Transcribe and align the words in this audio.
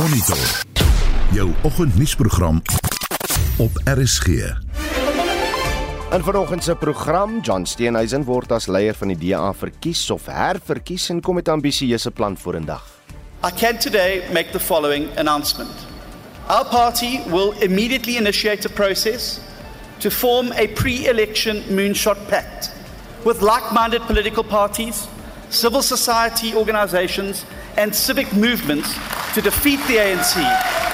Monitor. 0.00 0.64
Jou 1.32 1.52
oggendnuusprogram 1.62 2.62
op 3.58 3.70
RSG. 3.84 4.26
In 6.12 6.22
vanoggend 6.22 6.64
se 6.64 6.74
program, 6.74 7.40
John 7.42 7.64
Steenhuisen 7.64 8.24
word 8.24 8.52
as 8.52 8.66
leier 8.66 8.94
van 8.94 9.12
die 9.12 9.18
DA 9.18 9.52
verkies 9.52 10.06
of 10.10 10.24
herverkies 10.26 11.10
en 11.12 11.20
kom 11.20 11.34
met 11.34 11.48
'n 11.48 11.50
ambisieuse 11.50 12.10
plan 12.10 12.36
vorendag. 12.36 12.82
I 13.44 13.50
can 13.60 13.78
today 13.78 14.22
make 14.32 14.50
the 14.50 14.60
following 14.60 15.18
announcement. 15.18 15.86
Our 16.46 16.64
party 16.64 17.20
will 17.26 17.52
immediately 17.58 18.16
initiate 18.16 18.68
a 18.68 18.72
process 18.72 19.38
to 19.98 20.10
form 20.10 20.52
a 20.52 20.66
pre 20.66 21.08
election 21.08 21.62
moonshot 21.68 22.26
pact 22.28 22.72
with 23.24 23.40
like 23.40 23.66
minded 23.72 24.06
political 24.06 24.44
parties, 24.44 25.08
civil 25.48 25.82
society 25.82 26.54
organizations, 26.54 27.44
and 27.76 27.94
civic 27.94 28.32
movements 28.32 28.94
to 29.34 29.40
defeat 29.40 29.80
the 29.86 29.96
ANC, 29.96 30.34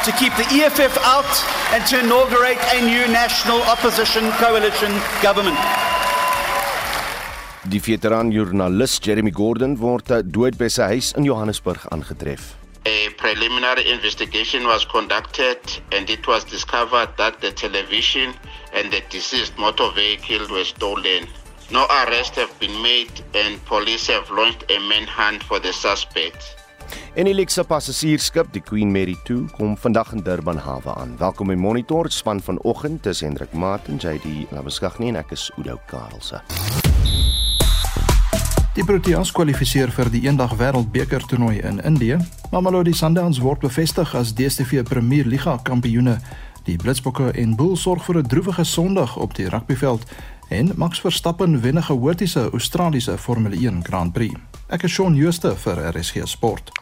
to 0.04 0.12
keep 0.12 0.32
the 0.36 0.46
EFF 0.50 0.98
out, 1.04 1.32
and 1.72 1.84
to 1.86 2.00
inaugurate 2.00 2.58
a 2.75 2.80
new 2.80 3.07
national 3.12 3.61
opposition 3.62 4.30
coalition 4.32 4.93
government. 5.22 5.58
Die 7.68 7.81
veteran 7.81 8.31
joernalis 8.31 9.00
Jeremy 9.00 9.31
Gordon 9.31 9.76
word 9.81 10.07
dood 10.31 10.57
by 10.57 10.68
sy 10.68 10.86
huis 10.93 11.17
in 11.17 11.25
Johannesburg 11.25 11.79
aangetref. 11.90 12.54
A 12.86 13.08
preliminary 13.18 13.90
investigation 13.90 14.64
was 14.64 14.84
conducted 14.84 15.58
and 15.90 16.08
it 16.08 16.29
was 16.29 16.45
discovered 16.45 17.08
that 17.18 17.40
the 17.40 17.50
television 17.50 18.32
and 18.72 18.93
the 18.93 19.03
deceased 19.11 19.58
motor 19.58 19.90
vehicle 19.90 20.46
were 20.48 20.62
stolen. 20.62 21.26
No 21.72 21.86
arrests 21.90 22.36
have 22.36 22.56
been 22.61 22.81
made 22.81 23.11
and 23.34 23.64
police 23.64 24.06
have 24.06 24.31
launched 24.31 24.70
a 24.70 24.79
manhunt 24.79 25.43
for 25.43 25.58
the 25.58 25.72
suspect. 25.72 26.56
En 27.14 27.25
die 27.25 27.35
luxe 27.35 27.64
passasiersskip, 27.64 28.53
die 28.53 28.61
Queen 28.61 28.90
Mary 28.93 29.17
2, 29.25 29.46
kom 29.57 29.76
vandag 29.76 30.13
in 30.13 30.22
Durban 30.22 30.58
hawe 30.58 30.95
aan. 30.95 31.17
Welkom 31.18 31.46
by 31.46 31.54
Monitor 31.54 32.11
span 32.11 32.41
vanoggend 32.41 33.06
is 33.06 33.20
Hendrik 33.20 33.53
Martin, 33.53 33.97
JD 33.97 34.51
Labeskagni 34.51 35.09
en 35.09 35.17
ek 35.17 35.33
is 35.37 35.51
Oudo 35.57 35.79
Karelse. 35.87 36.42
Die 38.77 38.84
Proteas 38.84 39.31
kwalifiseer 39.33 39.89
vir 39.89 40.11
die 40.12 40.27
eendag 40.27 40.53
wêreldbeker 40.61 41.23
toernooi 41.25 41.62
in 41.64 41.79
Indië. 41.81 42.19
Mamelodi 42.53 42.92
Sundowns 42.92 43.39
word 43.41 43.62
bevestig 43.64 44.12
as 44.14 44.34
DStv 44.37 44.83
Premier 44.84 45.25
Liga 45.25 45.57
kampioene. 45.64 46.19
Die 46.69 46.77
Blitsbokke 46.77 47.31
en 47.33 47.55
Bulls 47.57 47.87
sorg 47.87 48.05
vir 48.05 48.19
'n 48.19 48.29
droewige 48.29 48.64
Sondag 48.64 49.17
op 49.17 49.34
die 49.34 49.48
rugbyveld 49.48 50.05
en 50.48 50.73
Max 50.77 51.01
Verstappen 51.01 51.61
wen 51.62 51.79
'n 51.79 51.83
gehoortiese 51.83 52.51
Australiese 52.53 53.19
Formule 53.19 53.57
1 53.57 53.84
Grand 53.84 54.12
Prix. 54.12 54.37
Ek 54.69 54.83
is 54.83 54.91
Shaun 54.91 55.14
Jooste 55.14 55.53
vir 55.62 55.78
RSG 55.92 56.27
Sport. 56.27 56.72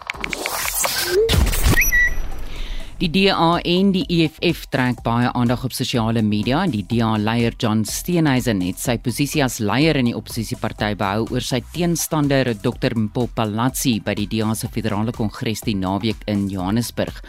Die 3.04 3.26
DA 3.28 3.58
en 3.60 3.90
die 3.92 4.06
EFF 4.08 4.62
trek 4.72 5.02
baie 5.04 5.28
aandag 5.36 5.66
op 5.66 5.74
sosiale 5.76 6.22
media 6.24 6.62
en 6.64 6.70
die 6.72 6.86
DA-leier 6.88 7.52
John 7.60 7.82
Steenhuisen 7.84 8.62
het 8.64 8.80
sy 8.80 8.94
posisie 8.96 9.42
as 9.44 9.58
leier 9.60 9.98
in 10.00 10.08
die 10.08 10.14
oppositieparty 10.16 10.94
behou 10.96 11.26
oor 11.34 11.44
sy 11.44 11.60
teenstander 11.74 12.54
Dr 12.62 12.96
Mpopalazzi 12.96 13.98
by 14.06 14.14
die 14.16 14.24
DA 14.32 14.54
se 14.56 14.72
federale 14.72 15.12
kongres 15.12 15.60
die 15.68 15.76
naweek 15.76 16.24
in 16.32 16.46
Johannesburg. 16.48 17.20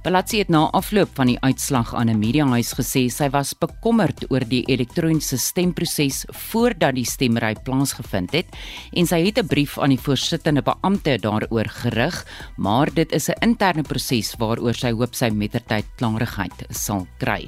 Palazzi 0.00 0.38
het 0.40 0.48
na 0.48 0.62
afloop 0.72 1.10
van 1.12 1.28
die 1.28 1.36
uitslag 1.44 1.90
aan 1.94 2.08
'n 2.08 2.18
mediahuis 2.18 2.72
gesê 2.72 3.10
sy 3.12 3.28
was 3.28 3.52
bekommerd 3.52 4.24
oor 4.30 4.40
die 4.40 4.64
elektroniese 4.64 5.36
stemproses 5.36 6.24
voordat 6.32 6.94
die 6.94 7.04
stemmery 7.04 7.54
plaasgevind 7.54 8.32
het 8.32 8.46
en 8.96 9.06
sy 9.06 9.20
het 9.26 9.38
'n 9.38 9.46
brief 9.46 9.78
aan 9.78 9.90
die 9.90 10.00
voorsittende 10.00 10.62
beampte 10.62 11.18
daaroor 11.18 11.68
gerig, 11.68 12.24
maar 12.56 12.88
dit 12.94 13.12
is 13.12 13.28
'n 13.28 13.36
interne 13.42 13.82
proses 13.82 14.34
waaroor 14.38 14.74
sy 14.74 14.90
hoop 14.90 15.14
sy 15.20 15.30
mettertyd 15.34 15.88
klarigheid 16.00 16.64
sal 16.74 17.06
kry. 17.20 17.44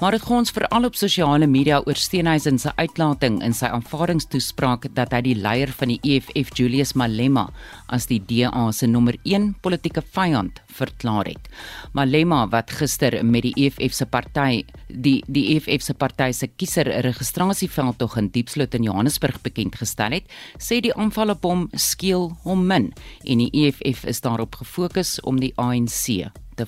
Maar 0.00 0.16
dit 0.16 0.24
gaan 0.26 0.42
ons 0.42 0.54
veral 0.54 0.88
op 0.88 0.98
sosiale 0.98 1.46
media 1.50 1.80
oor 1.86 1.98
Steenhuisen 1.98 2.58
se 2.58 2.72
uitlating 2.78 3.40
in 3.46 3.54
sy 3.56 3.70
aanvaardingstoespraak 3.72 4.88
dat 4.96 5.14
hy 5.14 5.22
die 5.28 5.38
leier 5.38 5.72
van 5.78 5.92
die 5.94 6.00
EFF 6.02 6.52
Julius 6.58 6.96
Malema 6.98 7.48
as 7.92 8.08
die 8.10 8.20
DA 8.20 8.64
se 8.74 8.88
nommer 8.90 9.18
1 9.22 9.52
politieke 9.62 10.02
vyand 10.14 10.60
verklaar 10.72 11.28
het. 11.30 11.50
Malema 11.96 12.44
wat 12.52 12.72
gister 12.78 13.18
met 13.24 13.46
die 13.46 13.54
EFF 13.66 13.94
se 13.96 14.06
party 14.08 14.62
die 14.88 15.20
die 15.28 15.44
EFF 15.54 15.84
se 15.86 15.94
party 15.94 16.30
se 16.36 16.48
kiezer 16.48 16.90
registrasieveld 17.06 17.98
tog 18.00 18.16
in 18.20 18.30
Diepsloot 18.34 18.74
in 18.74 18.88
Johannesburg 18.88 19.40
bekend 19.44 19.76
gestel 19.80 20.18
het, 20.18 20.28
sê 20.58 20.80
die 20.82 20.94
aanval 20.96 21.36
op 21.36 21.46
hom 21.46 21.68
skeel 21.76 22.30
hom 22.46 22.66
min 22.68 22.90
en 23.24 23.44
die 23.44 23.50
EFF 23.64 24.06
is 24.08 24.22
daarop 24.24 24.60
gefokus 24.62 25.18
om 25.28 25.40
die 25.40 25.52
ANC 25.60 26.32
te 26.56 26.66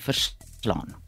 Plan. 0.65 1.04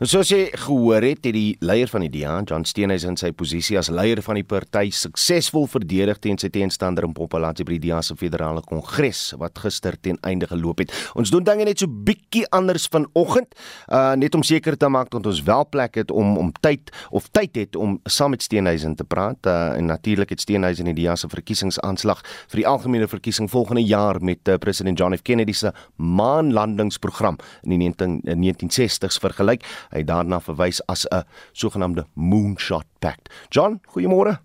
En 0.00 0.08
soos 0.08 0.30
jy 0.32 0.46
gehoor 0.64 1.04
het, 1.04 1.24
het 1.26 1.34
die 1.36 1.56
leier 1.60 1.90
van 1.90 2.04
die 2.06 2.10
DA, 2.12 2.38
John 2.48 2.64
Steenhuisen, 2.64 3.18
sy 3.20 3.32
posisie 3.36 3.76
as 3.78 3.90
leier 3.92 4.22
van 4.24 4.38
die 4.38 4.46
party 4.46 4.88
suksesvol 4.94 5.66
verdedig 5.70 6.20
teen 6.24 6.38
sy 6.40 6.48
teenstander 6.52 7.04
in 7.04 7.14
Popalatsi 7.16 7.66
by 7.68 7.76
die 7.76 7.90
DA 7.90 8.00
se 8.04 8.16
federale 8.18 8.62
kongres 8.66 9.34
wat 9.40 9.58
gister 9.60 9.98
ten 10.00 10.18
einde 10.26 10.48
geloop 10.50 10.80
het. 10.84 10.94
Ons 11.18 11.32
doen 11.34 11.44
dinge 11.44 11.66
net 11.68 11.82
so 11.82 11.90
bietjie 11.90 12.46
anders 12.56 12.88
vanoggend, 12.92 13.52
uh 13.88 14.16
net 14.20 14.34
om 14.34 14.42
seker 14.44 14.74
te 14.76 14.88
maak 14.90 15.12
dat 15.12 15.26
ons 15.26 15.42
wel 15.46 15.66
plek 15.70 15.94
het 16.00 16.10
om 16.10 16.36
om 16.40 16.50
tyd 16.64 16.90
of 17.14 17.28
tyd 17.36 17.56
het 17.56 17.76
om 17.76 17.98
saam 18.08 18.34
met 18.34 18.42
Steenhuisen 18.42 18.96
te 18.96 19.04
praat. 19.04 19.46
Uh 19.46 19.76
en 19.76 19.86
natuurlik 19.86 20.32
het 20.34 20.40
Steenhuisen 20.40 20.86
in 20.86 20.94
die 20.94 21.04
DA 21.04 21.16
se 21.16 21.28
verkiesingsaanslag 21.28 22.22
vir 22.50 22.62
die 22.62 22.66
algemene 22.66 23.08
verkiesing 23.08 23.50
volgende 23.50 23.84
jaar 23.84 24.20
met 24.22 24.48
uh, 24.48 24.56
president 24.56 24.98
John 24.98 25.16
F 25.16 25.22
Kennedy 25.22 25.52
se 25.52 25.72
maanlandingsprogram 25.96 27.38
in 27.62 27.74
die 27.74 27.78
19, 27.78 28.20
1960s 28.24 29.20
vergelyk. 29.20 29.49
Hy 29.90 29.98
het 29.98 30.06
daarna 30.06 30.40
verwys 30.40 30.80
as 30.86 31.06
'n 31.10 31.24
sogenaamde 31.52 32.06
moonshot 32.14 32.86
pact. 32.98 33.28
John, 33.48 33.80
goeiemôre. 33.94 34.38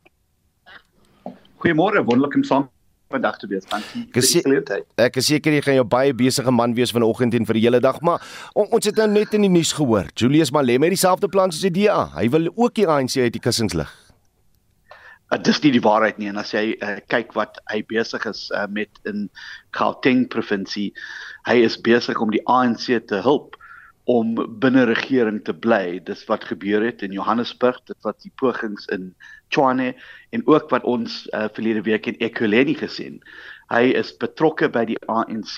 Goeiemôre, 1.58 2.04
wonderlik 2.04 2.36
om 2.36 2.44
saam 2.44 2.70
vandag 3.10 3.38
te 3.38 3.48
wees. 3.48 3.66
Dankie 3.70 4.06
vir 4.12 4.22
die 4.22 4.42
geleentheid. 4.42 4.86
Ek 5.02 5.20
is 5.22 5.30
seker 5.30 5.54
jy 5.56 5.62
gaan 5.66 5.78
jou 5.80 5.86
baie 5.88 6.14
besige 6.14 6.52
man 6.52 6.74
wees 6.78 6.94
vanoggend 6.96 7.34
en 7.38 7.46
vir 7.46 7.60
die 7.60 7.66
hele 7.68 7.82
dag, 7.84 8.02
maar 8.02 8.24
on, 8.54 8.68
ons 8.74 8.86
het 8.86 8.98
nou 9.02 9.08
net 9.12 9.34
in 9.38 9.46
die 9.48 9.52
nuus 9.52 9.76
gehoor. 9.78 10.10
Julius 10.18 10.52
Malema 10.56 10.90
het 10.90 10.98
dieselfde 10.98 11.30
plan 11.32 11.54
soos 11.54 11.66
die 11.68 11.86
DA. 11.86 12.10
Hy 12.16 12.30
wil 12.34 12.50
ook 12.56 12.76
die 12.76 12.88
ANC 12.88 13.18
uit 13.22 13.36
die 13.36 13.44
kussings 13.44 13.78
lig. 13.78 13.92
Uh, 15.34 15.40
dis 15.42 15.58
nie 15.64 15.74
die 15.74 15.82
waarheid 15.82 16.20
nie 16.22 16.30
en 16.30 16.38
as 16.38 16.52
jy 16.54 16.76
uh, 16.86 16.98
kyk 17.10 17.34
wat 17.38 17.58
hy 17.72 17.80
besig 17.90 18.28
is 18.30 18.46
uh, 18.54 18.68
met 18.70 19.02
in 19.10 19.26
Gauteng 19.74 20.28
provinsie, 20.30 20.92
hy 21.50 21.58
is 21.66 21.80
besig 21.82 22.22
om 22.22 22.34
die 22.34 22.44
ANC 22.46 22.92
te 23.10 23.22
help 23.26 23.58
om 24.06 24.36
binne 24.62 24.86
regering 24.86 25.40
te 25.46 25.54
bly. 25.54 26.00
Dis 26.06 26.24
wat 26.30 26.46
gebeur 26.46 26.84
het 26.86 27.02
in 27.02 27.14
Johannesburg, 27.16 27.80
dit 27.90 27.98
wat 28.06 28.22
die 28.22 28.32
pogings 28.38 28.86
in 28.94 29.14
Tshwane 29.50 29.94
en 30.30 30.46
ook 30.46 30.70
wat 30.70 30.86
ons 30.86 31.24
uh, 31.34 31.48
verlede 31.54 31.82
week 31.88 32.06
in 32.10 32.20
Ekurhuleni 32.22 32.76
gesien. 32.78 33.18
Hy 33.74 33.90
is 33.98 34.14
betrokke 34.22 34.70
by 34.70 34.86
die 34.92 35.00
ANC 35.10 35.58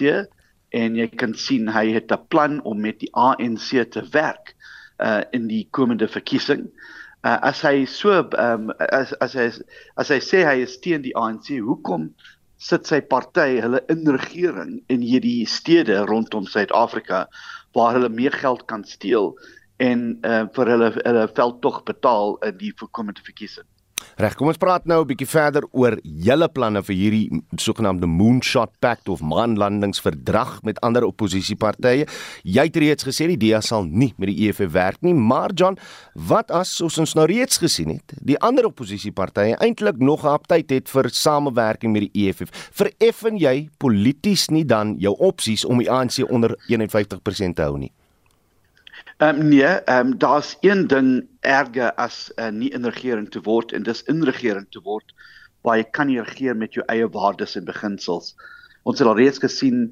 en 0.75 0.95
jy 0.99 1.07
kan 1.19 1.35
sien 1.35 1.67
hy 1.71 1.89
het 1.95 2.11
'n 2.11 2.27
plan 2.31 2.61
om 2.63 2.79
met 2.81 2.99
die 2.99 3.11
ANC 3.13 3.83
te 3.91 4.03
werk 4.11 4.55
uh 5.03 5.21
in 5.31 5.47
die 5.47 5.67
komende 5.71 6.07
verkiesing. 6.07 6.67
Uh 7.23 7.37
as 7.41 7.61
hy 7.61 7.85
so 7.85 8.23
um 8.39 8.71
as 8.79 9.13
as 9.19 9.33
hy 9.33 9.51
as 9.95 10.09
hy 10.09 10.19
sê 10.19 10.43
hy 10.47 10.61
is 10.63 10.79
teen 10.79 11.01
die 11.01 11.15
ANC, 11.15 11.59
hoekom 11.59 12.13
sit 12.57 12.87
sy 12.89 13.01
party 13.01 13.59
hulle 13.61 13.83
in 13.93 14.07
regering 14.09 14.81
in 14.89 15.01
hierdie 15.01 15.45
stede 15.45 15.99
rondom 16.09 16.47
Suid-Afrika 16.49 17.27
waar 17.73 17.93
hulle 17.97 18.09
meer 18.09 18.31
geld 18.31 18.65
kan 18.65 18.83
steel 18.83 19.33
en 19.77 20.17
uh, 20.25 20.45
vir 20.53 20.71
hulle 20.73 20.91
hulle 20.95 21.25
veldtog 21.37 21.83
betaal 21.85 22.37
in 22.47 22.57
die 22.57 22.73
voorkomende 22.75 23.21
verkiesing. 23.21 23.67
Reg, 24.17 24.33
kom 24.33 24.49
ons 24.49 24.57
praat 24.57 24.85
nou 24.89 25.03
'n 25.03 25.07
bietjie 25.07 25.29
verder 25.29 25.63
oor 25.71 25.99
julle 26.01 26.47
planne 26.49 26.81
vir 26.81 26.95
hierdie 26.95 27.41
sogenaamde 27.55 28.07
Moonshot 28.07 28.71
Pact 28.79 29.09
of 29.09 29.21
maanlandingsverdrag 29.21 30.63
met 30.63 30.79
ander 30.81 31.03
oppositiepartye. 31.05 32.07
Jy 32.43 32.63
het 32.63 32.75
reeds 32.75 33.03
gesê 33.05 33.27
die 33.27 33.37
DA 33.37 33.61
sal 33.61 33.85
nie 33.85 34.13
met 34.17 34.29
die 34.29 34.47
EFF 34.47 34.71
werk 34.71 34.97
nie, 35.01 35.13
maar 35.13 35.53
John, 35.53 35.77
wat 36.15 36.49
as 36.51 36.75
soos 36.75 36.97
ons 36.97 37.13
nou 37.13 37.27
reeds 37.27 37.57
gesien 37.57 37.89
het, 37.89 38.13
die 38.19 38.39
ander 38.39 38.65
oppositiepartye 38.65 39.55
eintlik 39.61 39.99
nog 39.99 40.23
'n 40.23 40.33
aptyd 40.33 40.69
het 40.69 40.89
vir 40.89 41.09
samewerking 41.09 41.93
met 41.93 42.09
die 42.09 42.27
EFF? 42.27 42.49
Vereffen 42.71 43.37
jy 43.37 43.69
polities 43.77 44.49
nie 44.49 44.65
dan 44.65 44.95
jou 44.97 45.15
opsies 45.19 45.65
om 45.65 45.77
die 45.77 45.91
ANC 45.91 46.25
onder 46.29 46.57
51% 46.67 47.55
te 47.55 47.61
hou 47.61 47.77
nie? 47.77 47.91
Ehm 49.17 49.39
um, 49.41 49.47
nee, 49.47 49.63
ehm 49.63 50.07
um, 50.07 50.17
daar's 50.17 50.57
een 50.61 50.87
ding 50.87 51.27
erger 51.39 51.93
as 51.93 52.31
uh, 52.35 52.49
nie 52.49 52.69
in 52.69 52.85
regering 52.85 53.29
te 53.31 53.41
word 53.41 53.71
en 53.71 53.83
dis 53.83 54.03
in 54.03 54.23
regering 54.23 54.67
te 54.69 54.81
word 54.85 55.13
waar 55.65 55.79
jy 55.79 55.85
kan 55.89 56.05
nie 56.07 56.19
regeer 56.21 56.55
met 56.55 56.75
jou 56.77 56.83
eie 56.85 57.07
waardes 57.09 57.55
en 57.57 57.65
beginsels. 57.65 58.35
Ons 58.83 58.99
het 59.01 59.07
al 59.07 59.17
reeds 59.17 59.41
gesien 59.41 59.87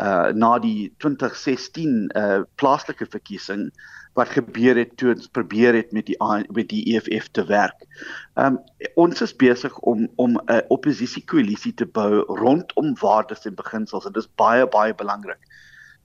uh 0.00 0.30
na 0.32 0.54
die 0.62 0.94
2016 1.02 2.08
uh 2.16 2.38
plaaslike 2.62 3.04
verkiesing 3.10 3.66
wat 4.16 4.32
gebeur 4.32 4.78
het 4.78 4.96
toe 4.96 5.10
ons 5.12 5.28
probeer 5.28 5.76
het 5.76 5.92
met 5.92 6.06
die 6.06 6.16
met 6.48 6.68
die 6.70 6.80
EFF 6.94 7.28
te 7.36 7.44
werk. 7.44 7.84
Um 8.34 8.56
ons 8.94 9.20
is 9.20 9.36
besig 9.36 9.76
om 9.78 10.08
om 10.16 10.38
'n 10.46 10.62
oppositie 10.68 11.24
koalisie 11.24 11.74
te 11.74 11.86
bou 11.86 12.24
rondom 12.40 12.96
waardes 13.02 13.44
en 13.44 13.60
beginsels 13.60 14.06
en 14.06 14.12
dit 14.12 14.22
is 14.22 14.36
baie 14.36 14.66
baie 14.66 14.94
belangrik. 14.94 15.44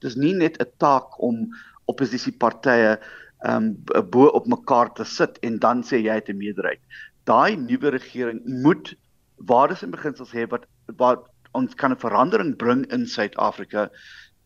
Dis 0.00 0.16
nie 0.16 0.34
net 0.34 0.60
'n 0.60 0.68
taak 0.76 1.16
om 1.22 1.48
oppositiepartye 1.92 2.98
ehm 3.44 3.72
um, 3.94 4.04
bo 4.10 4.30
op 4.38 4.46
mekaar 4.48 4.92
te 4.96 5.04
sit 5.04 5.38
en 5.44 5.58
dan 5.58 5.82
sê 5.84 6.00
jy 6.00 6.14
het 6.18 6.28
'n 6.28 6.38
meerderheid. 6.38 6.80
Daai 7.24 7.56
nuwe 7.56 7.90
regering 7.90 8.40
moet 8.44 8.94
waardes 9.36 9.82
en 9.82 9.90
beginsels 9.90 10.32
hê 10.32 10.46
wat 10.48 10.64
wat 10.96 11.26
ons 11.52 11.74
kan 11.74 11.92
'n 11.92 12.04
verandering 12.04 12.56
bring 12.56 12.86
in 12.92 13.06
Suid-Afrika 13.06 13.90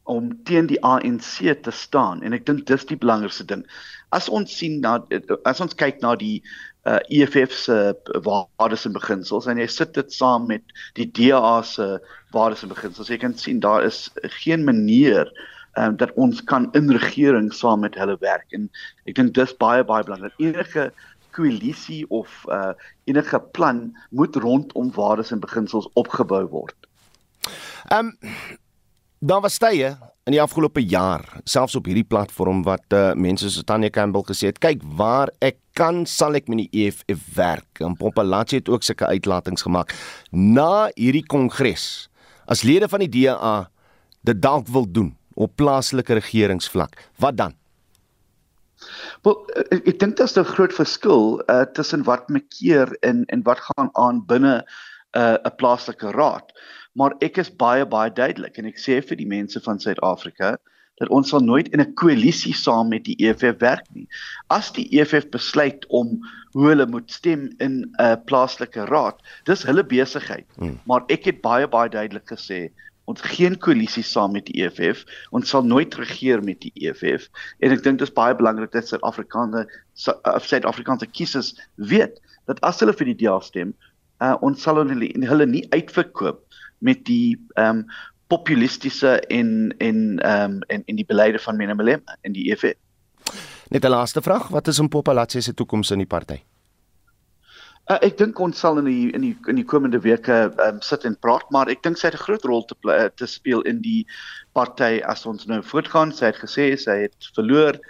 om 0.04 0.30
teen 0.44 0.66
die 0.66 0.80
ANC 0.82 1.62
te 1.62 1.70
staan 1.70 2.22
en 2.22 2.32
ek 2.32 2.46
dink 2.46 2.66
dis 2.66 2.84
die 2.88 2.98
belangrikste 2.98 3.44
ding. 3.44 3.64
As 4.10 4.28
ons 4.28 4.56
sien 4.56 4.80
na 4.80 4.98
as 5.44 5.60
ons 5.60 5.74
kyk 5.74 6.00
na 6.02 6.16
die 6.16 6.42
uh, 6.88 6.98
EFF 7.08 7.52
se 7.52 7.76
waardes 8.24 8.86
en 8.88 8.96
beginsels 8.96 9.46
en 9.46 9.60
jy 9.60 9.68
sit 9.70 9.94
dit 9.94 10.12
saam 10.12 10.48
met 10.50 10.64
die 10.98 11.06
DA 11.06 11.62
se 11.62 12.00
waardes 12.32 12.64
en 12.66 12.74
beginsels, 12.74 13.10
jy 13.12 13.18
kan 13.18 13.36
sien 13.38 13.60
daar 13.60 13.84
is 13.84 14.08
geen 14.42 14.64
manier 14.64 15.30
um, 15.78 15.96
dat 15.96 16.12
ons 16.14 16.44
kan 16.44 16.68
in 16.72 16.90
regering 16.90 17.52
saam 17.54 17.80
met 17.80 17.94
hulle 17.98 18.16
werk 18.20 18.52
en 18.56 18.68
ek 19.04 19.16
dink 19.18 19.34
dis 19.34 19.56
baie 19.62 19.84
baie 19.84 20.04
belangrik. 20.06 20.34
Enige 20.42 20.90
koalisie 21.36 22.04
of 22.10 22.44
uh, 22.50 22.72
enige 23.04 23.40
plan 23.54 23.90
moet 24.10 24.36
rondom 24.36 24.90
waardes 24.94 25.30
en 25.30 25.42
beginsels 25.42 25.88
opgebou 25.94 26.46
word. 26.50 26.76
Ehm 27.90 28.12
um, 28.12 28.58
daar 29.20 29.42
was 29.44 29.58
tye 29.60 29.90
in 30.24 30.32
die 30.32 30.40
afgelope 30.40 30.80
jaar, 30.80 31.24
selfs 31.44 31.74
op 31.76 31.88
hierdie 31.88 32.06
platform 32.06 32.62
wat 32.64 32.94
uh, 32.96 33.10
mense 33.18 33.50
so 33.52 33.64
Tanya 33.66 33.90
Campbell 33.92 34.24
gesê 34.28 34.48
het, 34.48 34.60
kyk 34.62 34.80
waar 34.96 35.28
ek 35.44 35.58
kan 35.76 36.04
sal 36.08 36.38
ek 36.38 36.48
met 36.48 36.62
die 36.62 36.86
EFF 36.86 37.26
werk. 37.36 37.82
En 37.84 37.96
Pompalachi 37.98 38.60
het 38.60 38.70
ook 38.72 38.84
sulke 38.86 39.08
uitlatings 39.10 39.64
gemaak 39.66 39.92
na 40.30 40.88
hierdie 40.94 41.24
kongres. 41.26 42.08
As 42.48 42.64
lede 42.64 42.88
van 42.88 43.04
die 43.04 43.12
DA 43.12 43.70
dit 44.24 44.40
dalk 44.40 44.68
wil 44.72 44.88
doen 44.88 45.12
op 45.40 45.56
plaaslike 45.56 46.18
regeringsvlak, 46.20 46.98
wat 47.22 47.36
dan? 47.40 47.56
Wel 49.24 49.36
ek, 49.68 49.86
ek 49.92 49.98
dink 50.00 50.16
daar's 50.16 50.36
'n 50.40 50.48
groot 50.54 50.72
verskil 50.72 51.40
uh, 51.52 51.64
tussen 51.76 52.04
wat 52.08 52.28
mekeer 52.28 52.92
en 53.04 53.24
en 53.28 53.42
wat 53.48 53.60
gaan 53.68 53.90
aan 53.92 54.24
binne 54.26 54.56
uh, 55.16 55.36
'n 55.36 55.46
uh, 55.46 55.56
plaaslike 55.56 56.12
raad. 56.16 56.52
Maar 56.92 57.14
ek 57.20 57.38
is 57.38 57.56
baie 57.56 57.86
baie 57.86 58.12
duidelik 58.12 58.58
en 58.58 58.66
ek 58.66 58.80
sê 58.80 59.00
vir 59.04 59.16
die 59.16 59.28
mense 59.28 59.60
van 59.60 59.80
Suid-Afrika 59.80 60.56
dat 61.00 61.08
ons 61.08 61.28
sal 61.32 61.40
nooit 61.40 61.68
in 61.72 61.80
'n 61.80 61.94
koalisie 61.94 62.54
saam 62.54 62.88
met 62.88 63.04
die 63.04 63.16
EFF 63.18 63.60
werk 63.60 63.86
nie. 63.94 64.08
As 64.48 64.72
die 64.72 64.88
EFF 64.92 65.30
besluit 65.30 65.86
om 65.88 66.20
hoe 66.52 66.66
hulle 66.68 66.86
moet 66.86 67.10
stem 67.10 67.48
in 67.58 67.72
'n 67.80 67.94
uh, 68.00 68.16
plaaslike 68.24 68.84
raad, 68.84 69.16
dis 69.44 69.62
hulle 69.62 69.84
besigheid. 69.84 70.46
Hmm. 70.56 70.80
Maar 70.84 71.04
ek 71.08 71.24
het 71.24 71.40
baie 71.40 71.68
baie 71.68 71.88
duidelik 71.88 72.28
gesê 72.28 72.70
ons 73.10 73.22
geen 73.34 73.56
koalisie 73.58 74.04
saam 74.06 74.34
met 74.36 74.46
die 74.48 74.62
EFF. 74.62 75.04
Ons 75.36 75.50
sal 75.52 75.66
nooit 75.66 75.94
regeer 75.98 76.42
met 76.46 76.60
die 76.62 76.72
EFF 76.78 77.28
en 77.60 77.74
ek 77.74 77.84
dink 77.84 78.00
dit 78.00 78.08
is 78.08 78.14
baie 78.16 78.36
belangrik 78.36 78.72
dat 78.76 78.88
Suid-Afrikaanse 78.88 79.66
of 80.34 80.46
Suid-Afrikaanse 80.46 81.10
kiesers 81.10 81.54
weet 81.90 82.20
dat 82.50 82.62
as 82.66 82.80
hulle 82.82 82.94
vir 82.96 83.12
die 83.12 83.18
DA 83.24 83.38
stem, 83.44 83.74
uh, 84.22 84.36
ons 84.46 84.62
sal 84.62 84.80
hulle 84.82 85.10
hulle 85.28 85.46
nie 85.50 85.66
uitverkoop 85.74 86.46
met 86.86 87.04
die 87.08 87.36
ehm 87.56 87.84
um, 87.84 87.84
populistiese 88.30 89.16
en 89.34 89.72
en 89.82 90.20
ehm 90.22 90.60
um, 90.60 90.60
en 90.70 90.84
in 90.86 91.00
die 91.00 91.06
beleide 91.06 91.40
van 91.42 91.58
Minimum 91.58 92.04
in 92.22 92.36
die 92.36 92.46
EFF. 92.52 92.78
Net 93.70 93.84
'n 93.84 93.90
laaste 93.90 94.22
vraag, 94.22 94.48
wat 94.48 94.68
is 94.68 94.78
in 94.78 94.88
Popalatse 94.88 95.40
se 95.40 95.54
toekoms 95.54 95.90
in 95.90 95.98
die 95.98 96.06
party? 96.06 96.42
Uh, 97.88 97.96
ek 98.06 98.18
dink 98.20 98.38
ons 98.38 98.58
sal 98.58 98.78
in 98.78 98.86
die 98.86 99.08
in 99.16 99.24
die 99.24 99.36
in 99.50 99.56
die 99.58 99.66
komende 99.66 99.98
weke 100.04 100.52
um, 100.62 100.82
sit 100.84 101.06
en 101.08 101.16
praat, 101.24 101.46
maar 101.50 101.70
ek 101.72 101.82
dink 101.82 101.98
sy 101.98 102.06
het 102.10 102.18
'n 102.18 102.24
groot 102.26 102.44
rol 102.44 102.62
te 102.68 102.76
te 103.16 103.26
speel 103.26 103.62
in 103.62 103.80
die 103.82 104.06
party 104.54 105.00
as 105.02 105.26
ons 105.26 105.46
nou 105.46 105.62
voortgaan. 105.62 106.12
Sy 106.12 106.30
het 106.30 106.38
gesê 106.38 106.76
sy 106.78 106.96
het 107.06 107.30
verloor 107.34 107.80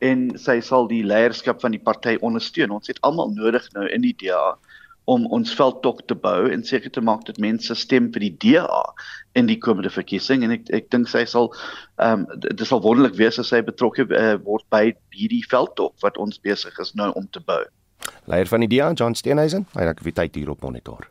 en 0.00 0.38
sy 0.38 0.60
sal 0.60 0.86
die 0.86 1.02
leierskap 1.02 1.60
van 1.60 1.74
die 1.74 1.82
party 1.82 2.18
ondersteun. 2.22 2.70
Ons 2.70 2.86
het 2.86 3.00
almal 3.02 3.32
nodig 3.34 3.66
nou 3.74 3.88
in 3.88 4.02
die 4.02 4.14
DA 4.14 4.58
om 5.08 5.24
ons 5.32 5.54
veldtog 5.56 6.02
te 6.06 6.14
bou 6.14 6.50
en 6.52 6.62
seker 6.62 6.92
te 6.92 7.00
maak 7.00 7.24
dat 7.24 7.40
mense 7.40 7.74
stem 7.80 8.10
vir 8.12 8.26
die 8.26 8.34
DA 8.44 8.82
in 9.40 9.48
die 9.48 9.56
komende 9.58 9.90
verkiesing 9.90 10.44
en 10.44 10.52
ek 10.58 10.68
ek 10.76 10.90
dink 10.92 11.08
sy 11.08 11.24
sal 11.24 11.48
ehm 11.96 12.26
um, 12.28 12.40
dit 12.44 12.66
sal 12.68 12.82
wonderlik 12.84 13.16
wees 13.16 13.40
as 13.40 13.48
sy 13.54 13.62
betrokke 13.64 14.04
uh, 14.12 14.36
word 14.44 14.66
by 14.74 14.84
hierdie 15.16 15.44
veldtog 15.48 15.94
wat 16.04 16.20
ons 16.20 16.40
besig 16.44 16.76
is 16.84 16.94
nou 16.94 17.08
om 17.16 17.26
te 17.32 17.40
bou. 17.40 17.62
Leier 18.24 18.46
van 18.46 18.60
die 18.60 18.68
DA, 18.68 18.92
John 18.92 19.14
Steenhuisen, 19.14 19.66
hy 19.72 19.86
het 19.86 19.94
aktiwiteit 19.96 20.34
hier 20.34 20.50
op 20.50 20.62
monitor. 20.62 21.08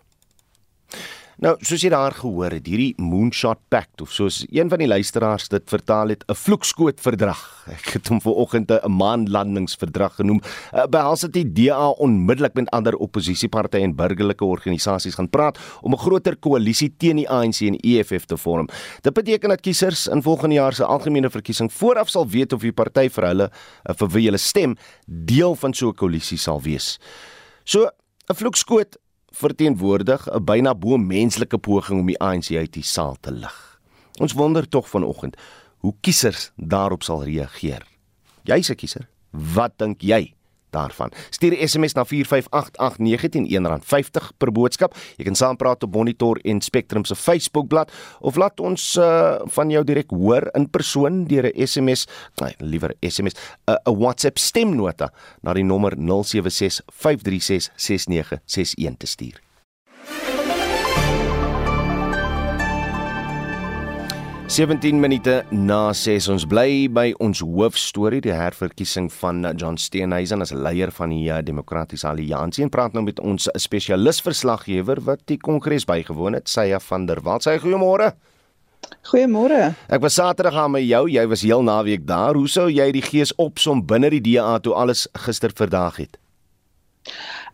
Nou, 1.38 1.52
soos 1.62 1.84
jy 1.86 1.92
daar 1.94 2.16
gehoor 2.18 2.50
het, 2.56 2.66
hierdie 2.66 2.96
Moonshot 2.98 3.60
Pact 3.70 4.02
of 4.02 4.10
soos 4.10 4.40
een 4.50 4.72
van 4.72 4.82
die 4.82 4.88
luisteraars 4.90 5.44
dit 5.52 5.68
vertaal 5.70 6.10
het, 6.10 6.24
'n 6.26 6.34
vloekskoot 6.34 7.00
verdrag. 7.00 7.38
Ek 7.70 7.94
het 7.94 8.08
hom 8.08 8.20
vanoggend 8.20 8.72
'n 8.72 8.92
maanlandingsverdrag 8.92 10.16
genoem. 10.16 10.42
Uh, 10.74 10.88
behels 10.90 11.22
dit 11.22 11.34
die 11.34 11.54
DA 11.54 11.90
onmiddellik 11.90 12.56
met 12.56 12.70
ander 12.72 12.96
oppositiepartye 12.96 13.82
en 13.82 13.96
burgerlike 13.96 14.46
organisasies 14.46 15.14
gaan 15.14 15.30
praat 15.30 15.60
om 15.82 15.94
'n 15.94 15.98
groter 15.98 16.36
koalisie 16.36 16.96
teen 16.98 17.16
die 17.16 17.30
ANC 17.30 17.62
en 17.62 17.78
EFF 17.84 18.26
te 18.26 18.38
vorm. 18.38 18.68
Dit 19.02 19.14
beteken 19.14 19.50
dat 19.50 19.62
kiesers 19.62 20.08
in 20.08 20.22
volgende 20.22 20.56
jaar 20.56 20.74
se 20.74 20.86
algemene 20.86 21.30
verkiesing 21.30 21.72
vooraf 21.72 22.10
sal 22.10 22.28
weet 22.28 22.54
of 22.54 22.62
die 22.62 22.74
party 22.74 23.10
vir 23.10 23.24
hulle 23.24 23.52
uh, 23.90 23.94
vir 23.96 24.10
wie 24.10 24.26
hulle 24.26 24.38
stem 24.38 24.76
deel 25.06 25.56
van 25.56 25.74
so 25.74 25.90
'n 25.90 25.94
koalisie 25.94 26.38
sal 26.38 26.62
wees. 26.62 27.00
So 27.64 27.92
'n 28.30 28.36
vloekskoot 28.36 28.98
verteenwoordig 29.38 30.28
'n 30.30 30.44
byna 30.44 30.74
bo 30.76 30.98
menslike 30.98 31.58
poging 31.58 32.00
om 32.00 32.08
die 32.08 32.20
ANC 32.20 32.52
uit 32.52 32.74
die 32.74 32.84
saal 32.84 33.18
te 33.22 33.32
lig. 33.32 33.80
Ons 34.20 34.34
wonder 34.34 34.68
tog 34.68 34.90
vanoggend 34.90 35.38
hoe 35.78 35.94
kiesers 36.02 36.52
daarop 36.56 37.04
sal 37.04 37.24
reageer. 37.24 37.86
Jy's 38.44 38.70
'n 38.70 38.76
kiezer. 38.76 39.08
Wat 39.32 39.78
dink 39.78 40.02
jy? 40.02 40.34
Daarvan. 40.70 41.12
Stuur 41.30 41.52
'n 41.52 41.68
SMS 41.68 41.94
na 41.94 42.06
4588919 42.06 43.48
R50 43.48 44.32
per 44.38 44.52
boodskap. 44.52 44.96
Jy 45.18 45.24
kan 45.24 45.36
saampraat 45.36 45.84
op 45.84 45.94
Monitor 45.94 46.40
en 46.44 46.62
Spectrum 46.62 47.06
se 47.06 47.16
Facebookblad 47.16 47.92
of 48.20 48.36
laat 48.36 48.60
ons 48.60 48.96
uh, 48.96 49.36
van 49.44 49.70
jou 49.70 49.84
direk 49.84 50.10
hoor 50.10 50.50
in 50.54 50.70
persoon 50.70 51.26
deur 51.26 51.46
'n 51.46 51.68
SMS, 51.68 52.08
nee, 52.42 52.56
liewer 52.58 52.96
SMS, 53.02 53.34
'n 53.34 53.40
uh, 53.72 53.78
WhatsApp 54.00 54.38
stemnota 54.38 55.12
na 55.42 55.54
die 55.54 55.64
nommer 55.64 55.98
0765366961 55.98 56.04
te 58.98 59.08
stuur. 59.08 59.47
17 64.58 64.98
minute 64.98 65.44
na 65.54 65.92
6 65.94 66.32
ons 66.34 66.44
bly 66.50 66.88
by 66.90 67.12
ons 67.22 67.44
hoofstorie 67.46 68.24
die 68.26 68.34
herverkiesing 68.34 69.06
van 69.20 69.46
John 69.54 69.78
Steenhuisen 69.78 70.42
as 70.42 70.50
leier 70.50 70.90
van 70.98 71.14
die 71.14 71.28
uh, 71.30 71.44
Demokratiese 71.46 72.08
Alliansie 72.10 72.66
en 72.66 72.72
praat 72.74 72.98
nou 72.98 73.04
met 73.06 73.22
ons 73.22 73.46
spesialis 73.62 74.18
verslaggewer 74.26 75.04
wat 75.06 75.22
die 75.30 75.38
kongres 75.38 75.86
bygewoon 75.86 76.40
het 76.40 76.50
Sya 76.50 76.82
van 76.88 77.06
der 77.06 77.22
Walt. 77.22 77.46
Sy 77.46 77.60
goeiemôre. 77.62 78.16
Goeiemôre. 79.12 79.76
Ek 79.94 80.02
was 80.02 80.18
Saterdag 80.18 80.58
aan 80.58 80.74
met 80.74 80.88
jou. 80.90 81.04
Jy 81.06 81.28
was 81.30 81.46
heel 81.46 81.62
naweek 81.62 82.10
daar. 82.10 82.34
Hoe 82.34 82.50
sou 82.50 82.66
jy 82.66 82.90
die 82.98 83.06
gees 83.06 83.36
opsom 83.38 83.86
binne 83.86 84.10
die 84.16 84.26
DA 84.26 84.58
toe 84.58 84.74
alles 84.74 85.06
gister 85.28 85.54
verdaag 85.54 86.02
het? 86.08 86.18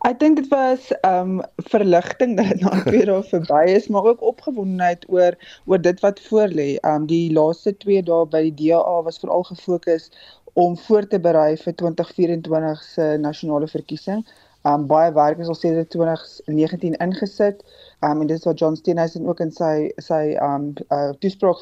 Ek 0.08 0.20
dink 0.20 0.36
dit 0.40 0.48
was 0.52 0.90
ehm 1.00 1.38
um, 1.38 1.42
verligting 1.72 2.36
dat 2.36 2.52
dit 2.52 2.60
na 2.60 2.82
twee 2.90 3.06
dae 3.08 3.22
verby 3.30 3.64
is, 3.74 3.88
maar 3.88 4.10
ook 4.12 4.22
opgewondenheid 4.22 5.04
oor 5.08 5.36
oor 5.66 5.82
dit 5.88 6.00
wat 6.06 6.22
voorlê. 6.28 6.70
Ehm 6.76 7.02
um, 7.02 7.10
die 7.10 7.32
laaste 7.32 7.76
2 7.86 8.02
dae 8.10 8.24
by 8.36 8.42
die 8.48 8.56
DA 8.62 9.02
was 9.02 9.20
veral 9.22 9.46
gefokus 9.50 10.10
om 10.54 10.78
voor 10.78 11.06
te 11.06 11.18
berei 11.20 11.56
vir 11.56 11.74
2024 11.74 12.82
se 12.82 13.06
nasionale 13.20 13.68
verkiesing. 13.68 14.24
Um 14.64 14.86
baie 14.88 15.10
werk 15.12 15.38
is 15.38 15.48
al 15.52 15.58
sedert 15.58 15.90
2019 15.92 16.94
ingesit. 17.04 17.58
Um 18.00 18.20
en 18.22 18.30
dit 18.30 18.38
is 18.38 18.46
wat 18.48 18.58
John 18.58 18.78
Steenhuisen 18.80 19.26
ook 19.28 19.42
in 19.44 19.50
sy 19.52 19.90
sy 20.00 20.36
um 20.46 20.70
uh, 20.88 21.10
toespraak 21.20 21.60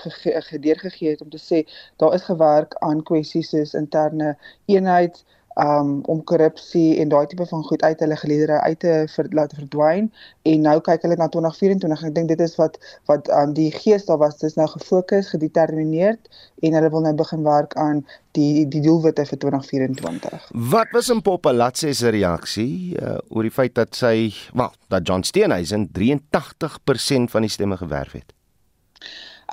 gedeurgegee 0.50 1.16
het 1.16 1.24
om 1.24 1.30
te 1.32 1.40
sê 1.42 1.64
daar 2.02 2.14
is 2.14 2.28
gewerk 2.28 2.76
aan 2.86 3.02
kwessies 3.02 3.50
soos 3.50 3.74
interne 3.74 4.36
eenheid, 4.70 5.24
um 5.60 6.00
om 6.10 6.24
korrupsie 6.24 6.98
en 7.02 7.08
daai 7.12 7.26
tipe 7.26 7.46
van 7.46 7.64
goed 7.64 7.82
uit 7.82 8.00
hulle 8.00 8.16
geleedere 8.16 8.60
uit 8.60 8.78
te 8.80 8.94
ver, 9.14 9.26
laat 9.30 9.54
verdwyn. 9.56 10.08
En 10.48 10.60
nou 10.60 10.78
kyk 10.80 11.04
hulle 11.06 11.18
na 11.20 11.28
2024 11.28 12.06
ek 12.08 12.14
dink 12.14 12.32
dit 12.32 12.40
is 12.40 12.56
wat 12.60 12.78
wat 13.10 13.28
um 13.42 13.52
die 13.56 13.70
gees 13.74 14.06
daar 14.08 14.20
was. 14.22 14.38
Dis 14.40 14.56
nou 14.56 14.68
gefokus 14.72 15.32
gedetermineerd 15.34 16.28
en 16.62 16.76
hulle 16.78 16.90
wil 16.90 17.06
nou 17.06 17.14
begin 17.18 17.42
werk 17.46 17.76
aan 17.80 18.04
die 18.36 18.66
die 18.68 18.80
doelwitte 18.84 19.24
vir 19.28 19.38
2024 19.44 20.50
Wat 20.72 20.92
was 20.96 21.10
in 21.12 21.22
Popalatse 21.24 21.92
se 21.94 22.12
reaksie 22.14 22.96
uh, 22.96 23.18
oor 23.28 23.48
die 23.48 23.54
feit 23.54 23.74
dat 23.76 23.96
sy 23.98 24.32
wel 24.56 24.72
dat 24.92 25.08
John 25.08 25.26
Steenhuisen 25.26 25.88
83% 25.98 27.32
van 27.34 27.44
die 27.44 27.52
stemme 27.52 27.76
gewerf 27.80 28.16
het 28.16 28.32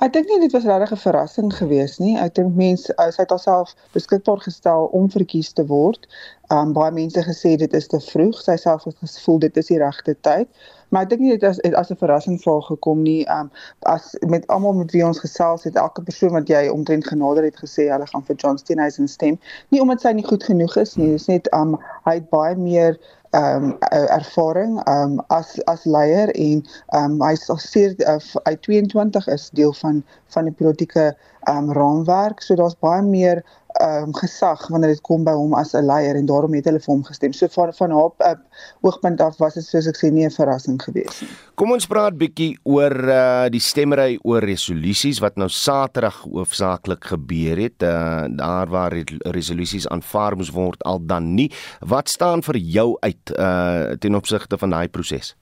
Ek 0.00 0.14
dink 0.14 0.30
nie 0.30 0.38
dit 0.40 0.52
was 0.56 0.64
regtig 0.64 0.92
'n 0.96 1.00
verrassing 1.00 1.50
geweest 1.52 1.98
nie. 2.00 2.14
Ek 2.16 2.32
dink 2.34 2.54
mense 2.56 2.92
uh, 2.96 3.10
sy 3.12 3.20
het 3.20 3.32
haarself 3.34 3.74
beskikbaar 3.92 4.40
gestel 4.40 4.86
om 4.96 5.10
verkies 5.12 5.52
te 5.52 5.64
word. 5.68 6.08
Um 6.56 6.72
baie 6.72 6.90
mense 6.90 7.20
gesê 7.26 7.52
dit 7.60 7.74
is 7.76 7.86
te 7.86 8.00
vroeg. 8.00 8.40
Sy 8.40 8.56
self 8.56 8.86
het 8.88 8.96
gevoel 8.96 9.38
dit 9.44 9.60
is 9.60 9.68
die 9.68 9.78
regte 9.82 10.14
tyd. 10.24 10.48
Maar 10.88 11.04
ek 11.04 11.10
dink 11.10 11.20
nie 11.20 11.36
dit 11.36 11.44
as 11.44 11.60
as 11.82 11.92
'n 11.92 12.00
verrassing 12.00 12.40
vir 12.40 12.62
gekom 12.70 13.02
nie. 13.02 13.28
Um 13.28 13.52
as 13.92 14.16
met 14.26 14.48
almal 14.48 14.72
met 14.80 14.96
wie 14.96 15.04
ons 15.04 15.20
gesels 15.20 15.68
het, 15.68 15.76
elke 15.76 16.02
persoon 16.02 16.32
wat 16.32 16.48
jy 16.48 16.68
omtrent 16.72 17.06
genader 17.06 17.44
het 17.44 17.60
gesê 17.60 17.92
hulle 17.92 18.08
gaan 18.08 18.24
vir 18.24 18.36
John 18.36 18.56
Steenhuisen 18.56 19.08
stem. 19.08 19.38
Nie 19.68 19.84
omdat 19.84 20.00
sy 20.00 20.16
nie 20.16 20.24
goed 20.24 20.44
genoeg 20.44 20.76
is 20.76 20.96
nie, 20.96 21.12
dis 21.12 21.28
net 21.28 21.52
um 21.52 21.76
hy 22.08 22.14
het 22.14 22.30
baie 22.30 22.56
meer 22.56 22.96
ehm 22.96 23.19
um, 23.30 23.76
ervaring 23.90 24.80
ehm 24.84 25.18
um, 25.18 25.24
as 25.28 25.58
as 25.64 25.84
leier 25.84 26.30
en 26.34 26.64
ehm 26.86 27.04
um, 27.04 27.20
hy 27.22 27.34
sê 27.38 27.84
uh, 28.06 28.18
hy 28.48 28.54
22 28.66 29.28
is 29.28 29.50
deel 29.54 29.72
van 29.82 30.02
van 30.34 30.44
die 30.50 30.56
politieke 30.62 31.04
ehm 31.10 31.39
um, 31.48 31.72
raamwerk 31.72 32.42
so 32.42 32.54
daar's 32.54 32.76
baie 32.80 33.02
meer 33.02 33.44
um, 33.78 34.12
gesag 34.14 34.66
wanneer 34.68 34.94
dit 34.94 35.02
kom 35.06 35.24
by 35.24 35.32
hom 35.36 35.54
as 35.54 35.74
'n 35.74 35.86
leier 35.86 36.16
en 36.16 36.26
daarom 36.26 36.54
het 36.54 36.64
hulle 36.64 36.80
vir 36.80 36.92
hom 36.94 37.04
gestem. 37.04 37.32
So 37.32 37.48
van 37.48 37.72
van 37.72 37.90
haar 37.90 38.10
uh, 38.18 38.34
oogpunt 38.80 39.20
af 39.20 39.38
was 39.38 39.54
dit 39.54 39.64
soos 39.64 39.86
ek 39.86 39.96
sê 39.96 40.10
nie 40.10 40.24
'n 40.26 40.30
verrassing 40.30 40.82
gewees 40.82 41.20
nie. 41.20 41.30
Kom 41.54 41.72
ons 41.72 41.86
praat 41.86 42.16
bietjie 42.16 42.58
oor 42.64 42.92
uh, 42.92 43.48
die 43.48 43.60
stemmery 43.60 44.18
oor 44.22 44.42
resolusies 44.42 45.20
wat 45.20 45.36
nou 45.36 45.48
Saterdag 45.48 46.24
hoofsaaklik 46.24 47.04
gebeur 47.04 47.56
het. 47.56 47.82
Uh, 47.82 48.26
daar 48.28 48.68
waar 48.68 48.92
resolusies 49.24 49.88
aanvaar 49.88 50.36
moes 50.36 50.50
word 50.50 50.82
al 50.84 51.00
dan 51.06 51.34
nie. 51.34 51.50
Wat 51.80 52.08
staan 52.08 52.42
vir 52.42 52.56
jou 52.56 52.96
uit 53.00 53.30
uh, 53.38 53.92
ten 53.98 54.14
opsigte 54.14 54.58
van 54.58 54.70
daai 54.70 54.88
proses? 54.88 55.36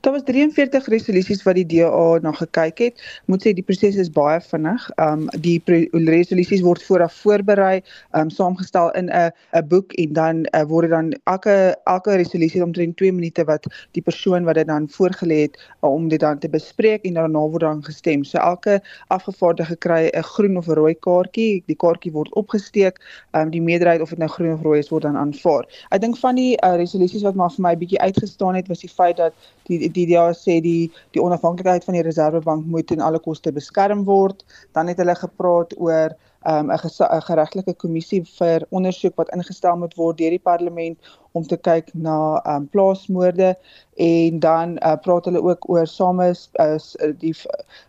Daar 0.00 0.12
was 0.12 0.22
43 0.24 0.86
resolusies 0.86 1.42
wat 1.42 1.54
die 1.58 1.66
DA 1.66 2.18
na 2.22 2.32
gekyk 2.32 2.78
het. 2.78 3.02
Moet 3.26 3.46
sê 3.46 3.52
die 3.56 3.64
proses 3.64 3.96
is 3.96 4.10
baie 4.10 4.40
vinnig. 4.40 4.88
Um 5.02 5.26
die 5.44 5.58
resolusies 5.92 6.62
word 6.66 6.82
vooraf 6.82 7.14
voorberei, 7.22 7.80
um 8.18 8.30
saamgestel 8.30 8.90
in 8.98 9.10
'n 9.10 9.30
'n 9.52 9.66
boek 9.68 9.92
en 9.92 10.12
dan 10.12 10.36
uh, 10.54 10.62
word 10.62 10.88
dit 10.88 10.90
dan 10.90 11.12
elke 11.24 11.76
elke 11.84 12.16
resolusie 12.16 12.62
omtrent 12.62 12.96
2 12.96 13.12
minute 13.12 13.44
wat 13.44 13.66
die 13.92 14.02
persoon 14.02 14.44
wat 14.44 14.54
dit 14.54 14.66
dan 14.66 14.88
voorgelê 14.88 15.40
het 15.46 15.58
uh, 15.82 15.90
om 15.90 16.08
dit 16.08 16.20
dan 16.20 16.38
te 16.38 16.48
bespreek 16.48 17.04
en 17.04 17.14
daarna 17.14 17.38
word 17.38 17.60
dan 17.60 17.84
gestem. 17.84 18.24
So 18.24 18.38
elke 18.38 18.80
afgevaardigde 19.08 19.76
kry 19.76 20.10
'n 20.12 20.22
groen 20.22 20.56
of 20.56 20.68
'n 20.68 20.72
rooi 20.72 20.94
kaartjie. 20.94 21.62
Die 21.66 21.76
kaartjie 21.76 22.12
word 22.12 22.32
opgesteek. 22.34 23.00
Um 23.32 23.50
die 23.50 23.62
meerderheid 23.62 24.00
of 24.00 24.08
dit 24.08 24.18
nou 24.18 24.30
groen 24.30 24.52
of 24.52 24.62
rooi 24.62 24.78
is 24.78 24.88
word 24.88 25.02
dan 25.02 25.16
aanvaar. 25.16 25.64
Ek 25.90 26.00
dink 26.00 26.16
van 26.16 26.34
die 26.34 26.56
uh, 26.64 26.76
resolusies 26.76 27.22
wat 27.22 27.34
maar 27.34 27.50
vir 27.50 27.62
my 27.62 27.76
bietjie 27.76 28.00
uitgestaan 28.00 28.54
het 28.54 28.68
was 28.68 28.80
die 28.84 28.90
feit 28.90 29.16
dat 29.16 29.32
die 29.68 29.77
die 29.78 30.06
DA 30.10 30.28
sê 30.36 30.58
die 30.64 30.90
die 31.16 31.22
onafhanklikheid 31.22 31.84
van 31.84 31.94
die 31.98 32.06
Reserwebank 32.06 32.66
moet 32.66 32.86
ten 32.90 33.00
alle 33.04 33.18
koste 33.18 33.52
beskerm 33.52 34.04
word. 34.04 34.44
Dan 34.72 34.90
het 34.90 34.98
hulle 35.02 35.14
gepraat 35.14 35.74
oor 35.78 36.16
um, 36.46 36.70
'n 36.70 36.70
um, 36.70 37.20
geregtelike 37.28 37.74
kommissie 37.74 38.22
vir 38.38 38.66
ondersoek 38.70 39.16
wat 39.16 39.30
ingestel 39.34 39.76
moet 39.76 39.94
word 39.94 40.18
deur 40.18 40.30
die 40.30 40.46
parlement 40.50 40.98
om 41.32 41.46
te 41.46 41.56
kyk 41.56 41.90
na 41.94 42.40
um, 42.46 42.68
plaasmoorde 42.68 43.54
en 43.96 44.38
dan 44.40 44.78
uh, 44.78 44.96
praat 45.02 45.24
hulle 45.24 45.42
ook 45.42 45.68
oor 45.70 45.86
same 45.86 46.34
uh, 46.60 46.78
die 47.18 47.34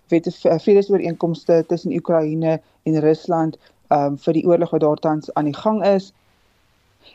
wette 0.07 0.31
vredesooreenkomste 0.65 1.63
tussen 1.67 1.93
Oekraïne 1.93 2.59
en 2.83 2.99
Rusland 2.99 3.57
um, 3.89 4.17
vir 4.17 4.33
die 4.33 4.45
oorlog 4.47 4.71
wat 4.75 4.81
daar 4.81 5.03
tans 5.05 5.33
aan 5.33 5.45
die 5.45 5.59
gang 5.61 5.85
is 5.85 6.13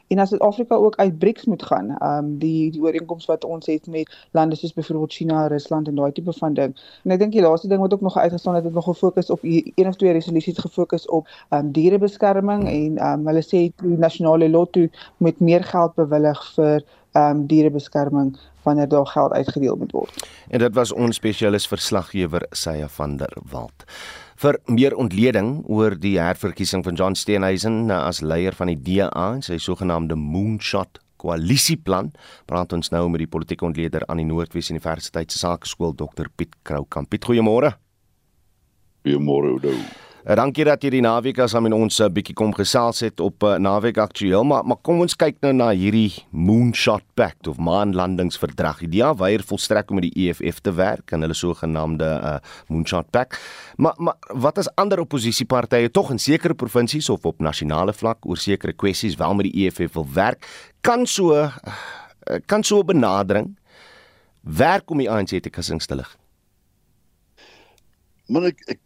en 0.09 0.19
as 0.19 0.29
Suid-Afrika 0.29 0.75
ook 0.75 0.97
uit 0.97 1.19
BRICS 1.19 1.45
moet 1.45 1.63
gaan, 1.63 1.91
ehm 1.99 2.25
um, 2.25 2.39
die 2.39 2.71
die 2.71 2.83
ooreenkoms 2.83 3.27
wat 3.27 3.45
ons 3.45 3.67
het 3.67 3.87
met 3.87 4.17
lande 4.31 4.57
soos 4.57 4.73
byvoorbeeld 4.73 5.13
China, 5.13 5.47
Rusland 5.47 5.89
en 5.89 5.95
daai 5.95 6.13
tipe 6.13 6.33
van 6.33 6.55
ding. 6.55 6.77
En 7.05 7.11
ek 7.11 7.19
dink 7.19 7.33
die 7.33 7.43
laaste 7.43 7.69
ding 7.69 7.81
wat 7.81 7.93
ook 7.93 8.01
nog 8.01 8.17
uitgestaan 8.17 8.55
het, 8.55 8.65
het 8.65 8.75
nog 8.75 8.85
gefokus 8.85 9.31
op 9.31 9.43
een 9.43 9.89
of 9.89 9.97
twee 9.97 10.13
resolusies 10.13 10.59
gefokus 10.59 11.09
op 11.09 11.29
ehm 11.49 11.65
um, 11.65 11.73
dierebeskerming 11.73 12.69
en 12.69 12.99
ehm 12.99 13.21
um, 13.21 13.27
hulle 13.27 13.43
sê 13.43 13.69
die 13.83 13.99
nasionale 13.99 14.51
lotto 14.51 14.89
moet 15.17 15.41
meer 15.41 15.65
geld 15.65 15.95
bewillig 15.95 16.53
vir 16.55 16.85
ehm 17.13 17.31
um, 17.31 17.47
dierebeskerming 17.47 18.37
wanneer 18.63 18.89
daar 18.89 19.07
geld 19.07 19.33
uitgedeel 19.33 19.77
moet 19.77 19.93
word. 19.93 20.29
En 20.49 20.59
dit 20.59 20.75
was 20.75 20.93
ons 20.93 21.17
spesialis 21.17 21.67
verslaggewer 21.67 22.47
Sya 22.51 22.89
van 22.89 23.17
der 23.17 23.37
Walt 23.51 23.85
vir 24.45 24.59
meer 24.69 24.93
ontleding 25.01 25.63
oor 25.73 25.95
die 25.97 26.19
herverkiesing 26.21 26.83
van 26.85 26.99
John 27.01 27.17
Steenhuisen 27.17 27.89
eh, 27.89 27.97
as 28.11 28.21
leier 28.21 28.57
van 28.59 28.69
die 28.73 28.77
DA 28.77 29.09
en 29.15 29.41
sy 29.45 29.57
sogenaamde 29.63 30.19
Moonshot 30.21 31.01
koalisieplan. 31.23 32.13
Praat 32.51 32.77
ons 32.77 32.93
nou 32.93 33.07
met 33.09 33.25
die 33.25 33.31
politieke 33.31 33.65
ontleder 33.65 34.05
aan 34.09 34.21
die 34.21 34.29
Noordwes 34.29 34.69
Universiteit 34.75 35.33
se 35.33 35.41
Sakeskool 35.41 35.97
Dr 35.97 36.29
Piet 36.37 36.59
Kroukamp. 36.63 37.09
Piet, 37.09 37.25
goeiemôre. 37.25 37.73
Goeiemôre, 39.05 39.57
Oudo. 39.57 39.79
Dankie 40.25 40.65
dat 40.65 40.81
jy 40.81 40.89
die 40.89 41.03
naweek 41.05 41.37
as 41.45 41.53
aan 41.53 41.69
ons 41.77 41.99
'n 42.01 42.07
uh, 42.07 42.09
bietjie 42.09 42.33
kom 42.33 42.55
gesels 42.57 43.01
het 43.05 43.21
op 43.21 43.43
uh, 43.45 43.59
naweek 43.61 43.99
aktueel, 43.99 44.43
maar 44.45 44.65
maar 44.65 44.81
kom 44.81 45.01
ons 45.01 45.15
kyk 45.15 45.37
nou 45.43 45.53
na 45.53 45.69
hierdie 45.69 46.25
Moonshot 46.33 47.05
Pact 47.15 47.47
of 47.47 47.59
maanlandingsverdrag. 47.59 48.81
Die 48.89 48.89
DA 48.89 49.15
weier 49.15 49.45
volstrek 49.45 49.91
om 49.91 50.01
met 50.01 50.09
die 50.09 50.31
EFF 50.31 50.61
te 50.61 50.73
werk 50.73 51.13
en 51.13 51.21
hulle 51.21 51.35
sogenaamde 51.35 52.09
uh, 52.09 52.39
Moonshot 52.69 53.11
Pact. 53.11 53.37
Maar 53.77 53.93
maar 53.99 54.17
wat 54.33 54.59
as 54.59 54.75
ander 54.77 55.01
oppositiepartye 55.01 55.91
tog 55.91 56.11
in 56.11 56.19
sekere 56.19 56.55
provinsies 56.55 57.11
of 57.11 57.27
op 57.27 57.41
nasionale 57.41 57.93
vlak 57.93 58.25
oor 58.25 58.37
sekere 58.37 58.73
kwessies 58.73 59.17
wel 59.17 59.35
met 59.35 59.53
die 59.53 59.67
EFF 59.67 59.93
wil 59.93 60.09
werk, 60.15 60.49
kan 60.81 61.07
so 61.07 61.51
kan 62.47 62.65
so 62.65 62.81
'n 62.81 62.87
benadering 62.87 63.59
werk 64.41 64.91
om 64.91 64.99
die 64.99 65.11
ANC 65.11 65.43
te 65.43 65.51
kusingstig. 65.51 66.17
Maar 68.27 68.43
ek 68.45 68.61
ek 68.67 68.81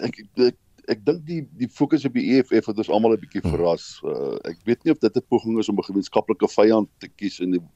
ek, 0.00 0.16
ek 0.16 0.46
ek 0.48 0.61
dink 1.04 1.26
die 1.26 1.42
die 1.58 1.68
fokus 1.68 2.04
op 2.04 2.14
die 2.14 2.24
EFF 2.36 2.66
het 2.66 2.78
ons 2.78 2.90
almal 2.90 3.14
'n 3.14 3.20
bietjie 3.20 3.42
hmm. 3.42 3.50
verras. 3.54 4.00
Uh, 4.02 4.38
ek 4.50 4.58
weet 4.64 4.84
nie 4.84 4.92
of 4.92 4.98
dit 4.98 5.16
'n 5.16 5.28
poging 5.28 5.58
is 5.58 5.68
om 5.68 5.78
'n 5.78 5.90
gemeenskaplike 5.90 6.48
vyand 6.48 6.88
te 6.98 7.08
kies 7.08 7.40
en 7.40 7.54
'n 7.54 7.68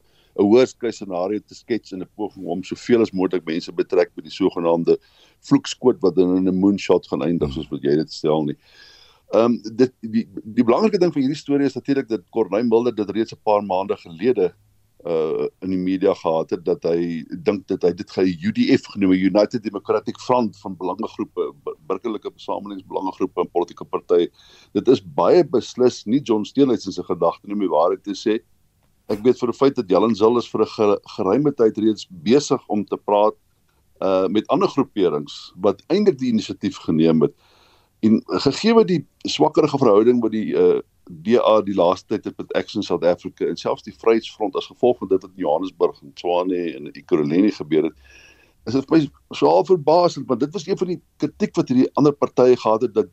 worst 0.50 0.78
case 0.78 0.96
scenario 0.96 1.38
te 1.38 1.54
skets 1.54 1.92
in 1.92 2.02
'n 2.02 2.08
poging 2.16 2.46
om 2.46 2.62
soveel 2.62 3.00
as 3.00 3.12
moontlik 3.12 3.44
mense 3.44 3.72
betrek 3.72 4.14
by 4.14 4.22
die 4.22 4.30
sogenaamde 4.30 4.98
vloekskoot 5.40 6.00
wat 6.00 6.16
dan 6.16 6.36
in 6.36 6.48
'n 6.48 6.60
moonshot 6.60 7.06
gaan 7.06 7.22
eindig 7.22 7.52
soos 7.52 7.70
wat 7.70 7.82
jy 7.82 7.96
dit 7.96 8.12
stel 8.12 8.44
nie. 8.44 8.56
Ehm 9.34 9.44
um, 9.44 9.76
dit 9.76 9.92
die 10.00 10.28
die 10.44 10.64
belangrike 10.64 10.98
ding 10.98 11.12
van 11.12 11.22
hierdie 11.22 11.38
storie 11.38 11.66
is 11.66 11.74
natuurlik 11.74 12.08
dat 12.08 12.28
Corneille 12.30 12.68
Mulder 12.68 12.94
dit 12.94 13.10
reeds 13.10 13.32
'n 13.32 13.42
paar 13.42 13.62
maande 13.62 13.96
gelede 13.96 14.54
uh 15.06 15.46
in 15.62 15.70
die 15.70 15.78
media 15.78 16.14
gehad 16.14 16.50
het 16.50 16.64
dat 16.66 16.82
hy 16.88 17.22
dink 17.46 17.66
dat 17.70 17.84
hy 17.86 17.92
dit 17.94 18.10
ge 18.10 18.24
UDF 18.48 18.88
genoem 18.94 19.12
United 19.14 19.62
Democratic 19.62 20.18
Front 20.20 20.58
van 20.62 20.76
belangegroepe 20.76 21.52
burgerlike 21.86 22.30
versamelingsbelangegroepe 22.32 23.44
en 23.44 23.50
politieke 23.54 23.84
partye. 23.84 24.28
Dit 24.74 24.88
is 24.88 25.02
baie 25.02 25.44
beslis 25.44 26.02
nie 26.06 26.20
John 26.20 26.44
Steenhuisen 26.44 26.92
se 26.92 27.04
gedagte 27.06 27.52
om 27.52 27.62
die 27.62 27.70
waarheid 27.70 28.02
te 28.02 28.16
sê. 28.18 28.40
Ek 29.08 29.22
weet 29.22 29.38
vir 29.38 29.48
'n 29.48 29.60
feit 29.60 29.76
dat 29.76 29.90
Jellen 29.90 30.14
Zil 30.14 30.38
is 30.38 30.50
vir 30.50 30.66
'n 30.66 30.98
geruime 31.16 31.52
tyd 31.52 31.78
reeds 31.78 32.08
besig 32.10 32.62
om 32.68 32.84
te 32.84 32.96
praat 32.96 33.36
uh 34.02 34.26
met 34.28 34.46
ander 34.48 34.68
groeperings 34.68 35.52
wat 35.56 35.82
eintlik 35.88 36.18
die 36.18 36.32
inisiatief 36.32 36.76
geneem 36.76 37.22
het. 37.22 37.34
En 38.02 38.22
gegee 38.26 38.84
die 38.84 39.06
swakkerige 39.24 39.78
verhouding 39.78 40.20
wat 40.20 40.32
die 40.32 40.52
uh 40.52 40.80
DA 41.06 41.60
die 41.62 41.74
laaste 41.74 42.14
tyd 42.14 42.24
het 42.24 42.38
met 42.38 42.52
Action 42.58 42.82
South 42.82 43.04
Africa 43.04 43.46
en 43.46 43.56
selfs 43.56 43.82
die 43.86 43.94
Vryheidsfront 43.94 44.56
as 44.56 44.66
gevolg 44.66 44.98
van 44.98 45.08
dit 45.08 45.22
wat 45.22 45.30
in 45.30 45.44
Johannesburg 45.44 46.00
en 46.02 46.14
Tshwane 46.14 46.62
en 46.74 46.90
Ekurhuleni 46.92 47.52
gebeur 47.54 47.90
het 47.90 47.94
is 48.66 48.74
dit 48.74 48.88
vir 48.88 48.98
my 48.98 49.36
swaar 49.38 49.62
verbasend 49.68 50.26
want 50.26 50.42
dit 50.42 50.52
was 50.52 50.66
een 50.66 50.78
van 50.80 50.90
die 50.94 51.00
kritiek 51.22 51.54
wat 51.56 51.70
hierdie 51.70 51.90
ander 52.00 52.14
partye 52.14 52.58
gehad 52.58 52.88
het 52.88 52.94
dat 52.96 53.12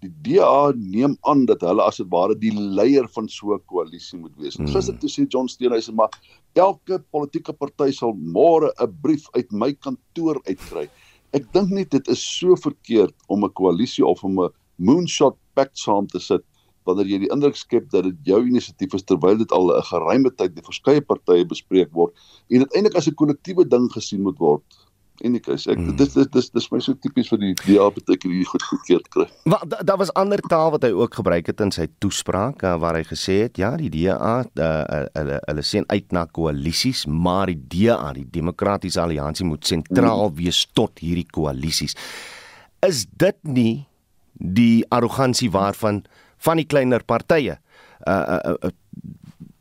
die 0.00 0.10
DA 0.24 0.72
neem 0.76 1.16
aan 1.28 1.44
dat 1.46 1.62
hulle 1.66 1.84
as 1.84 2.00
dit 2.00 2.08
ware 2.12 2.34
die 2.40 2.52
leier 2.56 3.06
van 3.14 3.28
so 3.28 3.54
'n 3.54 3.62
koalisie 3.68 4.18
moet 4.18 4.36
wees. 4.36 4.56
Hmm. 4.56 4.66
Gister 4.66 4.96
toe 4.98 5.10
sê 5.10 5.26
John 5.28 5.48
Steenhuisen 5.48 5.94
maar 5.94 6.08
elke 6.54 6.98
politieke 7.12 7.52
party 7.52 7.92
sal 7.92 8.14
môre 8.14 8.72
'n 8.80 8.96
brief 9.02 9.28
uit 9.36 9.52
my 9.52 9.72
kantoor 9.72 10.40
uitkry. 10.48 10.88
Ek 11.32 11.52
dink 11.52 11.70
nie 11.70 11.84
dit 11.84 12.08
is 12.08 12.38
so 12.38 12.56
verkeerd 12.56 13.14
om 13.28 13.44
'n 13.44 13.52
koalisie 13.52 14.06
of 14.06 14.24
om 14.24 14.40
'n 14.40 14.50
moonshot 14.78 15.36
pact 15.54 15.78
saam 15.78 16.06
te 16.06 16.18
sit 16.18 16.42
wanneer 16.88 17.06
jy 17.06 17.22
die 17.24 17.32
indruk 17.34 17.56
skep 17.56 17.90
dat 17.94 18.06
dit 18.08 18.30
jou 18.32 18.40
inisiatief 18.46 18.94
is 18.94 19.06
terwyl 19.08 19.38
dit 19.38 19.52
al 19.52 19.72
'n 19.76 19.88
geruime 19.92 20.30
tyd 20.30 20.54
deur 20.54 20.68
verskeie 20.72 21.00
partye 21.00 21.44
bespreek 21.44 21.92
word 21.92 22.14
en 22.50 22.64
dit 22.64 22.76
eintlik 22.76 22.96
as 22.96 23.08
'n 23.08 23.14
kollektiewe 23.14 23.68
ding 23.68 23.90
gesien 23.92 24.22
moet 24.22 24.38
word. 24.38 24.64
En 25.20 25.34
ek 25.36 25.48
sê 25.60 25.74
ek 25.74 25.78
hmm. 25.78 25.96
dis 26.00 26.14
dis 26.16 26.28
dis 26.32 26.46
dis 26.50 26.66
my 26.72 26.78
so 26.80 26.96
tipies 26.96 27.28
vir 27.28 27.40
die 27.42 27.52
DA 27.60 27.88
beteken 27.92 28.32
hierdie 28.32 28.48
goed 28.48 28.62
goedkeur 28.64 29.02
kry. 29.12 29.26
Maar 29.44 29.66
daar 29.68 29.84
da 29.84 29.96
was 30.00 30.12
ander 30.16 30.40
taal 30.40 30.72
wat 30.72 30.86
hy 30.86 30.92
ook 30.96 31.18
gebruik 31.20 31.50
het 31.50 31.60
in 31.60 31.72
sy 31.74 31.86
toespraak 32.00 32.64
uh, 32.64 32.78
waar 32.80 32.96
hy 32.96 33.04
gesê 33.04 33.42
het 33.44 33.60
ja, 33.60 33.74
die 33.76 33.90
DA 33.92 34.14
uh, 34.16 34.38
uh, 34.56 35.02
hulle 35.18 35.40
hulle 35.44 35.66
sien 35.66 35.84
uit 35.92 36.08
na 36.16 36.24
koalisies, 36.24 37.04
maar 37.06 37.52
die 37.52 37.60
DA, 37.60 38.14
die 38.16 38.24
Demokratiese 38.24 39.02
Alliansie 39.04 39.44
moet 39.44 39.68
sentraal 39.68 40.30
hmm. 40.30 40.38
wees 40.40 40.64
tot 40.72 41.04
hierdie 41.04 41.28
koalisies. 41.28 41.96
Is 42.86 43.04
dit 43.04 43.36
nie 43.44 43.84
die 44.40 44.86
arrogansie 44.88 45.50
waarvan 45.52 46.04
van 46.46 46.60
die 46.60 46.66
kleiner 46.66 47.04
partye 47.04 47.58
uh, 48.06 48.12
uh, 48.12 48.54
uh 48.60 48.70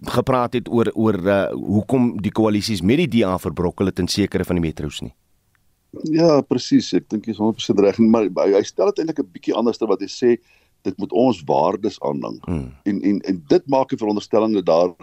gepraat 0.07 0.53
het 0.55 0.69
oor 0.71 0.87
oor 0.95 1.17
uh, 1.27 1.39
hoekom 1.51 2.13
die 2.23 2.31
koalisies 2.31 2.81
met 2.81 3.01
die 3.01 3.19
DA 3.19 3.33
verbrokkel 3.37 3.91
het 3.91 3.99
in 3.99 4.07
sekere 4.07 4.45
van 4.47 4.55
die 4.55 4.63
metros 4.63 5.01
nie. 5.03 5.11
Ja, 6.07 6.41
presies. 6.45 6.91
Ek 6.93 7.09
dink 7.09 7.25
jy 7.27 7.33
is 7.33 7.41
100% 7.41 7.81
reg, 7.83 7.97
maar 7.99 8.29
hy 8.29 8.61
stel 8.63 8.93
dit 8.93 9.01
eintlik 9.03 9.19
'n 9.19 9.31
bietjie 9.33 9.55
anders 9.57 9.77
te 9.77 9.89
wat 9.89 9.99
hy 9.99 10.07
sê 10.07 10.37
dit 10.87 10.97
moet 10.97 11.11
ons 11.11 11.41
waardes 11.43 11.99
aanhang. 11.99 12.37
Hmm. 12.45 12.69
En 12.85 13.01
en 13.01 13.19
en 13.27 13.43
dit 13.49 13.67
maak 13.67 13.91
'n 13.91 13.97
veronderstelling 13.97 14.53
dat 14.53 14.65
daar 14.65 14.93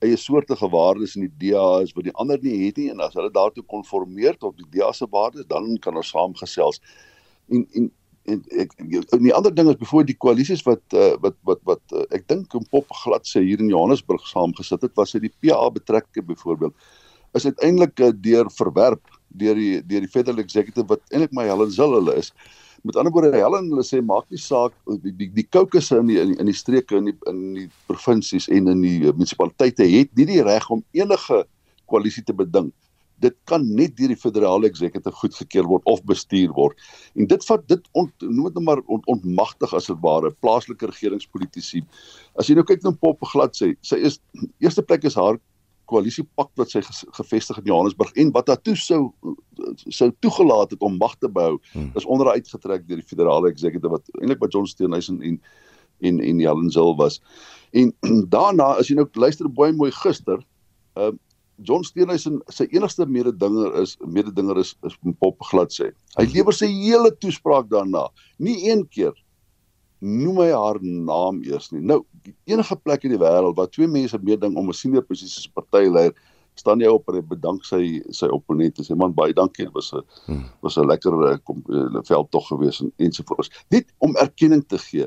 eie 0.00 0.16
soortige 0.16 0.68
waardes 0.68 1.14
in 1.16 1.28
die 1.28 1.52
DA 1.52 1.80
is 1.84 1.92
wat 1.92 2.04
die 2.04 2.16
ander 2.16 2.38
nie 2.42 2.66
het 2.66 2.76
nie 2.76 2.88
en 2.90 3.00
as 3.00 3.14
hulle 3.14 3.30
daartoe 3.30 3.64
konformeer 3.68 4.36
tot 4.38 4.56
die 4.56 4.66
DA 4.72 4.92
se 4.92 5.06
waardes, 5.10 5.46
dan 5.46 5.76
kan 5.78 5.96
ons 5.96 6.08
saamgesels. 6.08 6.80
En 7.48 7.66
en 7.74 7.90
en 8.32 8.40
ek 8.62 8.74
en 8.80 9.22
die 9.24 9.34
ander 9.34 9.52
ding 9.54 9.68
is 9.70 9.78
byvoorbeeld 9.80 10.12
die 10.12 10.20
koalisies 10.24 10.64
wat 10.66 10.82
uh, 10.96 11.12
wat 11.24 11.36
wat 11.48 11.60
wat 11.68 11.94
uh, 11.94 12.06
ek 12.16 12.26
dink 12.30 12.54
om 12.56 12.66
pop 12.72 12.88
glad 13.02 13.28
sê 13.28 13.42
hier 13.44 13.60
in 13.62 13.70
Johannesburg 13.72 14.24
saamgesit 14.30 14.86
het, 14.86 14.96
was 14.98 15.14
dit 15.16 15.28
die 15.28 15.34
PA 15.42 15.68
betrekking 15.74 16.26
byvoorbeeld 16.30 16.74
is 17.38 17.46
uiteindelik 17.46 18.00
uh, 18.00 18.10
deur 18.14 18.50
verwerp 18.56 19.02
deur 19.42 19.54
die 19.58 19.82
deur 19.86 20.06
die 20.06 20.10
federal 20.10 20.42
executive 20.42 20.88
wat 20.90 21.02
eintlik 21.10 21.34
my 21.36 21.46
Helen 21.46 21.70
Zil 21.70 21.94
hulle 21.94 22.16
is. 22.18 22.32
Met 22.82 22.96
ander 22.96 23.12
woorde 23.14 23.36
Helen 23.36 23.68
hulle 23.70 23.84
sê 23.86 24.00
maak 24.02 24.26
nie 24.32 24.40
saak 24.40 24.74
die 25.04 25.12
die, 25.14 25.30
die 25.36 25.46
kokusse 25.46 26.00
in 26.00 26.10
die 26.10 26.18
in 26.22 26.32
die, 26.32 26.38
in 26.42 26.50
die 26.50 26.56
streke 26.56 26.98
in 26.98 27.10
die 27.12 27.16
in 27.30 27.42
die 27.58 27.68
provinsies 27.90 28.48
en 28.50 28.70
in 28.74 28.82
die 28.82 28.98
munisipaliteite 29.12 29.86
het 29.86 30.14
nie 30.18 30.26
die 30.32 30.42
reg 30.46 30.66
om 30.70 30.82
enige 30.96 31.44
koalisie 31.90 32.24
te 32.26 32.34
beding. 32.36 32.70
Dit 33.20 33.36
kan 33.50 33.64
net 33.76 33.96
deur 33.98 34.12
die 34.12 34.18
federale 34.18 34.68
executive 34.70 35.16
goedgekeur 35.20 35.68
word 35.68 35.86
of 35.90 36.02
bestuur 36.08 36.54
word. 36.56 36.80
En 37.16 37.28
dit 37.30 37.46
vat 37.50 37.66
dit 37.68 37.92
ont, 37.92 38.12
noem 38.24 38.48
dit 38.48 38.58
nou 38.58 38.64
maar 38.70 38.82
ont, 38.86 39.06
ontmagtig 39.12 39.74
as 39.76 39.90
dit 39.90 40.00
ware 40.04 40.32
plaaslike 40.44 40.90
regeringspolitisie. 40.92 41.84
As 42.40 42.50
jy 42.50 42.58
nou 42.58 42.66
kyk 42.68 42.84
na 42.86 42.94
Pop 42.96 43.22
glad 43.32 43.56
sê, 43.56 43.74
sy 43.86 44.00
is 44.10 44.20
eerste 44.62 44.84
plek 44.86 45.04
is 45.08 45.18
haar 45.18 45.40
koalisiepak 45.90 46.50
wat 46.60 46.72
sy 46.72 46.82
gevestig 47.18 47.58
in 47.60 47.70
Johannesburg 47.70 48.12
en 48.20 48.30
wat 48.36 48.46
daartoe 48.50 48.76
sou 48.78 49.00
sou 49.90 50.10
toegelaat 50.24 50.74
het 50.74 50.84
om 50.86 50.98
mag 51.00 51.16
te 51.18 51.28
behou 51.28 51.56
hmm. 51.72 51.90
is 51.98 52.06
onder 52.06 52.30
uitgetrek 52.30 52.86
deur 52.88 53.00
die 53.00 53.10
federale 53.10 53.50
executive 53.50 53.92
wat 53.92 54.06
eintlik 54.20 54.40
by 54.42 54.50
John 54.52 54.68
Steenhuisen 54.70 55.20
en 55.26 55.40
en 56.00 56.20
en 56.24 56.38
Helen 56.40 56.70
Zil 56.72 56.94
was. 56.96 57.18
En 57.76 57.92
daarna 58.34 58.70
as 58.80 58.88
jy 58.88 58.96
nou 58.96 59.08
luister 59.12 59.50
baie 59.52 59.74
mooi 59.76 59.90
gister, 60.02 60.40
ehm 60.96 61.16
uh, 61.16 61.26
John 61.66 61.84
Steenhuisen 61.84 62.40
sy 62.48 62.66
enigste 62.72 63.06
mededinger 63.06 63.74
is 63.82 63.96
mededinger 64.06 64.58
is 64.58 64.74
is 64.88 64.96
Pop 65.20 65.40
glad 65.50 65.72
sê. 65.74 65.90
Hy 66.18 66.26
lewer 66.34 66.56
sy 66.56 66.66
hele 66.66 67.10
toespraak 67.20 67.68
daarna, 67.70 68.08
nie 68.38 68.56
een 68.70 68.86
keer 68.88 69.14
noem 70.00 70.40
hy 70.40 70.50
haar 70.54 70.78
naam 70.80 71.42
eers 71.44 71.68
nie. 71.74 71.82
Nou, 71.84 72.00
enige 72.48 72.76
plek 72.80 73.04
in 73.04 73.12
die 73.12 73.20
wêreld 73.20 73.56
waar 73.58 73.68
twee 73.68 73.88
mense 73.88 74.18
meeding 74.24 74.56
om 74.56 74.68
'n 74.68 74.76
senior 74.76 75.04
posisie 75.04 75.44
as 75.44 75.52
partyleier 75.52 76.14
staan 76.56 76.80
jy 76.80 76.88
op 76.88 77.08
en 77.08 77.26
bedank 77.28 77.64
sy 77.64 78.00
sy 78.10 78.28
opponente. 78.32 78.82
Sê 78.82 78.96
man 78.96 79.14
baie 79.14 79.32
dankie. 79.32 79.64
Dit 79.64 79.74
was 79.74 79.92
'n 79.92 80.02
hmm. 80.26 80.44
was 80.62 80.76
'n 80.76 80.86
lekker 80.86 81.12
uh, 81.32 82.00
veld 82.04 82.30
tog 82.30 82.48
gewees 82.48 82.80
en 82.80 82.92
ensovoorts. 82.96 83.50
Net 83.68 83.86
om 83.98 84.16
erkenning 84.16 84.64
te 84.66 84.78
gee. 84.78 85.06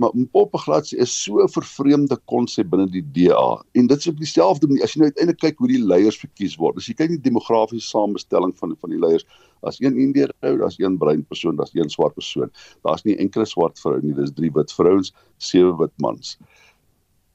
Maar 0.00 0.10
Mpopeglad 0.14 0.92
is 0.92 1.12
so 1.22 1.42
'n 1.42 1.48
vervreemde 1.48 2.16
konsep 2.24 2.70
binne 2.70 2.86
die 2.90 3.04
DA 3.12 3.64
en 3.72 3.86
dit 3.86 3.98
is 3.98 4.06
op 4.08 4.16
dieselfde 4.16 4.66
manier 4.66 4.82
as 4.82 4.94
jy 4.94 5.00
nou 5.00 5.10
uiteindelik 5.10 5.40
kyk 5.40 5.58
hoe 5.58 5.68
die 5.68 5.84
leiers 5.84 6.18
verkies 6.18 6.56
word. 6.56 6.76
As 6.76 6.86
jy 6.88 6.94
kyk 6.94 7.08
die 7.08 7.20
demografiese 7.28 7.88
samestelling 7.88 8.56
van 8.56 8.76
van 8.80 8.90
die 8.90 8.98
leiers, 8.98 9.26
as 9.62 9.80
een 9.80 9.98
Indiër 9.98 10.32
ou, 10.40 10.56
daar's 10.58 10.78
een 10.78 10.98
bruin 10.98 11.24
persoon, 11.24 11.56
daar's 11.56 11.74
een 11.74 11.90
swart 11.90 12.14
persoon. 12.14 12.50
Daar's 12.82 13.04
nie 13.04 13.16
enkele 13.16 13.44
swart 13.44 13.78
vrou 13.78 14.00
nie, 14.00 14.14
dis 14.14 14.32
drie 14.32 14.50
wit 14.50 14.72
vrouens, 14.72 15.12
sewe 15.38 15.76
wit 15.76 15.92
mans. 15.96 16.38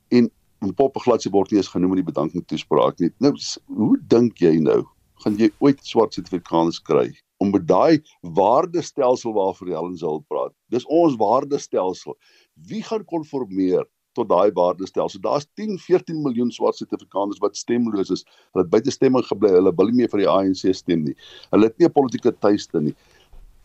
En 0.09 0.31
Mpopeglad 0.59 1.21
se 1.21 1.29
word 1.29 1.51
nie 1.51 1.59
eens 1.59 1.69
genoem 1.69 1.91
in 1.91 2.01
die 2.01 2.11
bedanking 2.11 2.45
toespraak 2.45 2.99
nie. 2.99 3.11
Nou, 3.19 3.35
hoe 3.67 3.97
dink 4.09 4.41
jy 4.41 4.57
nou 4.57 4.83
gaan 5.23 5.37
jy 5.37 5.49
ooit 5.59 5.79
swart 5.85 6.13
Suid-Afrikaners 6.13 6.81
kry 6.81 7.11
om 7.37 7.51
met 7.53 7.67
daai 7.69 8.01
waardestelsel 8.21 9.33
waarvoor 9.33 9.69
Helen 9.69 9.97
Zil 9.97 10.23
praat. 10.27 10.53
Dis 10.73 10.85
ons 10.85 11.17
waardestelsel. 11.21 12.17
Wie 12.65 12.81
gaan 12.83 13.05
konformeer 13.05 13.85
tot 14.17 14.29
daai 14.29 14.51
waardestelsel? 14.57 15.21
Daar's 15.21 15.47
10, 15.53 15.77
14 15.79 16.21
miljoen 16.21 16.51
swart 16.51 16.79
Suid-Afrikaners 16.79 17.41
wat 17.43 17.57
stemloos 17.57 18.09
is. 18.09 18.25
Hulle 18.53 18.65
het 18.65 18.71
buite 18.73 18.91
stemming 18.91 19.25
gebly. 19.27 19.53
Hulle 19.53 19.73
wil 19.77 19.91
nie 19.91 20.01
meer 20.01 20.09
vir 20.09 20.23
die 20.23 20.31
ANC 20.31 20.65
stem 20.75 21.05
nie. 21.05 21.15
Hulle 21.51 21.69
het 21.69 21.77
nie 21.77 21.87
'n 21.87 21.93
politieke 21.93 22.33
tuiste 22.39 22.81
nie. 22.81 22.95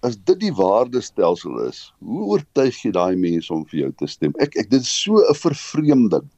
As 0.02 0.16
dit 0.16 0.38
die 0.40 0.52
waardestelsel 0.52 1.68
is, 1.68 1.92
hoe 2.02 2.26
oortuig 2.34 2.84
jy 2.84 2.90
daai 2.90 3.16
mense 3.16 3.52
om 3.54 3.64
vir 3.64 3.80
jou 3.80 3.92
te 3.92 4.06
stem? 4.06 4.34
Ek 4.40 4.56
ek 4.56 4.70
dit 4.70 4.80
is 4.80 4.90
so 4.90 5.18
'n 5.18 5.34
vervreemding 5.34 6.28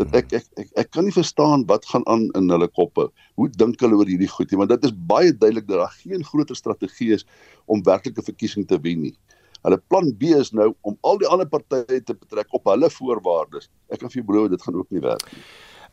dat 0.00 0.14
ek 0.16 0.32
ek 0.32 0.46
ek 0.56 0.68
ek 0.80 0.90
kan 0.90 1.04
nie 1.04 1.12
verstaan 1.12 1.66
wat 1.68 1.84
gaan 1.90 2.04
aan 2.06 2.30
in 2.38 2.48
hulle 2.50 2.68
koppe. 2.68 3.08
Hoe 3.36 3.48
dink 3.48 3.80
hulle 3.80 3.98
oor 4.00 4.08
hierdie 4.08 4.30
goed 4.30 4.50
nie? 4.50 4.58
Want 4.58 4.72
dit 4.72 4.84
is 4.88 4.94
baie 5.08 5.32
duidelik 5.32 5.68
dat 5.68 5.84
daar 5.84 5.96
geen 6.00 6.24
groter 6.24 6.56
strategie 6.56 7.12
is 7.18 7.26
om 7.66 7.84
werklike 7.84 8.24
verkiesing 8.24 8.66
te 8.66 8.80
wen 8.80 9.02
nie. 9.02 9.14
Hulle 9.62 9.78
plan 9.88 10.08
B 10.18 10.34
is 10.38 10.50
nou 10.52 10.72
om 10.82 10.96
al 11.06 11.20
die 11.22 11.28
ander 11.30 11.46
partye 11.48 12.00
te 12.02 12.14
betrek 12.14 12.50
op 12.50 12.64
hulle 12.70 12.90
voorwaardes. 12.90 13.68
Ek 13.92 14.02
kan 14.02 14.10
vir 14.10 14.22
jou 14.22 14.26
belowe 14.32 14.50
dit 14.50 14.62
gaan 14.62 14.80
ook 14.80 14.90
nie 14.90 15.02
werk 15.04 15.28
nie. 15.32 15.44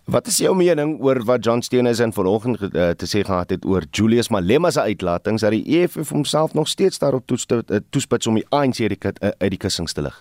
Wat 0.10 0.26
is 0.28 0.40
jou 0.42 0.56
mening 0.58 0.96
oor 1.06 1.20
wat 1.22 1.44
John 1.46 1.62
Steenhuisen 1.62 2.10
in 2.10 2.14
vanoggend 2.16 2.62
uh, 2.64 2.90
te 2.98 3.06
sê 3.06 3.22
gehad 3.22 3.52
het 3.54 3.66
oor 3.70 3.86
Julius 3.94 4.32
Malema 4.34 4.72
se 4.74 4.82
uitlatings 4.82 5.44
dat 5.46 5.54
die 5.54 5.62
EFF 5.78 6.10
homself 6.10 6.56
nog 6.58 6.68
steeds 6.68 6.98
daarop 6.98 7.28
toespits 7.30 8.28
om 8.28 8.40
die 8.40 8.46
ANC 8.50 8.82
uit 8.82 8.96
die, 8.96 9.14
uh, 9.22 9.50
die 9.54 9.62
kussings 9.62 9.94
te 9.94 10.02
lig? 10.02 10.18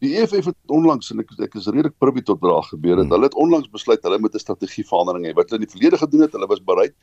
Die 0.00 0.14
EFF 0.20 0.52
het 0.52 0.56
onlangs 0.70 1.10
en 1.10 1.24
ek 1.24 1.34
ek 1.48 1.56
is 1.58 1.66
redelik 1.66 1.96
privy 1.98 2.22
tot 2.22 2.38
wat 2.44 2.54
daar 2.54 2.68
gebeur 2.68 3.00
het. 3.00 3.08
Hmm. 3.08 3.16
Hulle 3.16 3.26
het 3.26 3.34
onlangs 3.34 3.72
besluit 3.74 4.06
hulle 4.06 4.20
moet 4.22 4.38
'n 4.38 4.44
strategie 4.46 4.86
verandering 4.86 5.26
hê. 5.26 5.34
Wat 5.34 5.50
hulle 5.50 5.60
in 5.60 5.66
die 5.66 5.74
verlede 5.74 5.98
gedoen 5.98 6.22
het, 6.28 6.32
hulle 6.38 6.46
was 6.46 6.62
bereid 6.62 6.94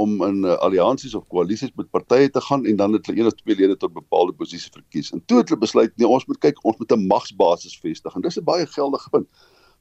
om 0.00 0.16
in 0.24 0.44
uh, 0.44 0.56
alliansies 0.64 1.14
of 1.18 1.26
koalisies 1.28 1.72
met 1.76 1.90
partye 1.92 2.30
te 2.32 2.40
gaan 2.40 2.64
en 2.64 2.76
dan 2.76 2.96
het 2.96 3.06
hulle 3.06 3.20
een 3.20 3.28
of 3.30 3.36
twee 3.40 3.56
lede 3.58 3.76
tot 3.76 3.92
bepaalde 3.92 4.32
posisie 4.32 4.72
verkies. 4.72 5.12
En 5.12 5.22
toe 5.24 5.40
het 5.42 5.52
hulle 5.52 5.60
besluit 5.60 5.92
nee, 5.96 6.08
ons 6.08 6.26
moet 6.30 6.40
kyk, 6.40 6.60
ons 6.64 6.78
moet 6.80 6.92
'n 6.96 7.06
magsbasis 7.10 7.76
vestig. 7.82 8.14
En 8.14 8.24
dis 8.24 8.38
'n 8.38 8.44
baie 8.44 8.66
geldige 8.66 9.10
punt. 9.10 9.28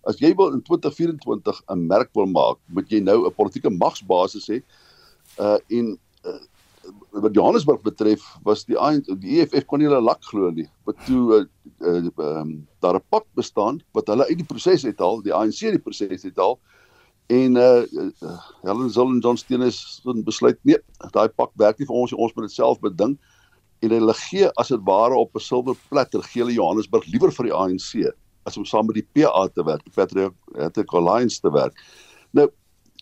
As 0.08 0.19
jy 0.19 0.34
wil 0.36 0.53
in 0.53 0.62
2024 0.62 1.62
'n 1.67 1.88
merk 1.88 2.10
wil 2.13 2.25
maak, 2.25 2.58
moet 2.67 2.89
jy 2.91 2.99
nou 2.99 3.25
'n 3.27 3.36
politieke 3.36 3.69
magsbasis 3.69 4.47
hê. 4.51 4.62
Uh 5.39 5.58
en 5.67 5.97
uh, 6.25 6.39
wat 7.12 7.36
Johannesburg 7.36 7.82
betref 7.82 8.23
was 8.43 8.65
die 8.65 8.77
die 9.19 9.39
EFF 9.39 9.65
kon 9.65 9.79
nie 9.79 9.88
hulle 9.88 10.01
lak 10.01 10.23
glo 10.23 10.51
nie. 10.51 10.67
Wat 10.86 10.97
toe 11.05 11.47
uh, 11.79 12.10
um, 12.17 12.67
daar 12.79 12.95
'n 12.95 13.10
pak 13.10 13.25
bestaan 13.36 13.79
wat 13.93 14.08
hulle 14.08 14.27
uit 14.27 14.38
die 14.38 14.51
proses 14.51 14.84
het 14.84 15.01
al, 15.01 15.21
die 15.21 15.34
ANC 15.34 15.60
die 15.60 15.79
proses 15.79 16.23
het 16.23 16.39
al 16.39 16.60
en 17.30 17.56
uh, 17.62 17.84
uh 18.26 18.38
Helen 18.65 18.89
Zil 18.89 19.12
en 19.13 19.20
John 19.20 19.38
Steenhuis 19.38 20.02
het 20.04 20.24
besluit 20.26 20.58
nee, 20.65 20.80
daai 21.13 21.30
pak 21.30 21.52
werk 21.62 21.78
nie 21.80 21.88
vir 21.89 21.96
ons, 21.96 22.13
ons 22.13 22.34
moet 22.36 22.48
dit 22.48 22.56
self 22.56 22.80
beding 22.82 23.18
en 23.86 23.94
hulle 23.96 24.15
gee 24.26 24.50
as 24.60 24.74
dit 24.74 24.82
ware 24.88 25.15
op 25.15 25.36
'n 25.38 25.46
silwer 25.46 25.78
platter 25.89 26.24
gee 26.24 26.42
hulle 26.42 26.58
Johannesburg 26.58 27.06
liewer 27.13 27.32
vir 27.32 27.52
die 27.52 27.56
ANC 27.56 28.10
as 28.50 28.58
om 28.58 28.65
saam 28.65 28.88
met 28.89 28.98
die 28.98 29.08
PA 29.13 29.48
te 29.54 29.63
werk, 29.63 29.84
die 29.86 29.94
Patriotic 29.94 30.94
Alliance 30.94 31.42
te 31.42 31.52
werk. 31.54 31.78
Nou 32.34 32.48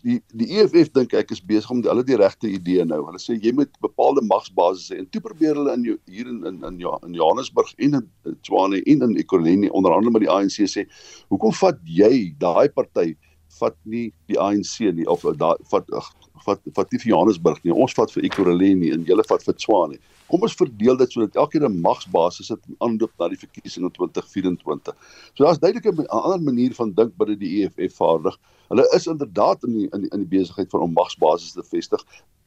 die 0.04 0.18
die 0.38 0.46
EFF 0.60 0.92
dink 0.94 1.14
ek 1.16 1.32
is 1.34 1.40
besig 1.42 1.70
om 1.74 1.80
die, 1.82 1.88
hulle 1.90 2.04
die 2.06 2.18
regte 2.20 2.50
idee 2.50 2.84
nou. 2.86 3.00
Hulle 3.08 3.18
sê 3.18 3.34
jy 3.34 3.52
moet 3.56 3.72
bepaalde 3.82 4.22
magsbasisse 4.28 4.94
en 4.98 5.08
toe 5.10 5.22
probeer 5.24 5.58
hulle 5.58 5.74
in 5.74 5.86
hier 6.06 6.28
in 6.28 6.44
in 6.46 6.60
in, 6.68 6.78
in 6.78 7.16
Johannesburg 7.16 7.72
en 7.78 7.98
in 8.00 8.36
Tswane 8.46 8.82
en 8.84 9.08
in 9.08 9.16
Ekurhuleni 9.18 9.70
onder 9.70 9.96
andere 9.96 10.14
met 10.14 10.26
die 10.26 10.30
ANC 10.30 10.68
sê, 10.70 10.86
"Hoekom 11.32 11.52
vat 11.52 11.80
jy 11.84 12.34
daai 12.38 12.68
party 12.68 13.16
vat 13.60 13.76
nie 13.84 14.12
die 14.28 14.38
ANC 14.38 14.80
nie 14.94 15.06
of 15.08 15.24
daai 15.40 15.56
vat 15.72 15.88
ag 15.96 16.08
vat 16.44 16.60
vat 16.76 16.92
nie 16.92 17.00
vir 17.02 17.10
Johannesburg 17.12 17.64
nie. 17.64 17.74
Ons 17.74 17.96
vat 17.98 18.12
vir 18.14 18.26
Ekurhuleni 18.28 18.92
en 18.94 19.04
julle 19.08 19.24
vat 19.28 19.44
vir 19.44 19.54
Tswane." 19.54 19.98
Kom 20.28 20.44
ons 20.44 20.56
verdeel 20.60 20.98
dit 21.00 21.12
sodat 21.12 21.36
elkeen 21.40 21.64
'n 21.64 21.80
magsbasis 21.80 22.50
het 22.52 22.60
aanloop 22.84 23.12
na 23.18 23.28
die 23.28 23.40
verkiesing 23.40 23.84
in 23.84 23.92
2024. 23.92 24.94
So 25.34 25.44
daar's 25.44 25.58
duidelik 25.58 25.86
'n 25.86 26.06
ander 26.06 26.42
manier 26.42 26.74
van 26.74 26.92
dink 26.92 27.16
binne 27.16 27.36
die 27.36 27.64
EFF 27.64 27.96
vaardig. 27.96 28.38
Hulle 28.68 28.84
is 28.94 29.06
inderdaad 29.06 29.64
in 29.64 29.72
die, 29.72 29.88
in 29.92 30.00
die, 30.00 30.10
in 30.12 30.26
die 30.26 30.38
besigheid 30.38 30.70
van 30.70 30.80
om 30.80 30.92
magsbasis 30.92 31.52
te 31.52 31.62
vestig, 31.62 32.04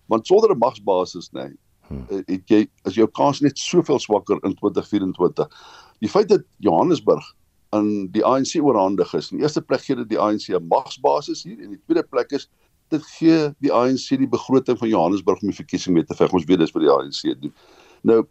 want 0.08 0.28
sonder 0.28 0.52
'n 0.52 0.58
magsbasis 0.58 1.32
nê, 1.34 1.48
nee, 1.48 1.58
hmm. 1.88 2.06
het 2.28 2.50
jy 2.50 2.68
as 2.86 2.94
jou 2.96 3.08
kans 3.08 3.42
net 3.42 3.58
soveel 3.58 4.00
swakker 4.00 4.38
in 4.44 4.56
2024. 4.56 5.48
Die 6.00 6.10
feit 6.10 6.30
dat 6.30 6.44
Johannesburg 6.58 7.36
aan 7.76 8.08
die 8.12 8.24
ANC 8.26 8.58
oorhandig 8.60 9.14
is. 9.16 9.32
In 9.32 9.40
die 9.40 9.46
eerste 9.46 9.62
plek 9.64 9.86
gee 9.86 9.96
dit 9.96 10.10
die 10.12 10.20
ANC 10.20 10.50
'n 10.50 10.68
magsbasis 10.68 11.44
hier 11.44 11.58
en 11.58 11.64
in 11.70 11.78
die 11.78 11.84
tweede 11.86 12.04
plek 12.04 12.32
is 12.32 12.50
dit 12.92 13.04
gee 13.16 13.54
die 13.64 13.72
ANC 13.72 14.10
die 14.20 14.28
begroting 14.28 14.78
van 14.78 14.92
Johannesburg 14.92 15.42
om 15.42 15.52
die 15.52 15.56
verkiesing 15.56 15.96
mee 15.96 16.04
te 16.04 16.16
veg. 16.16 16.34
Ons 16.34 16.48
weet 16.50 16.60
dis 16.60 16.74
wat 16.76 16.84
die 16.84 16.92
ANC 16.92 17.42
doen. 17.42 17.54
Nou 18.04 18.24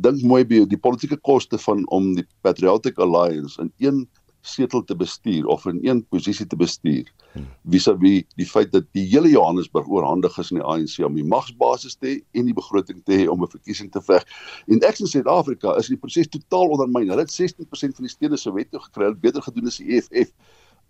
dink 0.00 0.22
mooi 0.24 0.44
by 0.48 0.62
die 0.68 0.80
politieke 0.80 1.18
koste 1.20 1.58
van 1.60 1.84
om 1.92 2.14
die 2.16 2.24
Patriotic 2.40 2.98
Alliance 2.98 3.60
in 3.60 3.72
een 3.78 4.08
setel 4.44 4.84
te 4.84 4.96
bestuur 4.96 5.46
of 5.46 5.64
in 5.66 5.78
een 5.82 6.02
posisie 6.12 6.46
te 6.46 6.56
bestuur 6.56 7.08
vis-à-vis 7.64 8.22
-vis 8.22 8.36
die 8.36 8.46
feit 8.46 8.72
dat 8.72 8.84
die 8.92 9.06
hele 9.08 9.28
Johannesburg 9.28 9.88
oorhandig 9.88 10.38
is 10.38 10.52
aan 10.52 10.60
die 10.60 10.66
ANC 10.66 11.06
om 11.06 11.14
die 11.14 11.24
magsbasis 11.24 11.96
te 11.96 12.06
hê 12.06 12.38
en 12.38 12.44
die 12.44 12.54
begroting 12.54 13.00
te 13.04 13.12
hê 13.12 13.28
om 13.28 13.42
'n 13.42 13.50
verkiesing 13.50 13.90
te 13.92 14.02
veg. 14.02 14.24
En 14.66 14.80
ek 14.80 15.00
in 15.00 15.06
Suid-Afrika 15.06 15.76
is 15.76 15.88
die 15.88 15.96
proses 15.96 16.28
totaal 16.28 16.68
ondermyn. 16.76 17.08
Hulle 17.08 17.24
het 17.24 17.32
16% 17.32 17.96
van 17.96 18.04
die 18.04 18.14
stede 18.16 18.36
se 18.36 18.52
wette 18.52 18.80
gekry, 18.80 19.06
het 19.06 19.20
beter 19.20 19.42
gedoen 19.42 19.66
as 19.66 19.76
die 19.76 19.96
EFF. 19.96 20.30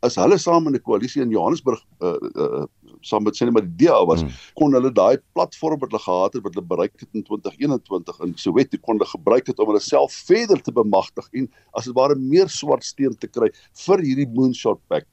As 0.06 0.18
hulle 0.20 0.38
saam 0.38 0.68
in 0.68 0.76
'n 0.76 0.82
koalisie 0.86 1.22
in 1.22 1.30
Johannesburg 1.32 1.80
uh, 2.00 2.18
uh, 2.44 2.66
saam 3.00 3.24
met 3.24 3.36
sê 3.36 3.46
net 3.46 3.54
maar 3.56 3.66
die 3.66 3.86
DA 3.86 3.98
was, 4.08 4.22
hmm. 4.22 4.32
kon 4.58 4.76
hulle 4.76 4.90
daai 4.92 5.16
platform 5.36 5.80
wat 5.82 5.92
hulle 5.92 6.04
gehad 6.06 6.36
het 6.36 6.44
wat 6.46 6.54
hulle 6.56 6.66
bereik 6.72 6.94
het 7.00 7.08
in 7.12 7.24
2021 7.28 8.20
in 8.26 8.34
Soweto 8.44 8.80
kon 8.82 8.98
hulle 8.98 9.10
gebruik 9.10 9.50
het 9.50 9.60
om 9.60 9.72
hulle 9.72 9.82
self 9.84 10.12
verder 10.28 10.60
te 10.62 10.72
bemagtig 10.72 11.28
en 11.32 11.48
as 11.78 11.88
dit 11.90 11.96
ware 11.96 12.16
meer 12.16 12.48
swart 12.48 12.84
steen 12.84 13.16
te 13.16 13.28
kry 13.28 13.50
vir 13.86 14.04
hierdie 14.08 14.30
moonshot 14.36 14.80
pact. 14.88 15.10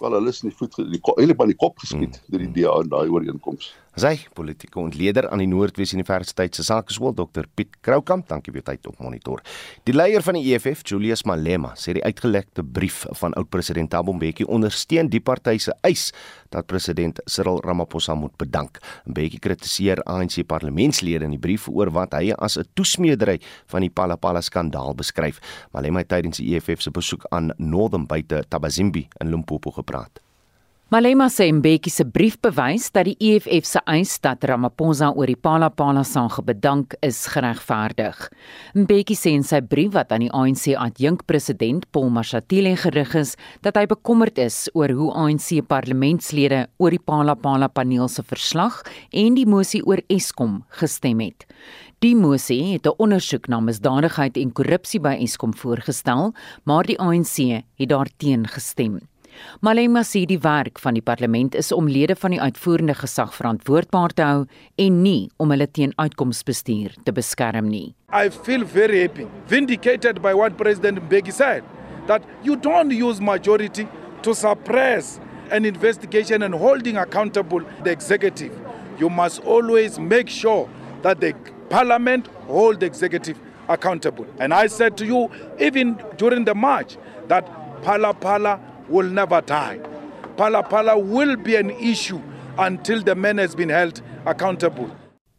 Wel 0.00 0.16
hulle 0.18 0.32
is 0.34 0.42
in 0.42 0.50
die 0.50 0.58
voet 0.58 0.78
eintlik 0.80 1.40
aan 1.40 1.52
die 1.52 1.62
kop 1.64 1.78
geskiet 1.84 2.20
hmm. 2.20 2.30
deur 2.32 2.46
die 2.46 2.52
DA 2.60 2.76
in 2.82 2.92
daai 2.92 3.08
ooreenkoms. 3.08 3.72
Sy 3.94 4.24
politieke 4.34 4.80
ontleder 4.82 5.28
aan 5.30 5.38
die 5.38 5.46
Noordwes 5.46 5.92
Universiteit 5.94 6.56
se 6.58 6.64
Sakeskool 6.66 7.12
Dr 7.14 7.44
Piet 7.54 7.76
Kroukamp, 7.86 8.24
dankie 8.26 8.50
vir 8.50 8.64
tyd 8.66 8.88
op 8.90 8.98
monitor. 8.98 9.38
Die 9.86 9.94
leier 9.94 10.24
van 10.26 10.34
die 10.34 10.42
EFF, 10.50 10.82
Julius 10.82 11.22
Malema, 11.30 11.70
sê 11.78 11.94
die 11.94 12.02
uitgelekte 12.02 12.64
brief 12.66 13.04
van 13.20 13.36
oud-president 13.38 13.92
Thabo 13.94 14.16
Mbeki 14.16 14.48
ondersteun 14.50 15.12
die 15.12 15.22
party 15.22 15.60
se 15.62 15.76
eis 15.86 16.08
dat 16.50 16.66
president 16.66 17.22
Cyril 17.30 17.62
Ramaphosa 17.62 18.18
moet 18.18 18.34
bedank. 18.42 18.82
Mbeki 19.06 19.38
kritiseer 19.46 20.02
ANC 20.10 20.40
parlementslede 20.42 21.30
in 21.30 21.38
die 21.38 21.42
brief 21.46 21.70
oor 21.70 21.94
wat 21.94 22.18
hy 22.18 22.34
as 22.34 22.58
'n 22.58 22.66
toesmeedery 22.74 23.38
van 23.70 23.86
die 23.86 23.94
Palapala 23.94 24.42
skandaal 24.42 24.98
beskryf. 24.98 25.38
Malema 25.70 26.02
het 26.02 26.08
tydens 26.08 26.42
die 26.42 26.56
EFF 26.56 26.82
se 26.82 26.90
besoek 26.90 27.26
aan 27.30 27.54
Northern 27.58 28.06
buite 28.06 28.42
Tabazimbi 28.48 29.06
in 29.20 29.30
Limpopo 29.30 29.70
gepraat. 29.70 30.23
Malema 30.94 31.26
sê 31.26 31.48
Mbeki 31.50 31.90
se 31.90 32.04
brief 32.06 32.36
bewys 32.38 32.84
dat 32.94 33.08
die 33.08 33.16
EFF 33.18 33.66
se 33.66 33.80
eis 33.90 34.12
dat 34.22 34.44
Ramaphosa 34.46 35.08
oor 35.10 35.26
die 35.26 35.34
Palapala 35.34 36.04
saak 36.06 36.36
bedank 36.46 36.92
is 37.02 37.24
geregverdig. 37.32 38.20
Mbeki 38.78 39.16
sê 39.18 39.32
in 39.34 39.42
sy 39.42 39.58
brief 39.58 39.96
wat 39.96 40.12
aan 40.14 40.22
die 40.22 40.30
ANC 40.30 40.68
adjunkpresident 40.78 41.88
Paul 41.90 42.12
Mashatile 42.14 42.76
gerig 42.78 43.16
is, 43.18 43.32
dat 43.66 43.74
hy 43.74 43.88
bekommerd 43.90 44.38
is 44.38 44.68
oor 44.78 44.94
hoe 44.94 45.08
ANC 45.18 45.48
parlementslede 45.66 46.60
oor 46.78 46.94
die 46.94 47.02
Palapala 47.02 47.66
paneel 47.74 48.06
se 48.06 48.22
verslag 48.22 48.84
en 49.10 49.34
die 49.34 49.48
mosie 49.50 49.80
oor 49.82 49.98
Eskom 50.06 50.60
gestem 50.78 51.24
het. 51.24 51.48
Die 52.06 52.14
mosie 52.14 52.76
het 52.76 52.86
'n 52.86 52.94
ondersoek 53.02 53.48
na 53.48 53.58
misdadigheid 53.58 54.36
en 54.36 54.54
korrupsie 54.54 55.00
by 55.00 55.18
Eskom 55.18 55.54
voorgestel, 55.54 56.32
maar 56.62 56.86
die 56.86 57.00
ANC 57.00 57.64
het 57.74 57.88
daarteen 57.88 58.46
gestem. 58.46 59.00
Malema 59.60 60.02
sê 60.04 60.24
die 60.26 60.38
werk 60.42 60.78
van 60.82 60.94
die 60.98 61.02
parlement 61.02 61.54
is 61.54 61.72
om 61.72 61.88
lede 61.88 62.16
van 62.16 62.34
die 62.34 62.40
uitvoerende 62.40 62.94
gesag 62.94 63.34
verantwoordbaar 63.34 64.14
te 64.14 64.22
hou 64.22 64.46
en 64.78 65.02
nie 65.02 65.30
om 65.38 65.50
hulle 65.54 65.66
teen 65.66 65.92
uitkomsbestuur 65.96 66.96
te 67.04 67.12
beskerm 67.12 67.68
nie. 67.70 67.94
I 68.12 68.30
feel 68.30 68.64
very 68.64 69.02
happy, 69.02 69.26
vindicated 69.48 70.22
by 70.22 70.34
what 70.34 70.56
President 70.56 71.02
Mbeki 71.08 71.32
said 71.32 71.62
that 72.06 72.22
you 72.42 72.56
don't 72.56 72.92
use 72.92 73.20
majority 73.20 73.88
to 74.22 74.34
suppress 74.34 75.20
an 75.50 75.64
investigation 75.64 76.42
and 76.42 76.54
holding 76.54 76.96
accountable 76.96 77.60
the 77.82 77.90
executive. 77.90 78.52
You 78.98 79.10
must 79.10 79.42
always 79.44 79.98
make 79.98 80.28
sure 80.28 80.68
that 81.02 81.20
the 81.20 81.34
parliament 81.68 82.28
hold 82.46 82.80
the 82.80 82.86
executive 82.86 83.38
accountable. 83.68 84.26
And 84.38 84.52
I 84.54 84.66
said 84.66 84.96
to 84.98 85.06
you 85.06 85.30
even 85.58 86.00
during 86.16 86.44
the 86.44 86.54
march 86.54 86.96
that 87.28 87.44
Pala 87.82 88.14
Pala 88.14 88.60
will 88.88 89.10
never 89.10 89.40
die. 89.40 89.80
Pala 90.36 90.62
Pala 90.62 90.98
will 90.98 91.36
be 91.36 91.56
an 91.56 91.70
issue 91.70 92.20
until 92.58 93.02
the 93.02 93.14
man 93.14 93.38
has 93.38 93.54
been 93.54 93.70
held 93.70 94.02
accountable. 94.26 94.90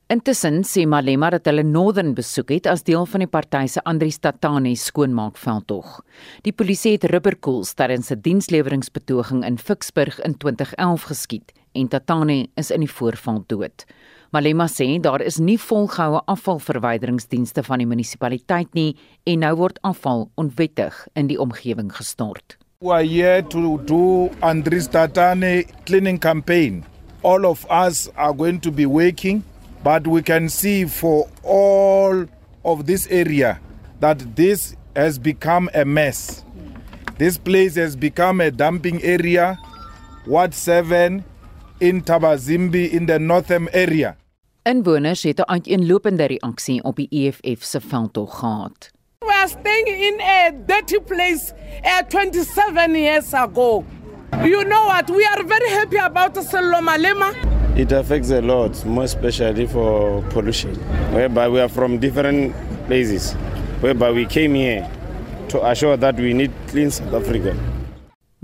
Intussen 0.08 0.60
sê 0.62 0.84
Malema 0.86 1.32
dat 1.34 1.48
hulle 1.50 1.64
Northern 1.66 2.12
besoek 2.14 2.52
het 2.54 2.68
as 2.70 2.84
deel 2.86 3.08
van 3.10 3.24
die 3.24 3.30
party 3.30 3.64
se 3.74 3.82
Andrius 3.90 4.20
Tatane 4.22 4.76
skoonmaakveldtog. 4.78 5.96
Die 6.46 6.54
polisie 6.54 6.92
het 6.94 7.08
rubberkoels 7.10 7.74
tydens 7.74 8.12
'n 8.12 8.22
diensleweringspetoging 8.22 9.44
in 9.44 9.58
Ficksburg 9.58 10.20
in 10.22 10.38
2011 10.38 11.04
geskiet 11.10 11.52
en 11.74 11.88
Tatane 11.88 12.48
is 12.56 12.72
in 12.72 12.80
die 12.86 12.92
voorval 12.92 13.44
dood. 13.48 13.86
Malema 14.32 14.68
sê 14.68 15.00
daar 15.02 15.22
is 15.22 15.40
nie 15.40 15.58
volgehoue 15.58 16.22
afvalverwyderingsdienste 16.26 17.64
van 17.64 17.80
die 17.80 17.88
munisipaliteit 17.88 18.74
nie 18.74 18.96
en 19.24 19.40
nou 19.40 19.56
word 19.56 19.80
afval 19.82 20.30
onwettig 20.36 21.08
in 21.16 21.28
die 21.28 21.40
omgewing 21.40 21.92
gestort. 21.96 22.58
We 22.82 22.92
are 22.92 23.04
here 23.04 23.42
to 23.42 23.78
do 23.86 24.30
Andris 24.44 24.90
Tatane 24.90 25.64
cleaning 25.86 26.20
campaign. 26.20 26.86
All 27.24 27.46
of 27.46 27.66
us 27.70 28.10
are 28.18 28.34
going 28.34 28.60
to 28.60 28.70
be 28.72 28.86
working, 28.86 29.46
but 29.82 30.06
we 30.06 30.22
can 30.22 30.50
see 30.50 30.84
for 30.84 31.30
all 31.42 32.26
of 32.66 32.86
this 32.86 33.08
area 33.08 33.62
that 34.02 34.36
this 34.36 34.76
has 34.94 35.18
become 35.18 35.70
a 35.74 35.86
mess. 35.86 36.44
This 37.18 37.38
place 37.38 37.76
has 37.76 37.96
become 37.96 38.42
a 38.42 38.52
dumping 38.52 39.02
area. 39.04 39.58
Ward 40.28 40.54
7 40.54 41.24
in 41.80 42.02
Tabazimbi 42.02 42.92
in 42.92 43.06
the 43.06 43.20
northern 43.20 43.70
area. 43.72 44.18
Inwoners 44.66 45.24
het 45.24 45.40
'n 45.40 45.48
uiteenlopende 45.48 46.26
reaksie 46.26 46.84
op 46.84 46.96
die 46.96 47.08
EFF 47.10 47.64
se 47.64 47.82
veldtog 47.82 48.40
gehad. 48.40 48.95
We 49.26 49.32
are 49.32 49.48
staying 49.48 49.88
in 49.88 50.22
a 50.22 50.52
dirty 50.68 51.00
place 51.00 51.52
uh, 51.84 52.04
27 52.04 52.94
years 52.94 53.34
ago. 53.34 53.84
You 54.44 54.64
know 54.66 54.86
what? 54.86 55.10
We 55.10 55.26
are 55.26 55.44
very 55.44 55.70
happy 55.70 55.98
about 55.98 56.36
Sello 56.36 56.80
Malema. 56.80 57.34
It 57.76 57.92
affects 57.92 58.30
a 58.30 58.42
lot, 58.42 58.86
more 58.86 59.06
especially 59.06 59.66
for 59.66 60.22
pollution, 60.30 60.76
whereby 61.12 61.50
we 61.50 61.60
are 61.60 61.70
from 61.70 61.98
different 61.98 62.54
places, 62.86 63.34
whereby 63.82 64.12
we 64.12 64.26
came 64.28 64.54
here 64.54 64.88
to 65.50 65.66
assure 65.66 65.98
that 65.98 66.18
we 66.18 66.34
need 66.34 66.52
clean 66.68 66.92
South 66.92 67.14
Africa. 67.16 67.58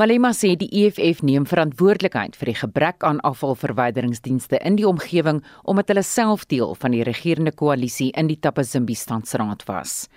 Malema 0.02 0.32
sê 0.34 0.56
die 0.58 0.66
EFF 0.82 1.20
neem 1.22 1.44
verantwoordelikheid 1.46 2.34
vir 2.40 2.50
die 2.50 2.56
gebrek 2.58 3.04
aan 3.06 3.20
afvalverwyderingsdienste 3.28 4.58
in 4.66 4.80
die 4.80 4.88
omgewing 4.90 5.44
omdat 5.70 5.94
hulle 5.94 6.02
self 6.02 6.48
deel 6.50 6.74
van 6.82 6.96
die 6.96 7.04
regerende 7.06 7.54
koalisie 7.54 8.08
in 8.18 8.32
die 8.32 8.40
Tapazimbi 8.42 8.96
stadsraad 8.98 9.68
was. 9.68 10.08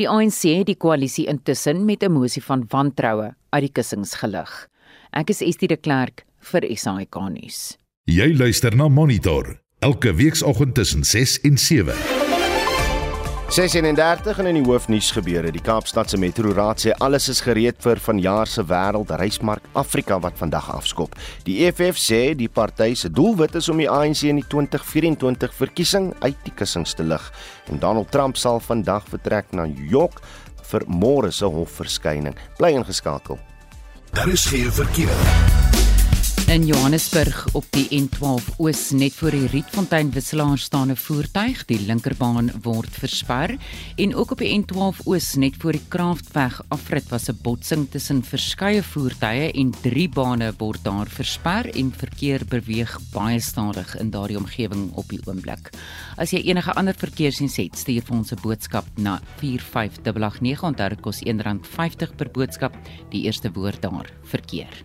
Die 0.00 0.08
ANC 0.08 0.46
het 0.48 0.70
die 0.70 0.78
koalisie 0.80 1.26
intussen 1.28 1.84
met 1.84 2.02
'n 2.02 2.16
mosie 2.16 2.42
van 2.42 2.64
wantroue 2.70 3.34
uit 3.52 3.64
die 3.66 3.72
kussings 3.72 4.14
gelig. 4.14 4.68
Ek 5.12 5.28
is 5.28 5.42
Estie 5.42 5.68
de 5.68 5.76
Klerk 5.76 6.24
vir 6.40 6.64
SAK 6.76 7.14
nuus. 7.28 7.76
Jy 8.06 8.32
luister 8.32 8.74
na 8.74 8.88
Monitor 8.88 9.60
elke 9.80 10.14
weekoggend 10.14 10.74
tussen 10.74 11.04
6 11.04 11.40
en 11.40 11.58
7. 11.58 12.13
36 13.48 14.38
en 14.38 14.46
in 14.46 14.56
die 14.56 14.64
hoofnuus 14.64 15.10
gebeure. 15.14 15.50
Die 15.52 15.62
Kaapstadse 15.62 16.18
Metro 16.18 16.50
Raad 16.56 16.80
sê 16.80 16.94
alles 17.04 17.28
is 17.28 17.42
gereed 17.44 17.76
vir 17.84 18.00
vanjaar 18.02 18.48
se 18.50 18.64
wêreldreismark 18.66 19.68
Afrika 19.78 20.16
wat 20.24 20.38
vandag 20.40 20.70
afskop. 20.72 21.14
Die 21.46 21.60
EFF 21.66 22.00
sê 22.00 22.22
die 22.34 22.48
party 22.48 22.94
se 22.98 23.12
doelwit 23.12 23.54
is 23.60 23.68
om 23.68 23.82
die 23.82 23.90
ANC 23.90 24.24
in 24.30 24.40
die 24.40 24.48
2024 24.48 25.54
verkiesing 25.60 26.10
uit 26.24 26.40
die 26.48 26.54
kussings 26.56 26.96
te 26.96 27.04
lig. 27.04 27.28
En 27.68 27.78
Donald 27.78 28.10
Trump 28.10 28.40
sal 28.40 28.62
vandag 28.64 29.06
vertrek 29.12 29.52
na 29.52 29.68
New 29.68 29.92
York 29.92 30.22
vir 30.72 30.88
môre 30.88 31.30
se 31.30 31.44
hofverskyning. 31.44 32.34
Bly 32.58 32.72
ingeskakel. 32.80 33.38
Daar 34.14 34.32
is 34.32 34.48
geen 34.48 34.72
verkeer. 34.72 35.63
In 36.54 36.66
Johannesburg 36.66 37.48
op 37.58 37.64
die 37.74 37.88
N12 37.90 38.44
Oos 38.62 38.92
net 38.94 39.16
voor 39.18 39.34
die 39.34 39.48
Rietfontein 39.50 40.12
wisselaar 40.14 40.58
staan 40.58 40.90
'n 40.92 40.96
voertuig, 40.96 41.64
die 41.64 41.80
linkerbaan 41.80 42.52
word 42.62 42.94
versper 42.94 43.56
en 43.96 44.14
ook 44.14 44.30
op 44.30 44.38
die 44.38 44.62
N12 44.62 45.00
Oos 45.04 45.34
net 45.34 45.56
voor 45.58 45.72
die 45.72 45.88
Kraftweg 45.88 46.62
afrit 46.68 47.08
was 47.08 47.28
'n 47.28 47.38
botsing 47.42 47.90
tussen 47.90 48.22
verskeie 48.22 48.82
voertuie 48.82 49.52
en 49.52 49.74
drie 49.82 50.08
bane 50.08 50.54
word 50.58 50.84
daar 50.84 51.06
versper 51.06 51.74
en 51.74 51.92
verkeer 51.92 52.44
beweeg 52.48 53.00
baie 53.12 53.40
stadig 53.40 53.96
in 53.96 54.10
daardie 54.10 54.38
omgewing 54.38 54.92
op 54.92 55.08
die 55.08 55.20
oomblik. 55.26 55.70
As 56.16 56.30
jy 56.30 56.38
enige 56.38 56.72
ander 56.72 56.94
verkeersiens 56.94 57.56
het, 57.56 57.76
stuur 57.76 58.02
vir 58.02 58.16
ons 58.16 58.32
'n 58.32 58.38
boodskap 58.42 58.84
na 58.96 59.20
45889 59.38 60.62
onthou 60.62 60.88
dit 60.88 61.00
kos 61.00 61.20
R1.50 61.20 62.14
per 62.16 62.30
boodskap, 62.30 62.76
die 63.10 63.22
eerste 63.24 63.50
woord 63.52 63.82
daar 63.82 64.10
verkeer. 64.22 64.84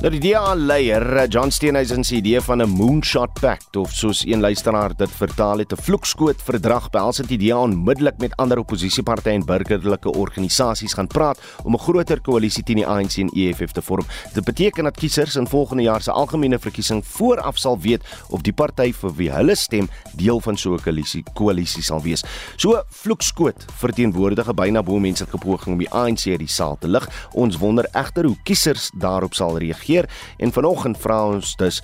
Nou 0.00 0.08
die 0.08 0.30
DA 0.30 0.54
leier 0.56 1.04
John 1.28 1.50
Steenhuisen 1.52 2.06
se 2.08 2.14
idee 2.16 2.40
van 2.40 2.62
'n 2.62 2.70
moonshot 2.70 3.40
pact 3.40 3.76
of 3.76 3.92
soos 3.92 4.24
een 4.24 4.40
luisteraar 4.40 4.96
dit 4.96 5.10
vertaal 5.10 5.58
het 5.58 5.72
'n 5.72 5.82
vloekskoot 5.82 6.42
verdrag 6.42 6.90
behels 6.90 7.16
dit 7.16 7.28
die 7.28 7.38
DA 7.38 7.58
onmiddellik 7.58 8.18
met 8.18 8.36
ander 8.36 8.58
oppositiepartye 8.58 9.32
en 9.32 9.44
burgerlike 9.44 10.12
organisasies 10.12 10.94
gaan 10.94 11.06
praat 11.06 11.38
om 11.64 11.74
'n 11.74 11.78
groter 11.78 12.20
koalisie 12.20 12.62
teen 12.62 12.76
die 12.76 12.86
ANC 12.86 13.18
en 13.18 13.30
EFF 13.34 13.72
te 13.72 13.82
vorm. 13.82 14.06
Dit 14.32 14.44
beteken 14.44 14.84
dat 14.84 14.96
kiesers 14.96 15.36
in 15.36 15.46
volgende 15.46 15.82
jaar 15.82 16.00
se 16.02 16.10
algemene 16.10 16.58
verkiesing 16.58 17.04
vooraf 17.06 17.58
sal 17.58 17.78
weet 17.78 18.02
of 18.30 18.40
die 18.40 18.52
party 18.52 18.92
vir 18.92 19.14
wie 19.14 19.30
hulle 19.30 19.54
stem 19.54 19.88
deel 20.16 20.40
van 20.40 20.56
so 20.56 20.72
'n 20.72 20.80
koalisie 20.82 21.24
koalisie 21.34 21.82
sal 21.82 22.02
wees. 22.02 22.24
So 22.56 22.82
vloekskoot 22.88 23.64
verteenwoordig 23.76 24.48
'n 24.48 24.54
byna 24.54 24.82
bo 24.82 24.98
menslike 24.98 25.38
poging 25.38 25.72
om 25.72 25.78
die 25.78 25.90
ANC 25.90 26.26
uit 26.26 26.38
die 26.38 26.48
saal 26.48 26.76
te 26.78 26.88
lig. 26.88 27.08
Ons 27.32 27.58
wonder 27.58 27.86
egter 27.92 28.24
hoe 28.24 28.36
kiesers 28.42 28.90
daarop 28.94 29.34
sal 29.34 29.58
reageer 29.58 29.89
reageer 29.90 30.08
en 30.38 30.52
vanoggend 30.52 30.98
vra 30.98 31.18
ons 31.34 31.56
dus 31.56 31.80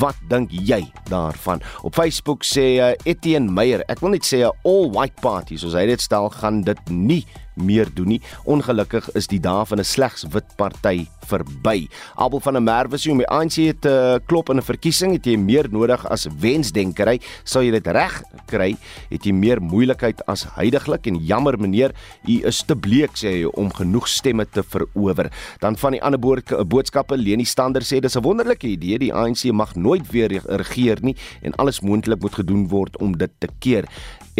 wat 0.00 0.16
dink 0.28 0.50
jy 0.50 0.82
daarvan? 1.10 1.60
Op 1.82 1.94
Facebook 1.94 2.44
sê 2.44 2.78
uh, 2.80 2.92
Etienne 3.04 3.50
Meyer, 3.50 3.84
ek 3.88 4.00
wil 4.00 4.16
net 4.16 4.24
sê 4.24 4.44
'n 4.44 4.52
all 4.64 4.90
white 4.90 5.20
party 5.20 5.56
soos 5.56 5.74
hy 5.74 5.86
dit 5.86 6.00
stel 6.00 6.30
gaan 6.30 6.62
dit 6.62 6.80
nie 6.90 7.24
meer 7.54 7.88
doen 7.94 8.08
nie. 8.08 8.22
Ongelukkig 8.44 9.10
is 9.14 9.26
die 9.26 9.40
dae 9.40 9.64
van 9.66 9.78
'n 9.78 9.84
slegs 9.84 10.24
wit 10.32 10.56
party 10.56 11.06
verby. 11.30 11.88
Abel 12.16 12.42
van 12.44 12.58
der 12.58 12.64
Merwe 12.64 12.98
sê 13.00 13.12
om 13.12 13.22
die 13.22 13.28
ANC 13.30 13.58
te 13.80 13.94
klop 14.26 14.50
in 14.50 14.58
'n 14.58 14.66
verkiesing 14.66 15.12
het 15.12 15.26
jy 15.26 15.36
meer 15.36 15.68
nodig 15.70 16.04
as 16.10 16.26
wensdenkery. 16.40 17.20
Sou 17.44 17.62
jy 17.62 17.70
dit 17.70 17.86
reg 17.86 18.22
kry, 18.46 18.76
het 19.10 19.24
jy 19.24 19.32
meer 19.32 19.60
moeilikheid 19.60 20.22
as 20.26 20.44
huidigelik 20.56 21.06
en 21.06 21.16
jammer 21.16 21.58
meneer, 21.58 21.92
u 22.26 22.40
is 22.46 22.62
te 22.62 22.74
bleek 22.74 23.16
sê 23.16 23.30
hy 23.40 23.44
om 23.54 23.70
genoeg 23.70 24.08
stemme 24.08 24.44
te 24.44 24.62
verower. 24.62 25.30
Dan 25.60 25.76
van 25.76 25.92
die 25.92 26.02
ander 26.02 26.18
boodskappe 26.20 27.16
Leni 27.16 27.44
Stander 27.44 27.82
sê 27.82 28.00
dis 28.00 28.16
'n 28.16 28.22
wonderlike 28.22 28.66
idee. 28.66 28.98
Die 28.98 29.14
ANC 29.14 29.52
mag 29.52 29.74
nooit 29.74 30.10
weer 30.10 30.28
regeer 30.44 30.98
nie 31.02 31.16
en 31.42 31.54
alles 31.54 31.80
moontlik 31.80 32.20
moet 32.20 32.34
gedoen 32.34 32.68
word 32.68 32.96
om 32.98 33.16
dit 33.16 33.30
te 33.38 33.48
keer. 33.58 33.84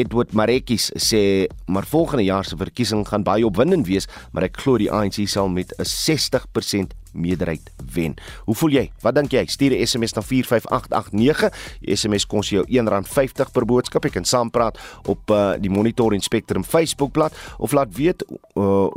Edward 0.01 0.33
Marekis 0.33 0.91
sê 0.97 1.47
maar 1.67 1.85
volgende 1.85 2.25
jaar 2.25 2.45
se 2.45 2.57
verkiesing 2.57 3.09
gaan 3.09 3.23
baie 3.23 3.45
opwindend 3.47 3.87
wees, 3.87 4.07
maar 4.33 4.47
ek 4.47 4.57
glo 4.63 4.79
die 4.79 4.91
ANC 4.91 5.27
sal 5.29 5.49
met 5.49 5.75
'n 5.79 5.85
60% 5.85 6.80
meerderheid 7.13 7.71
wen. 7.95 8.15
Hoe 8.45 8.55
voel 8.55 8.71
jy? 8.71 8.85
Wat 9.03 9.15
dink 9.15 9.33
jy? 9.33 9.45
Stuur 9.47 9.75
'n 9.75 9.87
SMS 9.87 10.13
na 10.15 10.23
45889. 10.23 11.51
Die 11.81 11.97
SMS 11.97 12.27
kos 12.27 12.49
jou 12.49 12.65
R1.50 12.65 13.51
per 13.53 13.65
boodskap. 13.65 14.05
Jy 14.05 14.11
kan 14.11 14.25
saampraat 14.25 14.79
op 15.07 15.31
uh, 15.31 15.53
die 15.59 15.71
Monitor 15.71 16.13
en 16.13 16.21
Spectrum 16.21 16.65
Facebookblad 16.65 17.35
of 17.59 17.73
laat 17.73 17.95
weet 17.95 18.25
uh, 18.55 18.89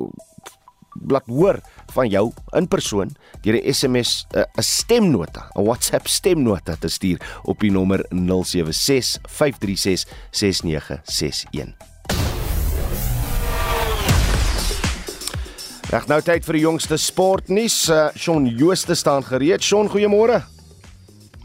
laat 1.08 1.26
hoor 1.26 1.60
van 1.94 2.10
jou 2.10 2.32
in 2.52 2.68
persoon 2.68 3.16
deur 3.42 3.56
'n 3.56 3.74
SMS 3.74 4.26
eh, 4.32 4.44
'n 4.58 4.62
stemnota, 4.62 5.50
'n 5.56 5.64
WhatsApp 5.64 6.08
stemnota 6.08 6.76
te 6.76 6.88
stuur 6.88 7.40
op 7.44 7.60
die 7.60 7.72
nommer 7.72 8.06
076 8.10 9.20
Reg 15.94 16.08
nou 16.10 16.18
tyd 16.26 16.42
vir 16.42 16.56
die 16.58 16.64
jongste 16.64 16.98
sportnuus. 16.98 17.76
Uh, 17.86 18.08
Shaun 18.18 18.48
Jooste 18.58 18.96
staan 18.98 19.22
gereed. 19.28 19.62
Shaun, 19.62 19.86
goeiemôre. 19.94 20.40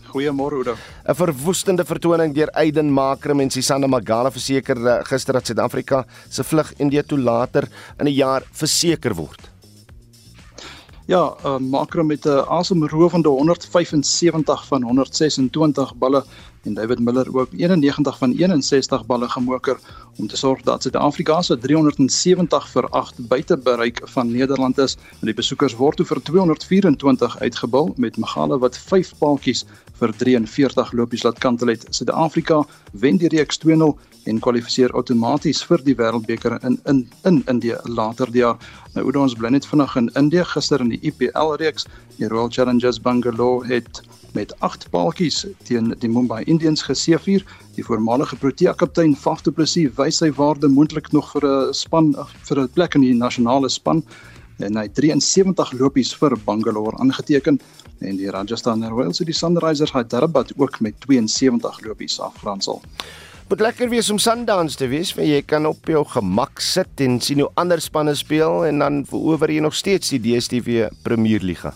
Goeiemôre 0.08 0.62
Oudo. 0.62 0.72
'n 1.04 1.14
Verwoestende 1.18 1.84
vertoning 1.84 2.32
deur 2.32 2.48
Aiden 2.56 2.88
Makram 2.88 3.42
en 3.44 3.50
Sisanda 3.50 3.86
Magala 3.86 4.30
verseker 4.32 4.80
uh, 4.80 4.94
gister 5.04 5.36
dat 5.36 5.44
Suid-Afrika 5.44 6.06
se 6.30 6.40
vlug 6.42 6.72
Indië 6.80 7.02
toe 7.04 7.18
later 7.18 7.68
in 8.00 8.08
'n 8.08 8.14
jaar 8.14 8.42
verseker 8.52 9.14
word. 9.14 9.50
Ja, 11.04 11.36
uh, 11.44 11.58
Makram 11.58 12.06
met 12.06 12.24
'n 12.24 12.48
asemrowende 12.48 13.28
175 13.28 14.66
van 14.66 14.82
126 14.82 15.94
balle 15.94 16.24
en 16.64 16.74
David 16.74 16.98
Miller 16.98 17.36
ook 17.36 17.52
91 17.52 18.18
van 18.18 18.32
61 18.32 19.06
balle 19.06 19.28
gemoker 19.28 19.78
om 20.16 20.26
te 20.26 20.36
sorg 20.36 20.62
dat 20.62 20.82
Suid-Afrika 20.82 21.42
se 21.42 21.58
370 21.58 22.68
vir 22.68 22.88
8 22.88 23.28
buite 23.28 23.56
bereik 23.56 24.00
van 24.04 24.30
Nederland 24.30 24.78
is. 24.78 24.96
Die 25.20 25.34
besoekers 25.34 25.76
word 25.78 25.96
toe 25.96 26.06
vir 26.06 26.22
224 26.22 27.38
uitgebul 27.38 27.92
met 27.96 28.16
Magala 28.16 28.58
wat 28.58 28.78
5 28.78 29.14
paaltjies 29.18 29.64
vir 29.98 30.12
43 30.16 30.92
lopies 30.92 31.22
laat 31.22 31.38
kantel 31.38 31.68
het. 31.74 31.86
Suid-Afrika 31.90 32.64
wen 32.92 33.18
die 33.18 33.28
reeks 33.28 33.60
2-0 33.64 33.94
en 34.28 34.40
kwalifiseer 34.44 34.92
outomaties 34.92 35.62
vir 35.64 35.82
die 35.86 35.94
Wêreldbeker 35.96 36.58
in 36.66 36.78
in 36.90 37.06
in 37.24 37.42
Indië 37.46 37.78
later 37.84 38.30
die 38.32 38.42
jaar. 38.44 38.58
Nou 38.94 39.04
hoe 39.06 39.18
ons 39.22 39.34
bly 39.38 39.50
net 39.54 39.66
vinnig 39.66 39.96
in 39.96 40.10
Indië 40.14 40.44
gister 40.44 40.80
in 40.80 40.92
die 40.94 41.00
IPL 41.02 41.56
reeks, 41.62 41.86
die 42.18 42.28
Royal 42.28 42.50
Challengers 42.50 43.00
Bangalore 43.00 43.66
het 43.66 44.02
met 44.32 44.52
8 44.60 44.90
paaltjies 44.90 45.46
teen 45.68 45.94
die 45.98 46.10
Mumbai 46.10 46.42
Indians 46.44 46.82
geseëvier. 46.82 47.44
Die 47.76 47.84
voormalige 47.84 48.36
Protea 48.36 48.72
kaptein 48.72 49.16
Faf 49.16 49.42
du 49.42 49.52
Plessis 49.52 49.94
wys 49.96 50.18
sy 50.22 50.30
waarde 50.36 50.68
moontlik 50.68 51.12
nog 51.12 51.32
vir 51.32 51.46
'n 51.46 51.74
span 51.74 52.14
vir 52.48 52.60
'n 52.60 52.68
plek 52.68 52.94
in 52.94 53.00
die 53.00 53.14
nasionale 53.14 53.68
span 53.68 54.02
en 54.58 54.76
hy 54.76 54.88
73 54.88 55.72
lopies 55.78 56.14
vir 56.14 56.36
Bangalore 56.44 56.98
aangeteken 56.98 57.60
en 58.00 58.16
die 58.16 58.30
Rajasthan 58.30 58.84
Royals 58.84 59.18
het 59.18 59.26
die 59.26 59.34
Sunrisers 59.34 59.92
Hyderabad 59.92 60.52
ook 60.56 60.80
met 60.80 60.94
72 61.06 61.80
lopies 61.86 62.20
afgeronsel. 62.20 62.82
Moet 63.48 63.60
lekker 63.60 63.88
wees 63.88 64.10
om 64.10 64.18
Sundowns 64.18 64.76
te 64.76 64.86
wees, 64.92 65.14
want 65.16 65.28
jy 65.30 65.40
kan 65.42 65.66
op 65.66 65.86
jou 65.88 66.04
gemak 66.04 66.60
sit 66.60 67.00
en 67.00 67.16
sien 67.20 67.40
hoe 67.40 67.50
ander 67.56 67.80
spanne 67.80 68.12
speel 68.14 68.66
en 68.68 68.84
dan 68.84 69.04
verower 69.08 69.48
jy 69.48 69.62
nog 69.64 69.74
steeds 69.74 70.12
die 70.12 70.20
DStv 70.20 70.90
Premierliga. 71.02 71.72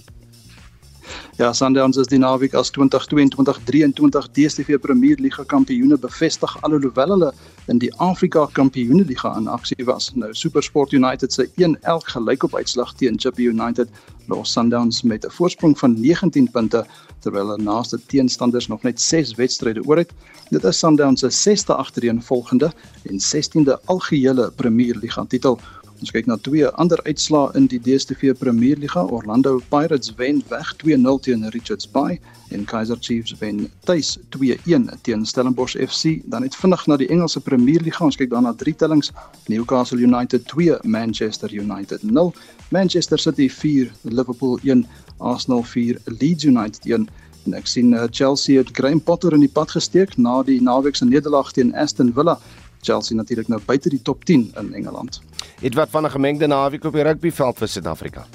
Ja, 1.39 1.53
Sundowns 1.53 1.97
is 1.97 2.11
die 2.13 2.19
naweek 2.21 2.53
as 2.53 2.69
2022-23 2.77 4.27
DStv 4.37 4.77
Premierliga 4.85 5.47
kampioene 5.49 5.97
bevestig 5.97 6.53
alhoewel 6.61 7.15
hulle 7.15 7.31
in 7.73 7.81
die 7.81 7.89
Afrika 8.05 8.43
Kampioenliga 8.53 9.33
in 9.39 9.49
aksie 9.49 9.87
was. 9.89 10.11
Nou 10.13 10.29
SuperSport 10.37 10.93
United 10.93 11.33
se 11.33 11.49
1-1 11.57 12.05
gelykop 12.13 12.53
uitslag 12.61 12.93
teen 13.01 13.17
Chippa 13.17 13.49
United 13.49 13.89
los 14.29 14.53
Sundowns 14.53 15.01
met 15.03 15.25
'n 15.25 15.33
voorsprong 15.33 15.79
van 15.79 15.97
19 16.01 16.51
punte 16.51 16.85
terwyl 17.25 17.49
hulle 17.49 17.63
naaste 17.63 17.99
teenstanders 18.07 18.69
nog 18.69 18.83
net 18.83 19.01
6 19.01 19.35
wedstryde 19.35 19.81
oor 19.87 19.97
het. 19.97 20.13
Dit 20.51 20.65
is 20.65 20.79
Sundowns 20.79 21.21
se 21.21 21.31
6de 21.33 21.77
agtereenvolgende 21.77 22.73
en 23.09 23.19
16de 23.19 23.81
algehele 23.85 24.51
Premierliga 24.51 25.25
titel. 25.25 25.59
Ons 26.03 26.11
kyk 26.11 26.27
na 26.27 26.35
twee 26.43 26.67
ander 26.83 26.99
uitslae 27.07 27.53
in 27.55 27.69
die 27.71 27.79
DStv 27.79 28.33
Premierliga. 28.41 29.05
Orlando 29.15 29.61
Pirates 29.71 30.11
wen 30.19 30.41
weg 30.51 30.73
2-0 30.81 31.21
teen 31.23 31.45
Richards 31.55 31.87
Bay 31.87 32.17
en 32.51 32.65
Kaizer 32.67 32.99
Chiefs 32.99 33.37
wen 33.39 33.69
tuis 33.87 34.17
2-1 34.35 34.89
teen 35.07 35.23
Stellenbosch 35.23 35.77
FC. 35.79 36.17
Dan 36.27 36.43
net 36.43 36.59
vinnig 36.59 36.83
na 36.91 36.97
die 36.99 37.07
Engelse 37.07 37.39
Premierliga. 37.41 38.03
Ons 38.03 38.19
kyk 38.19 38.33
daarna 38.35 38.51
drie 38.59 38.75
tellings. 38.75 39.13
Newcastle 39.47 40.03
United 40.03 40.43
2, 40.51 40.81
Manchester 40.83 41.55
United 41.55 42.03
0, 42.03 42.35
Manchester 42.75 43.23
City 43.23 43.47
4, 43.47 43.95
Liverpool 44.03 44.59
1, 44.67 44.83
Arsenal 45.23 45.63
4, 45.63 46.03
Leeds 46.19 46.51
United 46.51 46.83
1. 46.91 47.07
En 47.47 47.55
ek 47.59 47.71
sien 47.71 47.95
uh, 47.95 48.09
Chelsea 48.11 48.59
het 48.59 48.75
Graham 48.75 48.99
Potter 49.03 49.39
in 49.39 49.47
die 49.47 49.55
pad 49.55 49.71
gesteek 49.71 50.19
na 50.19 50.41
die 50.43 50.59
naweek 50.59 50.99
se 50.99 51.07
nederlaag 51.07 51.55
teen 51.55 51.71
Aston 51.79 52.11
Villa. 52.15 52.41
Chelsea 52.83 53.15
natuurlik 53.15 53.47
nou 53.47 53.63
buite 53.63 53.95
die 53.95 54.03
top 54.03 54.27
10 54.27 54.51
in 54.59 54.75
Engeland. 54.75 55.23
Het 55.63 55.75
wat 55.75 55.91
van 55.91 56.05
'n 56.05 56.11
gemengde 56.11 56.47
naweek 56.47 56.85
op 56.85 56.93
die 56.93 57.03
rugbyveld 57.03 57.59
vir 57.59 57.69
Suid-Afrika. 57.69 58.27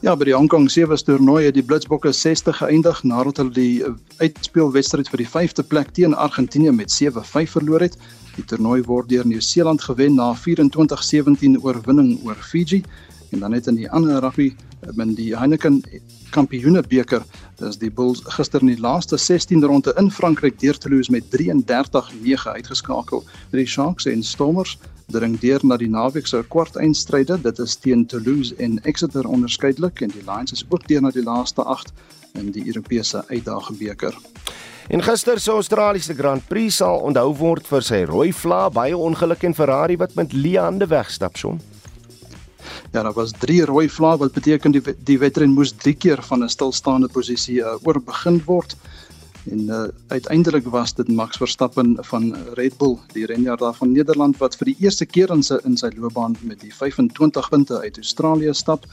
Ja, 0.00 0.16
by 0.16 0.24
die 0.24 0.34
Hong 0.34 0.48
Kong 0.48 0.70
Sevens 0.70 1.02
toernooi 1.02 1.44
het 1.44 1.54
die 1.54 1.62
Blitsbokke 1.62 2.12
60 2.12 2.56
geëindig 2.56 3.02
nadat 3.02 3.36
hulle 3.36 3.50
die 3.50 3.84
uitspelwedstryd 4.16 5.08
vir 5.08 5.16
die 5.16 5.28
5de 5.28 5.62
plek 5.62 5.90
teen 5.96 6.14
Argentinië 6.14 6.70
met 6.70 6.92
7-5 6.92 7.50
verloor 7.56 7.80
het. 7.80 7.96
Die 8.36 8.44
toernooi 8.44 8.82
word 8.82 9.08
deur 9.08 9.26
Nieu-Seeland 9.26 9.80
gewen 9.80 10.14
na 10.14 10.34
24-17 10.34 11.60
oorwinning 11.62 12.20
oor 12.24 12.36
Fiji 12.40 12.84
en 13.30 13.40
dan 13.40 13.50
net 13.50 13.66
in 13.66 13.74
die 13.74 13.90
ander 13.90 14.20
rugby 14.20 14.54
in 14.96 15.14
die 15.14 15.36
Heineken 15.36 15.82
Kampioenebeker 16.30 17.22
is 17.62 17.78
die 17.78 17.90
Bulls 17.90 18.22
gister 18.36 18.60
in 18.60 18.70
die 18.72 18.80
laaste 18.80 19.18
16de 19.18 19.66
ronde 19.66 19.94
in 19.98 20.10
Frankryk 20.10 20.58
deur 20.60 20.78
Toulouse 20.78 21.10
met 21.12 21.24
33-9 21.34 22.48
uitgeskakel. 22.54 23.24
Die 23.50 23.66
Sharks 23.66 24.06
en 24.06 24.22
Stormers 24.22 24.78
dring 25.10 25.38
deur 25.40 25.60
na 25.66 25.76
die 25.76 25.90
naweek 25.90 26.26
se 26.26 26.42
kwartfinale. 26.48 27.38
Dit 27.42 27.58
is 27.58 27.76
teen 27.76 28.06
Toulouse 28.06 28.54
en 28.58 28.78
Exeter 28.84 29.26
onderskeidelik 29.26 30.00
en 30.00 30.14
die 30.14 30.24
Lions 30.26 30.52
is 30.52 30.64
ook 30.68 30.86
deur 30.88 31.02
na 31.02 31.10
die 31.10 31.24
laaste 31.26 31.64
8 31.64 31.92
in 32.38 32.52
die 32.54 32.66
Europese 32.66 33.24
uitdagebeker. 33.28 34.16
En 34.90 35.02
gister 35.02 35.38
se 35.40 35.50
Australiese 35.50 36.14
Grand 36.14 36.46
Prix 36.48 36.76
sal 36.76 36.98
onthou 37.06 37.28
word 37.38 37.66
vir 37.70 37.84
sy 37.86 38.00
rooi 38.08 38.32
vla, 38.34 38.64
baie 38.74 38.96
ongeluk 38.96 39.44
en 39.46 39.54
Ferrari 39.54 39.96
wat 40.00 40.16
met 40.18 40.32
leeande 40.32 40.88
wegstap 40.90 41.36
son. 41.38 41.60
Ja, 42.92 43.02
daar 43.02 43.12
was 43.14 43.30
3 43.38 43.64
rooi 43.64 43.88
vlae 43.88 44.18
wat 44.18 44.32
beteken 44.34 44.72
die 44.74 44.82
die 45.06 45.18
wedren 45.18 45.52
moes 45.54 45.70
3 45.72 45.94
keer 45.94 46.22
van 46.26 46.42
'n 46.42 46.48
stilstaande 46.48 47.08
posisie 47.08 47.60
uh, 47.60 47.76
oor 47.86 48.00
begin 48.02 48.42
word. 48.46 48.76
En 49.50 49.60
uh, 49.60 49.84
uiteindelik 50.08 50.66
was 50.66 50.94
dit 50.94 51.08
Max 51.08 51.36
Verstappen 51.36 51.96
van 52.00 52.34
Red 52.54 52.76
Bull, 52.78 52.98
die 53.12 53.26
renjaer 53.26 53.56
daar 53.56 53.74
van 53.74 53.92
Nederland 53.92 54.36
wat 54.38 54.56
vir 54.56 54.64
die 54.64 54.76
eerste 54.78 55.06
keer 55.06 55.30
in 55.30 55.42
sy 55.42 55.60
in 55.64 55.76
sy 55.76 55.90
loopbaan 55.96 56.36
met 56.42 56.60
die 56.60 56.74
25 56.74 57.48
punte 57.48 57.78
uit 57.78 57.96
Australië 57.96 58.54
stap. 58.54 58.86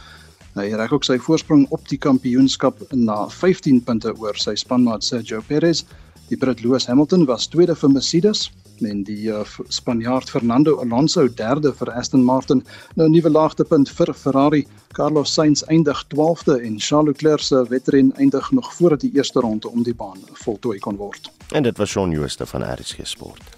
Hy 0.54 0.70
reg 0.74 0.94
ook 0.94 1.04
sy 1.04 1.18
voorsprong 1.18 1.66
op 1.70 1.90
die 1.90 1.98
kampioenskap 1.98 2.78
na 2.94 3.28
15 3.30 3.82
punte 3.82 4.14
oor 4.18 4.38
sy 4.38 4.56
spanmaat 4.56 5.04
Sergio 5.04 5.42
Perez. 5.48 5.84
Die 6.30 6.38
Brit 6.38 6.62
Lewis 6.62 6.86
Hamilton 6.86 7.26
was 7.26 7.48
tweede 7.48 7.76
vir 7.76 7.90
Mercedes 7.90 8.52
en 8.86 9.04
die 9.04 9.30
uh, 9.32 9.42
Spanjaard 9.68 10.30
Fernando 10.30 10.78
Alonso 10.82 11.28
derde 11.28 11.74
vir 11.74 11.92
Aston 11.96 12.24
Martin. 12.24 12.64
Nou 12.96 13.10
nuwe 13.10 13.30
laagtepunt 13.30 13.90
vir 13.90 14.14
Ferrari. 14.14 14.66
Carlos 14.98 15.34
Sainz 15.34 15.64
eindig 15.68 16.04
12de 16.14 16.60
en 16.62 16.80
Charles 16.80 17.14
Leclerc 17.14 17.42
se 17.42 17.66
wedren 17.70 18.14
eindig 18.16 18.52
nog 18.52 18.74
voor 18.74 18.98
die 18.98 19.12
eerste 19.14 19.40
ronde 19.40 19.70
om 19.70 19.84
die 19.84 19.96
baan 19.96 20.20
voltooi 20.34 20.80
kon 20.80 20.98
word. 20.98 21.32
En 21.52 21.64
dit 21.64 21.78
was 21.78 21.90
Shaun 21.90 22.12
Jooste 22.12 22.46
van 22.46 22.64
RSG 22.64 23.06
Sport. 23.08 23.58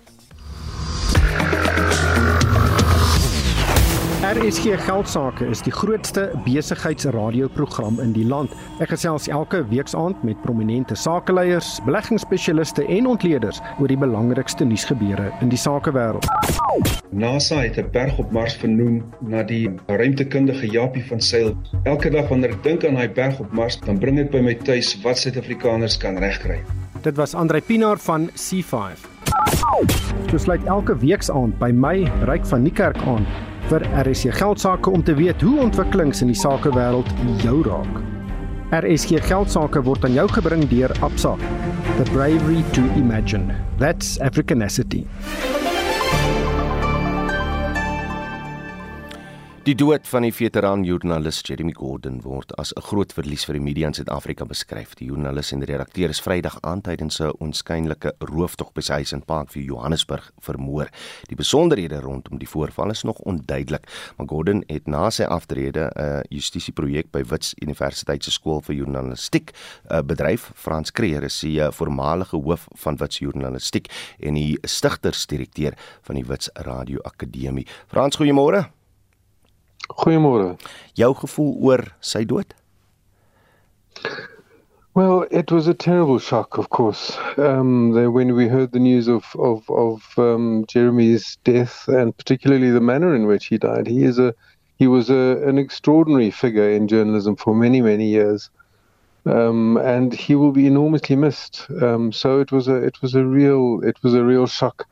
RSG 4.29 4.75
Geldsaake 4.85 5.47
is 5.49 5.63
die 5.65 5.71
grootste 5.73 6.27
besigheidsradioprogram 6.45 7.95
in 8.03 8.11
die 8.13 8.25
land. 8.29 8.51
Ek 8.77 8.91
gesels 8.93 9.25
elke 9.25 9.63
weeksaand 9.71 10.21
met 10.27 10.37
prominente 10.43 10.93
sakeleiers, 10.93 11.79
beleggingsspesialiste 11.87 12.85
en 12.93 13.09
ontleeders 13.09 13.57
oor 13.79 13.89
die 13.89 13.97
belangrikste 13.97 14.67
nuusgebeure 14.69 15.31
in 15.41 15.49
die 15.49 15.57
sakewêreld. 15.57 16.29
NASA 17.09 17.63
het 17.63 17.81
'n 17.81 17.89
berg 17.89 18.21
op 18.21 18.29
Mars 18.31 18.53
vernoem 18.53 19.01
na 19.19 19.41
die 19.41 19.65
ruimtekundige 19.87 20.69
Japie 20.69 21.05
van 21.09 21.21
Sail. 21.21 21.57
Elke 21.83 22.09
dag 22.09 22.29
wanneer 22.29 22.53
ek 22.53 22.63
dink 22.63 22.85
aan 22.85 23.01
daai 23.01 23.09
berg 23.09 23.39
op 23.39 23.51
Mars, 23.51 23.79
dan 23.79 23.97
bring 23.97 24.15
dit 24.15 24.29
by 24.29 24.41
my 24.41 24.53
tuis 24.53 25.01
wat 25.01 25.17
Suid-Afrikaners 25.17 25.97
kan 25.97 26.17
regkry. 26.17 26.61
Dit 27.01 27.15
was 27.15 27.33
Andrei 27.33 27.61
Pinaar 27.61 27.97
van 27.97 28.29
C5. 28.29 29.09
Dit 30.31 30.41
sluit 30.41 30.63
elke 30.63 30.97
weeksaand 30.97 31.57
by 31.57 31.71
my 31.73 32.11
Ryk 32.25 32.45
van 32.45 32.61
Niekerk 32.61 32.97
aan 32.97 33.25
vir 33.69 33.85
RSC 34.01 34.33
Geldsaake 34.33 34.89
om 34.89 35.03
te 35.03 35.13
weet 35.13 35.41
hoe 35.45 35.59
ontwikkelings 35.61 36.23
in 36.25 36.31
die 36.31 36.37
sakewêreld 36.37 37.09
jou 37.43 37.59
raak. 37.67 38.01
RSC 38.73 39.21
Geldsaake 39.29 39.83
word 39.85 40.05
aan 40.05 40.17
jou 40.17 40.27
gebring 40.33 40.65
deur 40.71 40.93
Absa. 41.05 41.35
The 42.01 42.09
bravery 42.11 42.63
to 42.73 42.85
imagine. 42.97 43.53
That's 43.77 44.17
Africanacity. 44.19 45.05
Die 49.69 49.75
dood 49.77 50.07
van 50.09 50.23
die 50.25 50.31
veteran 50.33 50.81
joernalis 50.81 51.43
Jeremy 51.45 51.75
Gordon 51.77 52.15
word 52.23 52.55
as 52.57 52.71
'n 52.73 52.81
groot 52.81 53.11
verlies 53.13 53.45
vir 53.45 53.53
die 53.53 53.61
media 53.61 53.87
in 53.87 53.93
Suid-Afrika 53.93 54.45
beskryf. 54.45 54.95
Die 54.95 55.05
joernalis 55.05 55.51
en 55.53 55.63
redakteur 55.63 56.09
is 56.09 56.21
Vrydag 56.21 56.57
aand 56.61 56.83
tydens 56.85 57.19
'n 57.21 57.29
onskynlike 57.39 58.13
rooftog 58.19 58.73
by 58.73 58.81
sy 58.81 58.93
huis 58.93 59.13
in 59.13 59.21
Parkview, 59.21 59.63
Johannesburg, 59.65 60.31
vermoor. 60.39 60.89
Die 61.27 61.35
besonderhede 61.35 61.99
rondom 61.99 62.39
die 62.39 62.47
voorval 62.47 62.89
is 62.89 63.03
nog 63.03 63.19
onduidelik, 63.19 63.85
maar 64.17 64.27
Gordon 64.27 64.63
het 64.67 64.87
na 64.87 65.09
sy 65.09 65.23
aftrede 65.23 65.91
'n 65.95 66.23
justisieprojek 66.29 67.11
by 67.11 67.21
Wits 67.21 67.53
Universiteit 67.61 68.23
se 68.23 68.31
skool 68.31 68.61
vir 68.61 68.75
journalistiek 68.75 69.51
bedryf. 70.03 70.51
Frans 70.55 70.91
Kreer 70.91 71.23
is 71.23 71.39
die 71.41 71.61
eh, 71.61 71.71
voormalige 71.71 72.37
hoof 72.37 72.67
van 72.75 72.97
Wits 72.97 73.19
Journalistiek 73.19 73.87
en 74.19 74.33
die 74.33 74.57
stigtersdirekteur 74.63 75.73
van 76.01 76.15
die 76.15 76.25
Wits 76.25 76.49
Radio 76.53 76.99
Akademie. 77.03 77.67
Frans, 77.87 78.17
goeiemôre. 78.17 78.78
Goeiemôre. 79.87 80.57
Jou 80.95 81.13
gevoel 81.21 81.55
oor 81.63 81.85
sy 82.01 82.23
dood? 82.23 82.53
Well, 84.95 85.25
it 85.31 85.51
was 85.51 85.67
a 85.67 85.73
terrible 85.73 86.19
shock, 86.19 86.57
of 86.57 86.69
course. 86.69 87.17
Um, 87.37 87.91
the, 87.91 88.11
when 88.11 88.35
we 88.35 88.47
heard 88.47 88.71
the 88.71 88.79
news 88.79 89.07
of 89.07 89.23
of, 89.37 89.69
of 89.69 90.03
um, 90.17 90.65
Jeremy's 90.67 91.37
death, 91.43 91.87
and 91.87 92.15
particularly 92.17 92.71
the 92.71 92.81
manner 92.81 93.15
in 93.15 93.25
which 93.25 93.45
he 93.45 93.57
died, 93.57 93.87
he 93.87 94.03
is 94.03 94.19
a 94.19 94.33
he 94.77 94.87
was 94.87 95.09
a, 95.09 95.41
an 95.47 95.57
extraordinary 95.57 96.31
figure 96.31 96.69
in 96.69 96.87
journalism 96.87 97.35
for 97.35 97.55
many 97.55 97.81
many 97.81 98.07
years, 98.07 98.49
um, 99.29 99.77
and 99.77 100.13
he 100.13 100.35
will 100.35 100.51
be 100.51 100.67
enormously 100.67 101.15
missed. 101.15 101.67
Um, 101.81 102.11
so 102.11 102.39
it 102.39 102.51
was 102.51 102.67
a 102.67 102.75
it 102.75 103.01
was 103.01 103.15
a 103.15 103.23
real 103.23 103.81
it 103.83 103.97
was 104.03 104.13
a 104.13 104.23
real 104.23 104.47
shock. 104.47 104.87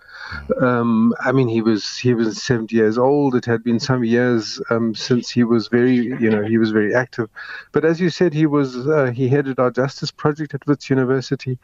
Um, 0.61 1.13
I 1.21 1.31
mean, 1.31 1.47
he 1.47 1.61
was 1.61 1.97
he 1.97 2.13
was 2.13 2.43
70 2.43 2.75
years 2.75 2.97
old. 2.97 3.35
It 3.35 3.45
had 3.45 3.63
been 3.63 3.79
some 3.79 4.03
years 4.03 4.61
um, 4.69 4.93
since 4.93 5.29
he 5.29 5.43
was 5.43 5.69
very, 5.69 5.95
you 5.95 6.29
know, 6.29 6.43
he 6.43 6.57
was 6.57 6.71
very 6.71 6.93
active. 6.93 7.29
But 7.71 7.85
as 7.85 7.99
you 7.99 8.09
said, 8.09 8.33
he 8.33 8.45
was 8.45 8.87
uh, 8.87 9.11
he 9.15 9.27
headed 9.29 9.59
our 9.59 9.71
justice 9.71 10.11
project 10.11 10.53
at 10.53 10.67
Wits 10.67 10.89
University. 10.89 11.57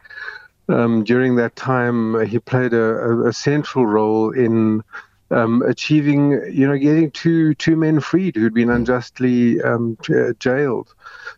Um, 0.68 1.04
during 1.04 1.36
that 1.36 1.56
time, 1.56 2.14
uh, 2.14 2.20
he 2.20 2.38
played 2.38 2.72
a, 2.72 2.82
a, 2.82 3.28
a 3.28 3.32
central 3.34 3.84
role 3.84 4.30
in 4.30 4.82
um, 5.30 5.62
achieving, 5.62 6.32
you 6.50 6.66
know, 6.66 6.78
getting 6.78 7.10
two 7.10 7.54
two 7.54 7.76
men 7.76 8.00
freed 8.00 8.36
who'd 8.36 8.54
been 8.54 8.70
unjustly 8.70 9.60
um, 9.62 9.98
jailed. 10.38 10.94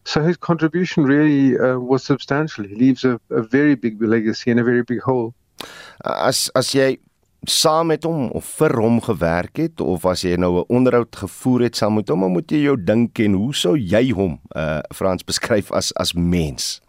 So 0.06 0.22
his 0.22 0.36
contribution 0.36 1.02
really 1.02 1.58
uh, 1.58 1.80
was 1.80 2.04
substantial. 2.04 2.64
He 2.64 2.76
leaves 2.76 3.02
a, 3.04 3.20
a 3.30 3.42
very 3.42 3.74
big 3.74 4.00
legacy 4.00 4.52
and 4.52 4.60
a 4.60 4.62
very 4.62 4.84
big 4.84 5.00
hole. 5.02 5.34
As 6.04 6.48
as 6.54 6.70
jy 6.76 6.98
saam 7.50 7.90
met 7.90 8.06
hom 8.06 8.28
of 8.38 8.46
vir 8.60 8.76
hom 8.78 9.00
gewerk 9.02 9.58
het 9.58 9.82
of 9.82 10.06
as 10.06 10.22
jy 10.22 10.36
nou 10.38 10.52
'n 10.60 10.70
onderhoud 10.78 11.10
gevoer 11.10 11.66
het 11.66 11.76
saam 11.76 11.98
met 11.98 12.08
hom, 12.08 12.22
moet 12.30 12.46
jy 12.50 12.62
jou 12.68 12.76
dink 12.78 13.18
en 13.18 13.34
hoe 13.34 13.54
sou 13.54 13.74
jy 13.74 14.12
hom 14.14 14.38
uh 14.54 14.78
Frans 14.94 15.26
beskryf 15.30 15.72
as 15.72 15.90
as 15.98 16.14
mens? 16.14 16.80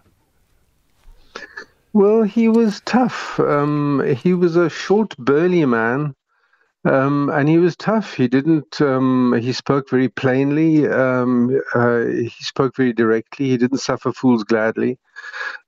Well, 1.92 2.22
he 2.22 2.48
was 2.50 2.82
tough. 2.86 3.40
Um 3.40 4.06
he 4.06 4.38
was 4.38 4.56
a 4.56 4.70
short 4.70 5.18
burly 5.18 5.66
man. 5.66 6.14
Um 6.86 7.30
and 7.30 7.50
he 7.50 7.58
was 7.58 7.76
tough. 7.76 8.14
He 8.14 8.28
didn't 8.28 8.82
um 8.82 9.34
he 9.40 9.54
spoke 9.54 9.90
very 9.90 10.10
plainly. 10.10 10.88
Um 10.88 11.60
uh, 11.74 12.06
he 12.06 12.30
spoke 12.40 12.76
very 12.76 12.94
directly. 12.94 13.50
He 13.50 13.58
didn't 13.58 13.80
suffer 13.80 14.12
fools 14.12 14.44
gladly. 14.44 15.00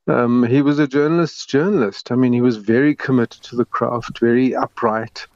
Um, 0.08 0.44
he 0.44 0.62
was 0.62 0.80
a 0.80 0.88
journalist's 0.88 1.46
journalist. 1.46 2.12
I 2.12 2.16
mean, 2.16 2.34
he 2.34 2.42
was 2.42 2.58
very 2.58 2.96
committed 2.96 3.44
to 3.44 3.56
the 3.56 3.66
craft, 3.66 4.20
very 4.20 4.56
upright, 4.56 5.28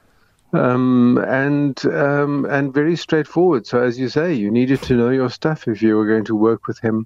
um, 0.52 1.24
and 1.28 1.84
um, 1.86 2.46
and 2.46 2.74
very 2.74 2.96
straightforward. 2.96 3.68
So, 3.68 3.82
as 3.84 4.00
you 4.00 4.10
say, 4.10 4.34
you 4.34 4.50
needed 4.50 4.82
to 4.84 4.96
know 4.96 5.10
your 5.10 5.30
stuff 5.30 5.68
if 5.68 5.82
you 5.82 5.96
were 5.96 6.08
going 6.08 6.26
to 6.26 6.36
work 6.36 6.68
with 6.68 6.80
him. 6.80 7.06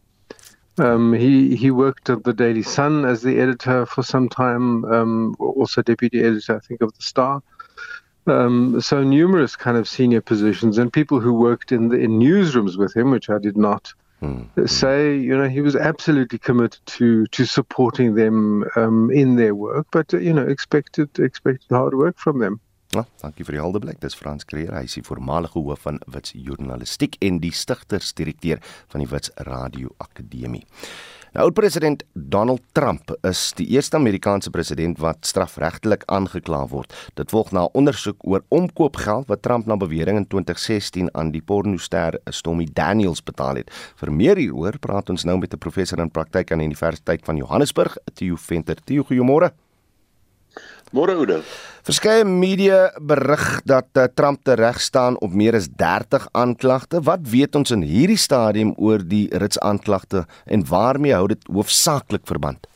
Um, 0.78 1.14
he 1.14 1.56
he 1.56 1.72
worked 1.72 2.10
at 2.10 2.24
the 2.24 2.34
Daily 2.34 2.64
Sun 2.64 3.04
as 3.04 3.22
the 3.22 3.40
editor 3.40 3.86
for 3.86 4.04
some 4.04 4.30
time, 4.30 4.86
um, 4.86 5.36
also 5.40 5.82
deputy 5.82 6.22
editor, 6.22 6.56
I 6.56 6.60
think, 6.60 6.82
of 6.82 6.94
the 6.94 7.02
Star. 7.04 7.42
Um, 8.28 8.82
so 8.82 9.04
numerous 9.04 9.56
kind 9.56 9.78
of 9.78 9.88
senior 9.88 10.22
positions 10.22 10.78
and 10.78 10.92
people 10.92 11.20
who 11.20 11.34
worked 11.34 11.72
in 11.72 11.90
the 11.90 11.98
in 11.98 12.20
newsrooms 12.20 12.78
with 12.78 12.96
him, 12.96 13.12
which 13.12 13.30
I 13.30 13.40
did 13.40 13.58
not. 13.58 13.94
Mm. 14.20 14.68
say 14.68 15.16
you 15.16 15.38
know 15.38 15.48
he 15.48 15.62
was 15.62 15.76
absolutely 15.76 16.40
committed 16.40 16.82
to 16.88 17.28
to 17.28 17.46
supporting 17.46 18.16
them 18.16 18.66
um, 18.76 19.12
in 19.12 19.36
their 19.36 19.54
work 19.54 19.86
but 19.92 20.12
uh, 20.12 20.18
you 20.18 20.34
know 20.34 20.42
expected 20.42 21.20
expected 21.20 21.70
hard 21.70 21.94
work 21.94 22.18
from 22.18 22.40
them 22.40 22.60
Ja, 22.96 23.04
dankie 23.20 23.44
vir 23.44 23.58
die 23.58 23.62
helder 23.62 23.84
blik. 23.84 24.00
Dis 24.00 24.16
Frans 24.16 24.46
Kreer, 24.48 24.72
hy 24.72 24.86
is 24.88 24.96
die 24.96 25.04
voormalige 25.04 25.60
hoof 25.60 25.84
van 25.84 26.00
Wits 26.08 26.32
Journalistiek 26.32 27.18
en 27.20 27.42
die 27.44 27.52
stigtersdirekteur 27.52 28.62
van 28.94 29.04
die 29.04 29.10
Wits 29.12 29.32
Radio 29.50 29.92
Akademie. 30.04 30.64
Nou 31.38 31.46
oud-president 31.46 32.02
Donald 32.14 32.64
Trump 32.74 33.12
is 33.30 33.52
die 33.60 33.68
eerste 33.76 34.00
Amerikaanse 34.00 34.50
president 34.50 34.98
wat 34.98 35.28
strafregtelik 35.30 36.02
aangekla 36.10 36.64
word. 36.72 36.96
Dit 37.14 37.30
volg 37.30 37.52
na 37.54 37.68
ondersoek 37.78 38.26
oor 38.26 38.42
omkoopgeld 38.50 39.30
wat 39.30 39.44
Trump 39.46 39.70
na 39.70 39.78
bewering 39.78 40.18
in 40.18 40.26
2016 40.26 41.12
aan 41.14 41.30
die 41.36 41.44
pornoster 41.46 42.18
Stormy 42.34 42.66
Daniels 42.74 43.22
betaal 43.22 43.62
het. 43.62 43.70
Vir 44.02 44.14
meer 44.18 44.42
hieroor 44.42 44.82
praat 44.82 45.14
ons 45.14 45.30
nou 45.30 45.38
met 45.38 45.54
'n 45.54 45.62
professor 45.62 46.02
in 46.02 46.10
praktyk 46.10 46.52
aan 46.52 46.66
die 46.66 46.72
Universiteit 46.74 47.22
van 47.24 47.38
Johannesburg, 47.38 47.98
Theo 48.16 48.36
Venter. 48.36 48.76
Theo, 48.84 49.04
goeiemôre. 49.04 49.54
Môre 50.96 51.18
Oude. 51.20 51.42
Verskeie 51.84 52.24
media 52.24 52.94
berig 53.00 53.44
dat 53.68 53.90
uh, 54.00 54.06
Trump 54.16 54.44
te 54.48 54.56
reg 54.56 54.80
staan 54.82 55.18
op 55.24 55.34
meer 55.36 55.56
as 55.56 55.68
30 55.68 56.28
aanklagte. 56.32 57.02
Wat 57.04 57.26
weet 57.28 57.56
ons 57.60 57.74
in 57.76 57.84
hierdie 57.84 58.20
stadium 58.20 58.72
oor 58.80 59.04
die 59.04 59.28
rits 59.36 59.60
aanklagte 59.60 60.26
en 60.46 60.64
waarmee 60.68 61.16
hou 61.16 61.28
dit 61.28 61.44
hoofsaaklik 61.52 62.24
verband? 62.28 62.68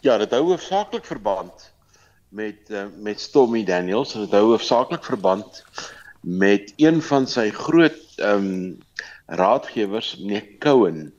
Ja, 0.00 0.16
dit 0.16 0.32
hou 0.32 0.42
hoofsaaklik 0.52 1.04
verband 1.04 1.68
met 2.28 2.72
uh, 2.72 2.86
met 2.96 3.20
Stormy 3.20 3.64
Daniels. 3.64 4.16
Dit 4.16 4.32
hou 4.32 4.54
hoofsaaklik 4.54 5.04
verband 5.04 5.64
met 6.20 6.72
een 6.76 7.02
van 7.04 7.28
sy 7.28 7.50
groot 7.52 8.00
ehm 8.16 8.48
um, 8.48 8.76
raadgewers, 9.28 10.14
meneer 10.16 10.46
Cohen 10.58 11.12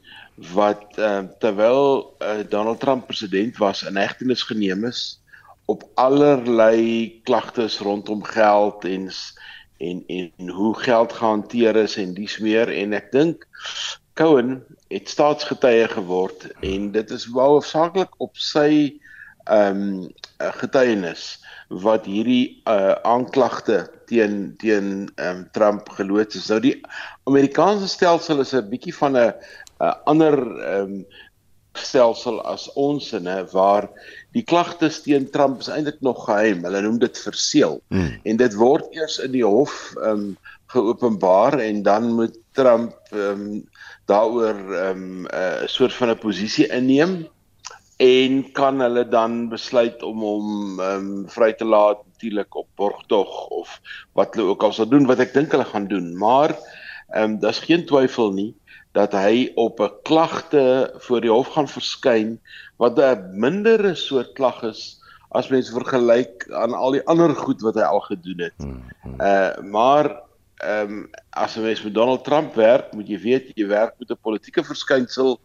wat 0.53 0.97
uh, 0.97 1.25
terwyl 1.39 2.15
uh, 2.19 2.39
Donald 2.49 2.79
Trump 2.79 3.07
president 3.07 3.57
was 3.57 3.83
in 3.83 3.95
hegtenis 3.95 4.43
geneem 4.43 4.85
is 4.85 5.19
op 5.65 5.83
allerlei 5.93 7.19
klagtes 7.23 7.79
rondom 7.79 8.23
geld 8.23 8.85
en 8.85 9.09
en 9.77 10.03
en 10.07 10.49
hoe 10.49 10.79
geld 10.79 11.13
gehanteer 11.13 11.75
is 11.75 11.95
en 11.95 12.13
dies 12.13 12.37
meer 12.37 12.71
en 12.71 12.93
ek 12.93 13.11
dink 13.11 13.47
Cohen 14.19 14.63
het 14.91 15.09
staatsgetuie 15.09 15.87
geword 15.87 16.47
en 16.59 16.91
dit 16.91 17.11
is 17.11 17.27
wel 17.31 17.59
hoofsaaklik 17.59 18.17
op 18.17 18.35
sy 18.35 18.99
ehm 19.49 19.83
um, 19.83 20.09
getuienis 20.61 21.39
wat 21.69 22.05
hierdie 22.09 22.61
uh, 22.67 22.97
aanklagte 23.05 23.83
teen 24.09 24.55
teen 24.57 25.09
ehm 25.15 25.43
um, 25.43 25.47
Trump 25.51 25.89
geloods 25.89 26.35
is. 26.35 26.49
Nou 26.49 26.59
die 26.63 26.75
Amerikaanse 27.29 27.87
stelsel 27.87 28.41
is 28.43 28.53
'n 28.53 28.69
bietjie 28.69 28.95
van 28.95 29.17
'n 29.17 29.33
'n 29.79 29.95
ander 30.11 30.37
ehm 30.59 30.93
um, 30.99 31.05
stelsel 31.79 32.41
as 32.43 32.67
ons 32.75 33.13
inne 33.13 33.37
waar 33.53 33.87
die 34.35 34.43
klagtes 34.43 35.01
teen 35.05 35.29
Trump 35.31 35.61
is 35.63 35.69
eintlik 35.71 36.01
nog 36.03 36.25
geheim. 36.25 36.63
Hulle 36.65 36.81
noem 36.81 36.97
dit 36.99 37.17
verseël. 37.17 37.79
Hmm. 37.93 38.17
En 38.23 38.39
dit 38.41 38.55
word 38.59 38.89
eers 38.95 39.19
in 39.23 39.31
die 39.37 39.45
hof 39.45 39.93
ehm 39.97 40.09
um, 40.11 40.37
geopenbaar 40.69 41.57
en 41.65 41.81
dan 41.83 42.11
moet 42.13 42.37
Trump 42.53 42.93
ehm 43.11 43.45
um, 43.47 43.67
daaroor 44.05 44.59
ehm 44.59 45.03
um, 45.03 45.25
'n 45.25 45.27
uh, 45.33 45.67
soort 45.67 45.93
van 45.93 46.09
'n 46.09 46.17
posisie 46.17 46.67
inneem 46.67 47.27
en 47.99 48.51
kan 48.51 48.79
hulle 48.79 49.07
dan 49.07 49.49
besluit 49.49 50.03
om 50.03 50.21
hom 50.23 50.79
ehm 50.79 51.07
um, 51.07 51.25
vry 51.29 51.53
te 51.53 51.65
laat 51.65 52.05
natuurlik 52.05 52.55
op 52.55 52.67
borgtog 52.75 53.47
of 53.47 53.79
wat 54.13 54.35
hulle 54.35 54.47
ook 54.47 54.63
al 54.63 54.73
sal 54.73 54.87
doen 54.87 55.05
wat 55.07 55.19
ek 55.19 55.33
dink 55.33 55.51
hulle 55.51 55.65
gaan 55.65 55.87
doen, 55.87 56.17
maar 56.17 56.55
ehm 57.09 57.23
um, 57.23 57.39
daar's 57.39 57.59
geen 57.59 57.85
twyfel 57.85 58.31
nie 58.31 58.53
dat 58.91 59.13
hy 59.13 59.51
op 59.55 59.79
'n 59.79 59.91
klagte 60.03 60.93
voor 60.97 61.21
die 61.21 61.31
hof 61.31 61.47
gaan 61.47 61.67
verskyn 61.67 62.39
wat 62.77 62.99
'n 62.99 63.29
mindere 63.33 63.95
soort 63.95 64.33
klag 64.33 64.63
is 64.63 65.01
as 65.29 65.49
mens 65.49 65.69
vergelyk 65.69 66.47
aan 66.51 66.73
al 66.73 66.91
die 66.91 67.05
ander 67.05 67.35
goed 67.35 67.61
wat 67.61 67.75
hy 67.75 67.85
al 67.85 68.01
gedoen 68.01 68.39
het. 68.39 68.57
Uh 69.19 69.57
maar 69.61 70.21
ehm 70.59 70.91
um, 70.91 71.09
as 71.29 71.55
jy 71.55 71.61
mens 71.61 71.83
met 71.83 71.93
Donald 71.93 72.23
Trump 72.23 72.55
werk, 72.55 72.93
moet 72.93 73.07
jy 73.07 73.19
weet 73.19 73.51
jy 73.55 73.67
werk 73.67 73.93
met 73.99 74.09
'n 74.09 74.21
politieke 74.21 74.63
verskynsel 74.63 75.39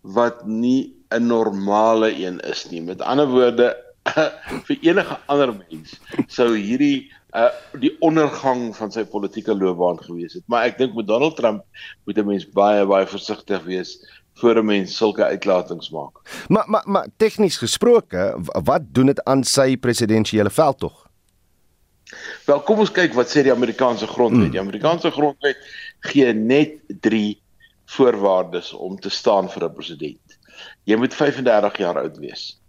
wat 0.00 0.46
nie 0.46 0.94
'n 1.10 1.26
normale 1.26 2.10
een 2.12 2.40
is 2.40 2.70
nie. 2.70 2.82
Met 2.82 3.00
ander 3.00 3.26
woorde 3.26 3.76
vir 4.66 4.76
enige 4.80 5.18
ander 5.26 5.54
mens 5.54 6.00
sou 6.26 6.56
hierdie 6.56 7.12
uh 7.34 7.50
die 7.80 7.92
ondergang 8.00 8.76
van 8.76 8.92
sy 8.92 9.04
politieke 9.04 9.54
loopbaan 9.54 10.00
gewees 10.02 10.34
het. 10.34 10.42
Maar 10.46 10.70
ek 10.70 10.78
dink 10.78 10.94
met 10.94 11.06
Donald 11.06 11.36
Trump 11.36 11.64
moet 12.04 12.18
'n 12.18 12.26
mens 12.26 12.48
baie 12.48 12.86
baie 12.86 13.06
versigtig 13.06 13.62
wees 13.64 13.98
voor 14.40 14.58
'n 14.58 14.64
mens 14.64 14.96
sulke 14.96 15.24
uitlatings 15.24 15.90
maak. 15.90 16.20
Maar 16.48 16.64
maar 16.66 16.82
maar 16.84 17.06
tegnies 17.16 17.56
gesproke, 17.56 18.34
wat 18.64 18.82
doen 18.92 19.06
dit 19.06 19.24
aan 19.24 19.44
sy 19.44 19.76
presidensiële 19.76 20.50
veldtog? 20.50 21.08
Wel, 22.44 22.60
kom 22.60 22.78
ons 22.78 22.90
kyk 22.90 23.14
wat 23.14 23.30
sê 23.30 23.42
die 23.42 23.52
Amerikaanse 23.52 24.06
grondwet. 24.06 24.46
Mm. 24.46 24.50
Die 24.50 24.60
Amerikaanse 24.60 25.10
grondwet 25.10 25.56
gee 26.00 26.32
net 26.32 26.80
3 27.00 27.40
voorwaardes 27.84 28.72
om 28.72 28.98
te 29.00 29.10
staan 29.10 29.50
vir 29.50 29.64
'n 29.64 29.74
president. 29.74 30.38
Jy 30.84 30.96
moet 30.96 31.14
35 31.14 31.76
jaar 31.76 31.98
oud 31.98 32.18
wees. 32.18 32.60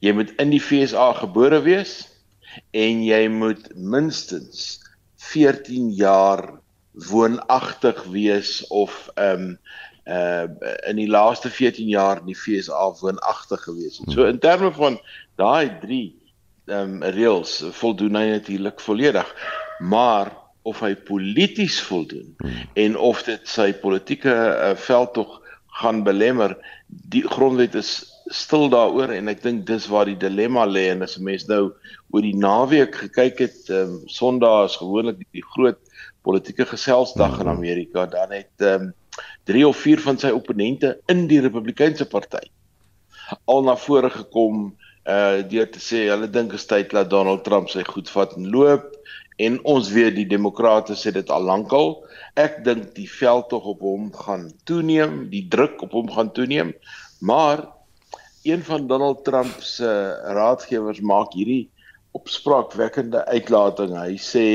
Jy 0.00 0.12
moet 0.12 0.30
in 0.36 0.50
die 0.50 0.60
FSA 0.60 1.12
gebore 1.12 1.62
wees 1.62 2.09
en 2.70 3.04
jy 3.04 3.28
moet 3.28 3.68
minstens 3.74 4.80
14 5.30 5.90
jaar 5.94 6.60
woonagtig 7.10 8.04
wees 8.10 8.66
of 8.68 9.08
ehm 9.14 9.50
um, 9.50 9.58
uh 10.10 10.48
in 10.88 10.96
die 10.96 11.08
laaste 11.08 11.50
14 11.50 11.86
jaar 11.88 12.18
in 12.18 12.32
die 12.32 12.36
FSA 12.36 12.88
woonagtig 13.00 13.62
gewees 13.62 13.98
het. 14.00 14.10
So 14.12 14.24
in 14.26 14.38
terme 14.38 14.72
van 14.72 14.98
daai 15.38 15.78
3 15.80 16.00
ehm 16.66 17.02
um, 17.02 17.02
reëls 17.02 17.60
voldoen 17.78 18.16
hy 18.16 18.26
natuurlik 18.30 18.80
volledig. 18.80 19.34
Maar 19.78 20.32
of 20.62 20.80
hy 20.80 20.94
polities 20.94 21.80
voldoen 21.80 22.36
en 22.74 22.96
of 22.96 23.22
dit 23.24 23.48
sy 23.48 23.72
politieke 23.72 24.32
uh, 24.32 24.74
veldtog 24.76 25.38
gaan 25.80 26.02
belemmer, 26.04 26.56
die 26.86 27.22
grondwet 27.28 27.74
is 27.74 27.92
stil 28.30 28.68
daaroor 28.70 29.10
en 29.14 29.28
ek 29.32 29.42
dink 29.42 29.66
dis 29.66 29.88
waar 29.90 30.06
die 30.06 30.18
dilemma 30.18 30.64
lê 30.66 30.88
en 30.92 31.02
as 31.02 31.18
'n 31.18 31.24
mens 31.24 31.46
nou 31.48 31.72
oor 32.10 32.22
die 32.22 32.36
naweek 32.36 32.94
gekyk 32.94 33.38
het, 33.38 33.58
ehm 33.68 33.96
um, 33.96 34.02
Sondag 34.06 34.70
is 34.70 34.76
gewoonlik 34.76 35.18
die, 35.32 35.42
groot 35.54 35.78
politieke 36.22 36.66
geselsdag 36.66 37.40
in 37.40 37.48
Amerika, 37.48 38.06
dan 38.06 38.30
het 38.30 38.54
ehm 38.58 38.90
um, 38.90 38.94
drie 39.44 39.66
of 39.66 39.76
vier 39.76 40.00
van 40.00 40.18
sy 40.18 40.30
opponente 40.30 40.98
in 41.08 41.26
die 41.26 41.40
Republikeinse 41.40 42.06
party 42.06 42.46
al 43.44 43.62
na 43.62 43.76
vore 43.76 44.10
gekom 44.10 44.70
uh 45.08 45.42
deur 45.48 45.68
te 45.72 45.80
sê 45.80 46.04
hulle 46.10 46.28
dink 46.28 46.52
is 46.52 46.66
tyd 46.68 46.90
dat 46.92 47.10
Donald 47.10 47.44
Trump 47.44 47.70
sy 47.72 47.82
goed 47.88 48.10
vat 48.12 48.36
en 48.36 48.50
loop 48.52 48.86
en 49.40 49.56
ons 49.64 49.90
weet 49.90 50.14
die 50.18 50.28
demokrate 50.28 50.94
sê 50.94 51.12
dit 51.16 51.30
al 51.32 51.46
lankal 51.48 51.94
ek 52.36 52.60
dink 52.66 52.92
die 52.94 53.08
veld 53.08 53.48
tog 53.48 53.64
op 53.74 53.80
hom 53.80 54.10
gaan 54.12 54.50
toeneem 54.68 55.30
die 55.32 55.46
druk 55.48 55.80
op 55.86 55.96
hom 55.96 56.10
gaan 56.12 56.32
toeneem 56.36 56.74
maar 57.20 57.64
een 58.42 58.64
van 58.64 58.86
Donald 58.86 59.24
Trump 59.24 59.60
se 59.60 59.90
raadgewers 60.36 61.00
maak 61.00 61.32
hierdie 61.36 61.68
opspraakwekkende 62.16 63.24
uitlating 63.30 63.94
hy 63.94 64.14
sê 64.20 64.46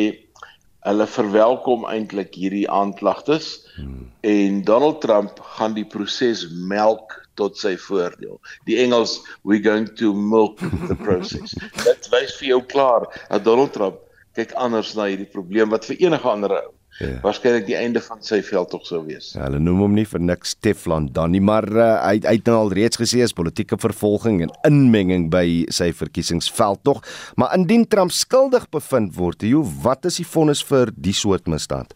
hulle 0.86 1.08
verwelkom 1.10 1.86
eintlik 1.90 2.36
hierdie 2.38 2.66
aanklagtes 2.70 3.52
hmm. 3.76 4.10
en 4.22 4.64
Donald 4.68 5.02
Trump 5.02 5.40
gaan 5.58 5.78
die 5.78 5.86
proses 5.86 6.46
melk 6.70 7.22
tot 7.36 7.58
sy 7.60 7.74
voordeel. 7.88 8.38
Die 8.68 8.78
Engels 8.80 9.18
we 9.44 9.60
going 9.60 9.90
to 10.00 10.14
milk 10.14 10.62
the 10.88 10.96
process. 10.96 11.56
Dit 11.88 12.08
wys 12.14 12.38
vir 12.40 12.54
jou 12.54 12.62
klaar 12.72 13.10
dat 13.28 13.44
Donald 13.44 13.74
Trump 13.76 14.00
kyk 14.36 14.54
anders 14.60 14.94
na 14.96 15.10
hierdie 15.10 15.30
probleem 15.32 15.72
wat 15.74 15.88
vir 15.90 16.00
enige 16.08 16.32
ander 16.32 16.58
ou 16.62 16.75
Ja. 16.96 17.18
Waarskynlik 17.26 17.66
die 17.68 17.76
einde 17.76 18.00
van 18.00 18.22
sy 18.24 18.38
veld 18.46 18.70
tog 18.72 18.86
sou 18.88 19.02
wees. 19.04 19.34
Ja, 19.36 19.50
hulle 19.50 19.60
noem 19.60 19.82
hom 19.84 19.98
nie 19.98 20.06
vir 20.08 20.22
niks 20.24 20.54
Teflon 20.64 21.10
dan 21.16 21.34
nie, 21.36 21.42
maar 21.44 21.68
uh, 21.68 21.90
hy 22.06 22.22
hy 22.24 22.38
het 22.38 22.48
nou 22.48 22.56
al 22.62 22.72
reeds 22.78 23.02
gesê 23.02 23.20
is 23.26 23.36
politieke 23.36 23.76
vervolging 23.76 24.40
en 24.46 24.54
inmenging 24.70 25.28
by 25.34 25.66
sy 25.76 25.90
verkiesingsveld 25.92 26.86
tog. 26.88 27.04
Maar 27.36 27.58
indien 27.58 27.84
Trump 27.92 28.16
skuldig 28.16 28.70
bevind 28.72 29.12
word, 29.20 29.44
hoe 29.44 29.66
wat 29.84 30.08
is 30.08 30.22
die 30.22 30.30
vonnis 30.30 30.64
vir 30.64 30.94
die 30.96 31.14
soort 31.14 31.52
misdaad? 31.52 31.92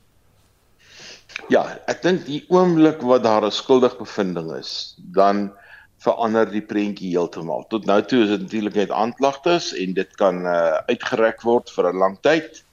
Ja, 1.47 1.63
ek 1.87 2.03
dink 2.03 2.27
die 2.27 2.43
oomblik 2.51 2.99
wat 3.07 3.23
daar 3.23 3.47
'n 3.47 3.55
skuldig 3.55 3.95
bevinding 3.97 4.51
is, 4.59 4.99
dan 5.15 5.53
verander 6.03 6.47
die 6.51 6.63
prentjie 6.63 7.11
heeltemal. 7.15 7.63
Tot 7.71 7.85
nou 7.85 8.01
toe 8.03 8.23
is 8.23 8.29
dit 8.35 8.41
natuurlik 8.41 8.75
net 8.75 8.91
aanklagtes 8.91 9.73
en 9.75 9.93
dit 9.93 10.15
kan 10.19 10.45
uh, 10.45 10.79
uitgereik 10.91 11.41
word 11.47 11.71
vir 11.75 11.93
'n 11.93 11.97
lang 12.03 12.17
tyd. 12.21 12.63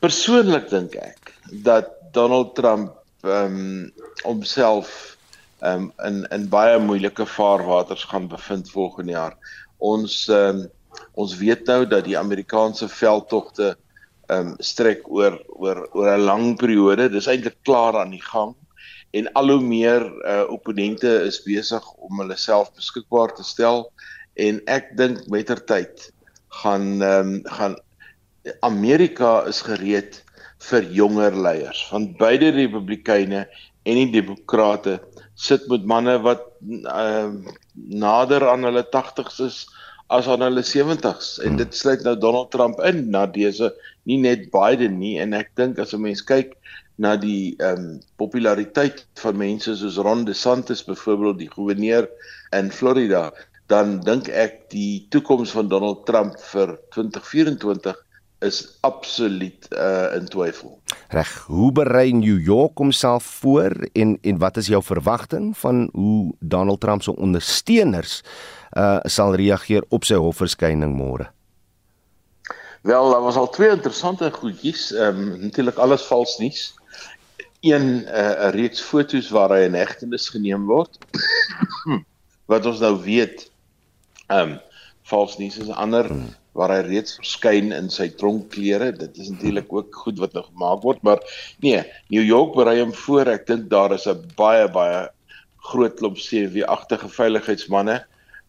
Persoonlik 0.00 0.70
dink 0.72 0.94
ek 0.96 1.34
dat 1.64 1.90
Donald 2.16 2.54
Trump 2.56 2.94
ehm 3.20 3.56
um, 3.56 3.90
homself 4.24 4.92
ehm 5.60 5.90
um, 5.90 6.06
in 6.08 6.22
in 6.36 6.46
baie 6.48 6.78
moeilike 6.80 7.26
vaarwaters 7.28 8.06
gaan 8.08 8.28
bevind 8.32 8.70
volgende 8.72 9.12
jaar. 9.12 9.36
Ons 9.76 10.14
ehm 10.28 10.62
um, 10.62 11.02
ons 11.20 11.34
weet 11.36 11.68
nou 11.68 11.84
dat 11.86 12.06
die 12.08 12.16
Amerikaanse 12.18 12.88
veldtogte 12.88 13.74
ehm 13.74 14.54
um, 14.54 14.54
strek 14.70 15.04
oor 15.08 15.36
oor 15.48 15.82
oor 15.92 16.08
'n 16.14 16.24
lang 16.30 16.56
periode. 16.56 17.10
Dis 17.12 17.28
eintlik 17.28 17.60
klaar 17.68 18.00
aan 18.00 18.16
die 18.16 18.24
gang 18.24 18.56
en 19.12 19.32
al 19.32 19.52
hoe 19.52 19.60
meer 19.60 20.06
uh, 20.24 20.48
opponente 20.48 21.12
is 21.28 21.42
besig 21.44 21.92
om 21.92 22.24
hulle 22.24 22.40
self 22.40 22.72
beskikbaar 22.72 23.36
te 23.36 23.44
stel 23.44 23.90
en 24.48 24.64
ek 24.64 24.96
dink 24.96 25.28
mettertyd 25.28 26.08
gaan 26.62 27.02
ehm 27.02 27.36
um, 27.36 27.38
gaan 27.60 27.76
Amerika 28.64 29.44
is 29.48 29.60
gereed 29.66 30.22
vir 30.70 30.86
jonger 30.96 31.34
leiers 31.36 31.82
van 31.90 32.06
beide 32.20 32.50
die 32.52 32.66
republikeine 32.66 33.46
en 33.88 33.98
die 33.98 34.12
demokrate 34.12 34.98
sit 35.40 35.66
met 35.72 35.86
manne 35.88 36.16
wat 36.24 36.42
uh, 36.60 37.32
nader 37.74 38.44
aan 38.48 38.66
hulle 38.68 38.84
80s 38.92 39.40
is 39.46 39.60
as 40.12 40.28
aan 40.28 40.44
hulle 40.44 40.64
70s 40.66 41.36
en 41.46 41.60
dit 41.60 41.76
sluit 41.76 42.02
nou 42.04 42.16
Donald 42.18 42.50
Trump 42.52 42.80
in 42.88 43.06
na 43.14 43.26
dese 43.30 43.70
nie 44.08 44.18
net 44.20 44.48
Biden 44.54 44.98
nie 45.00 45.16
en 45.22 45.36
ek 45.36 45.52
dink 45.60 45.78
as 45.78 45.94
'n 45.94 46.02
mens 46.08 46.24
kyk 46.32 46.56
na 47.00 47.16
die 47.16 47.56
ehm 47.60 47.78
um, 47.78 47.86
populariteit 48.20 49.04
van 49.22 49.40
mense 49.40 49.76
soos 49.76 49.96
Ron 49.96 50.26
DeSantis 50.28 50.84
byvoorbeeld 50.84 51.38
die 51.44 51.52
goewerneur 51.54 52.08
in 52.56 52.68
Florida 52.70 53.30
dan 53.72 54.00
dink 54.04 54.28
ek 54.28 54.68
die 54.74 55.06
toekoms 55.14 55.54
van 55.56 55.68
Donald 55.72 56.04
Trump 56.06 56.36
vir 56.52 56.76
2024 56.96 57.96
is 58.40 58.78
absoluut 58.80 59.66
uh 59.70 60.14
in 60.16 60.28
twyfel. 60.28 60.78
Reg, 61.08 61.44
hoe 61.46 61.72
berei 61.72 62.12
New 62.12 62.40
York 62.40 62.78
homself 62.78 63.24
voor 63.24 63.88
en 63.92 64.18
en 64.20 64.38
wat 64.38 64.56
is 64.56 64.66
jou 64.66 64.82
verwagting 64.82 65.58
van 65.58 65.88
hoe 65.92 66.34
Donald 66.38 66.80
Trump 66.80 67.02
se 67.02 67.16
ondersteuners 67.16 68.22
uh 68.76 68.98
sal 69.02 69.34
reageer 69.34 69.84
op 69.88 70.04
sy 70.04 70.14
hofverskyning 70.14 70.96
môre? 70.96 71.28
Wel, 72.80 73.10
daar 73.10 73.22
was 73.22 73.36
al 73.36 73.50
twee 73.52 73.70
interessante 73.70 74.30
goedjies, 74.32 74.92
ehm 74.92 75.18
um, 75.20 75.40
natuurlik 75.40 75.76
alles 75.76 76.02
vals 76.02 76.38
nuus. 76.38 76.74
Een 77.60 77.86
'n 77.86 78.08
uh, 78.08 78.48
reeks 78.56 78.80
fotos 78.80 79.28
waar 79.30 79.50
hy 79.52 79.66
in 79.68 79.74
hegtenis 79.74 80.28
geneem 80.28 80.64
word. 80.66 80.96
wat 82.52 82.66
ons 82.66 82.80
nou 82.80 82.96
weet, 83.04 83.50
ehm 84.26 84.56
um, 84.56 84.60
vals 85.02 85.36
nuus 85.38 85.58
is 85.58 85.68
'n 85.68 85.76
ander 85.76 86.08
hmm 86.08 86.38
waar 86.58 86.72
hy 86.74 86.80
reeds 86.86 87.16
verskyn 87.20 87.70
in 87.76 87.88
sy 87.92 88.08
tronkklere. 88.20 88.90
Dit 88.96 89.18
is 89.22 89.30
natuurlik 89.30 89.72
ook 89.72 89.94
goed 90.04 90.18
wat 90.22 90.34
nog 90.34 90.50
gemaak 90.50 90.82
word, 90.82 91.02
maar 91.06 91.22
nee, 91.62 91.82
New 92.10 92.24
York 92.26 92.54
berei 92.58 92.80
hom 92.80 92.94
voor. 93.06 93.30
Ek 93.30 93.46
dink 93.46 93.70
daar 93.70 93.94
is 93.94 94.06
'n 94.08 94.32
baie 94.36 94.68
baie 94.68 95.08
groot 95.70 95.96
klomp 95.96 96.18
CW-agtige 96.18 97.08
veiligheidsmanne. 97.08 98.00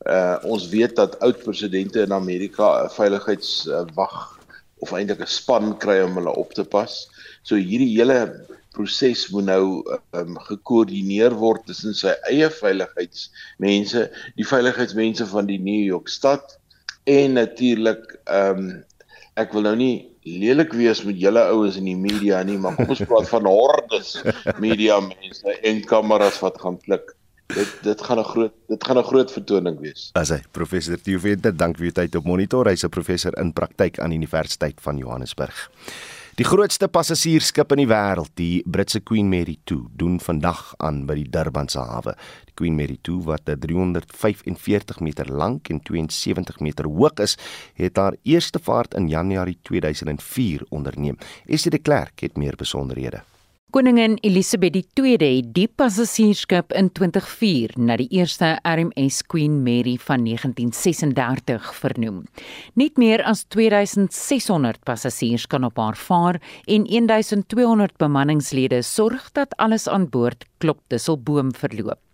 Uh 0.10 0.38
ons 0.44 0.70
weet 0.70 0.96
dat 0.96 1.20
oud 1.20 1.44
presidente 1.44 2.02
in 2.02 2.14
Amerika 2.14 2.86
'n 2.86 2.90
veiligheidswag 2.90 4.16
uh, 4.18 4.40
of 4.82 4.92
eintlik 4.92 5.22
'n 5.22 5.28
span 5.28 5.78
kry 5.78 6.02
om 6.02 6.18
hulle 6.18 6.34
op 6.34 6.54
te 6.54 6.64
pas. 6.64 7.10
So 7.44 7.56
hierdie 7.56 7.94
hele 7.98 8.48
proses 8.72 9.28
moet 9.30 9.46
nou 9.46 9.84
um, 10.16 10.38
gekoördineer 10.48 11.36
word 11.36 11.66
tussen 11.68 11.94
sy 11.94 12.14
eie 12.30 12.50
veiligheidsmense, 12.50 14.08
die 14.40 14.48
veiligheidsmense 14.48 15.28
van 15.28 15.46
die 15.46 15.60
New 15.60 15.84
York 15.86 16.08
stad 16.08 16.58
en 17.04 17.34
natuurlik 17.34 18.18
ehm 18.26 18.58
um, 18.58 18.84
ek 19.40 19.54
wil 19.56 19.64
nou 19.64 19.76
nie 19.76 20.12
lelik 20.28 20.74
wees 20.76 21.00
met 21.08 21.18
julle 21.18 21.42
oues 21.54 21.78
in 21.80 21.88
die 21.88 21.96
media 21.98 22.44
nie, 22.44 22.58
maar 22.58 22.76
kom 22.76 22.92
ons 22.94 23.02
praat 23.08 23.30
van 23.32 23.48
hordes 23.48 24.22
media 24.60 25.00
mense 25.00 25.56
en 25.64 25.82
kameras 25.88 26.40
wat 26.44 26.60
gaan 26.62 26.78
klik. 26.84 27.16
dit 27.56 27.72
dit 27.84 28.02
gaan 28.02 28.20
'n 28.20 28.24
groot 28.24 28.54
dit 28.68 28.84
gaan 28.84 28.98
'n 28.98 29.04
groot 29.04 29.32
vertoning 29.32 29.80
wees. 29.80 30.10
As 30.14 30.30
hy 30.30 30.40
professor 30.52 30.98
Theo 30.98 31.20
Venter, 31.20 31.58
dank 31.58 31.78
vir 31.78 31.86
u 31.86 31.92
tyd 31.92 32.16
op 32.16 32.24
monitor. 32.24 32.68
Hy's 32.68 32.84
'n 32.84 32.90
professor 32.90 33.38
in 33.38 33.54
praktyk 33.54 34.00
aan 34.00 34.10
die 34.10 34.18
Universiteit 34.18 34.82
van 34.82 34.98
Johannesburg. 34.98 35.72
Die 36.40 36.46
grootste 36.48 36.88
passasiersskip 36.88 37.74
in 37.76 37.82
die 37.82 37.90
wêreld, 37.92 38.30
die 38.40 38.62
Britse 38.64 39.02
Queen 39.04 39.28
Mary 39.28 39.58
2, 39.68 39.90
doen 40.00 40.14
vandag 40.24 40.62
aan 40.80 41.02
by 41.10 41.18
die 41.20 41.26
Durbanse 41.28 41.84
hawe. 41.84 42.14
Die 42.48 42.56
Queen 42.56 42.78
Mary 42.78 42.96
2 43.04 43.26
wat 43.28 43.52
345 43.52 45.02
meter 45.04 45.28
lank 45.28 45.68
en 45.76 45.82
72 45.84 46.62
meter 46.64 46.88
hoog 46.88 47.20
is, 47.20 47.36
het 47.76 48.00
haar 48.00 48.16
eerste 48.24 48.64
vaart 48.64 48.96
in 48.96 49.12
Januarie 49.12 49.58
2004 49.68 50.64
onderneem. 50.70 51.20
Esie 51.52 51.76
de 51.76 51.84
Klerk 51.84 52.24
het 52.24 52.40
meer 52.40 52.56
besonderhede. 52.56 53.26
Koningin 53.72 54.18
Elisabeth 54.20 54.76
II 55.00 55.14
het 55.16 55.54
die 55.56 55.70
passasiersskip 55.80 56.74
in 56.76 56.90
2004 56.92 57.78
na 57.80 57.96
die 58.02 58.10
eerste 58.12 58.50
RMS 58.68 59.22
Queen 59.32 59.62
Mary 59.64 59.94
van 59.96 60.26
1936 60.28 61.70
vernoem. 61.80 62.20
Net 62.76 63.00
meer 63.00 63.24
as 63.24 63.46
2600 63.56 64.84
passasiers 64.84 65.48
kan 65.48 65.64
op 65.64 65.80
haar 65.80 65.96
vaar 65.96 66.42
en 66.68 66.84
1200 66.84 67.96
bemanningslede 67.96 68.84
sorg 68.84 69.32
dat 69.40 69.56
alles 69.56 69.88
aan 69.88 70.10
boord 70.12 70.44
klop 70.60 70.84
tusselboom 70.92 71.56
verloop. 71.56 72.11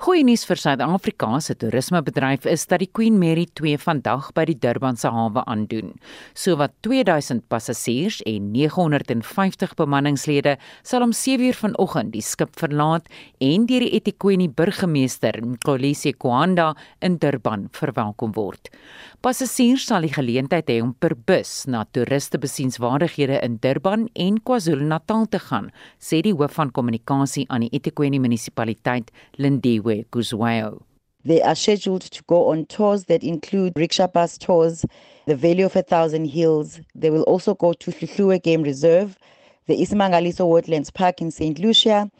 Goeie 0.00 0.24
nuus 0.24 0.46
vir 0.48 0.56
Suid-Afrika 0.56 1.28
se 1.44 1.54
toerismebedryf 1.60 2.46
is 2.48 2.62
dat 2.70 2.80
die 2.80 2.88
Queen 2.88 3.18
Mary 3.20 3.46
2 3.58 3.76
vandag 3.82 4.30
by 4.36 4.46
die 4.48 4.56
Durbanse 4.56 5.10
hawe 5.12 5.42
aandoen. 5.44 5.92
Sowat 6.32 6.72
2000 6.86 7.44
passasiers 7.52 8.20
en 8.28 8.50
950 8.54 9.74
bemanningslede 9.76 10.56
sal 10.82 11.04
om 11.04 11.12
7uur 11.12 11.58
vanoggend 11.58 12.14
die 12.14 12.24
skip 12.24 12.56
verlaat 12.60 13.10
en 13.44 13.66
deur 13.68 13.84
die 13.84 13.92
eThekwini 13.98 14.48
burgemeester 14.48 15.36
Kolisi 15.64 16.14
Kwanda 16.16 16.72
in 17.04 17.18
Durban 17.20 17.68
verwelkom 17.76 18.32
word. 18.36 18.72
Passasiers 19.20 19.84
sal 19.84 20.06
die 20.08 20.14
geleentheid 20.14 20.70
hê 20.72 20.78
om 20.80 20.94
per 20.96 21.12
bus 21.28 21.66
na 21.68 21.82
toeristebesienswaardighede 21.92 23.42
in 23.44 23.58
Durban 23.60 24.08
en 24.16 24.38
KwaZulu-Natal 24.40 25.26
te 25.28 25.42
gaan, 25.44 25.68
sê 26.00 26.22
die 26.24 26.32
hoof 26.32 26.56
van 26.56 26.72
kommunikasie 26.72 27.44
aan 27.52 27.66
die 27.66 27.72
eThekwini 27.76 28.16
munisipaliteit. 28.22 29.12
Guzwayo. 29.58 30.82
They 31.24 31.42
are 31.42 31.54
scheduled 31.54 32.02
to 32.02 32.22
go 32.24 32.48
on 32.50 32.64
tours 32.66 33.04
that 33.04 33.22
include 33.22 33.74
rickshaw 33.76 34.06
bus 34.06 34.38
tours, 34.38 34.86
the 35.26 35.36
Valley 35.36 35.62
of 35.62 35.76
a 35.76 35.82
Thousand 35.82 36.26
Hills. 36.26 36.80
They 36.94 37.10
will 37.10 37.24
also 37.24 37.54
go 37.54 37.74
to 37.74 37.90
Hluhluwe 37.90 38.42
Game 38.42 38.62
Reserve, 38.62 39.18
the 39.66 39.80
Ismangaliso 39.80 40.48
Woodlands 40.48 40.90
Park 40.90 41.20
in 41.20 41.30
St. 41.30 41.58
Lucia. 41.58 42.10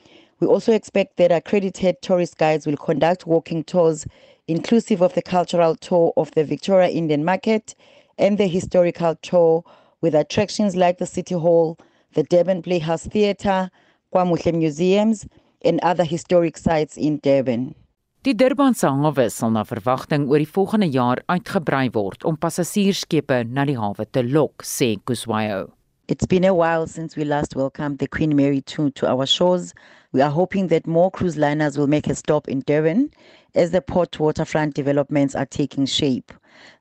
We 0.40 0.46
also 0.46 0.72
expect 0.72 1.16
that 1.16 1.32
accredited 1.32 2.02
tourist 2.02 2.36
guides 2.36 2.66
will 2.66 2.76
conduct 2.76 3.26
walking 3.26 3.64
tours 3.64 4.06
inclusive 4.48 5.00
of 5.00 5.14
the 5.14 5.22
cultural 5.22 5.76
tour 5.76 6.12
of 6.16 6.30
the 6.32 6.44
Victoria 6.44 6.88
Indian 6.88 7.24
Market 7.24 7.74
and 8.18 8.36
the 8.36 8.46
historical 8.48 9.14
tour 9.16 9.64
with 10.00 10.14
attractions 10.14 10.76
like 10.76 10.98
the 10.98 11.06
City 11.06 11.34
Hall, 11.34 11.78
the 12.14 12.22
Durban 12.24 12.62
Playhouse 12.62 13.06
Theatre, 13.06 13.70
Kwamuhle 14.12 14.52
Museums, 14.54 15.26
and 15.64 15.80
other 15.82 16.04
historic 16.04 16.56
sites 16.58 16.96
in 16.96 17.18
Durban. 17.18 17.74
Die 18.22 18.34
Durbanse 18.34 18.88
hawe 18.88 19.30
sal 19.30 19.50
na 19.50 19.64
verwagting 19.64 20.26
oor 20.28 20.42
die 20.42 20.52
volgende 20.54 20.90
jaar 20.92 21.22
uitgebrei 21.32 21.86
word 21.94 22.24
om 22.28 22.36
passasiersskepe 22.36 23.44
na 23.48 23.64
die 23.64 23.78
hawe 23.80 24.04
te 24.04 24.22
lok, 24.22 24.61
sê 24.61 24.96
Kuswayo. 25.08 25.70
It's 26.11 26.26
been 26.26 26.44
a 26.44 26.52
while 26.52 26.86
since 26.86 27.16
we 27.16 27.24
last 27.24 27.54
welcomed 27.54 27.98
the 27.98 28.08
Queen 28.08 28.34
Mary 28.34 28.61
2 28.61 28.90
to 28.90 29.06
our 29.06 29.26
shores. 29.26 29.72
We 30.12 30.20
are 30.20 30.30
hoping 30.30 30.66
that 30.66 30.86
more 30.86 31.11
cruise 31.11 31.36
liners 31.36 31.78
will 31.78 31.86
make 31.86 32.08
a 32.08 32.14
stop 32.14 32.48
in 32.48 32.61
Durban 32.66 33.11
as 33.54 33.70
the 33.70 33.80
port 33.80 34.18
waterfront 34.18 34.74
developments 34.74 35.34
are 35.34 35.46
taking 35.46 35.86
shape. 35.86 36.32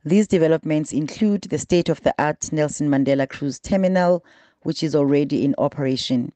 These 0.03 0.27
developments 0.27 0.91
include 0.91 1.43
the 1.43 1.59
state 1.59 1.89
of 1.89 2.01
the 2.01 2.13
art 2.17 2.51
Nelson 2.51 2.89
Mandela 2.89 3.30
Cruise 3.30 3.59
Terminal, 3.59 4.25
which 4.63 4.84
is 4.84 4.95
already 4.95 5.45
in 5.45 5.55
operation. 5.57 6.34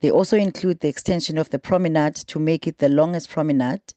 They 0.00 0.10
also 0.10 0.36
include 0.36 0.80
the 0.80 0.88
extension 0.88 1.38
of 1.38 1.50
the 1.50 1.58
promenade 1.58 2.16
to 2.26 2.38
make 2.38 2.66
it 2.66 2.78
the 2.78 2.88
longest 2.88 3.30
promenade. 3.30 3.94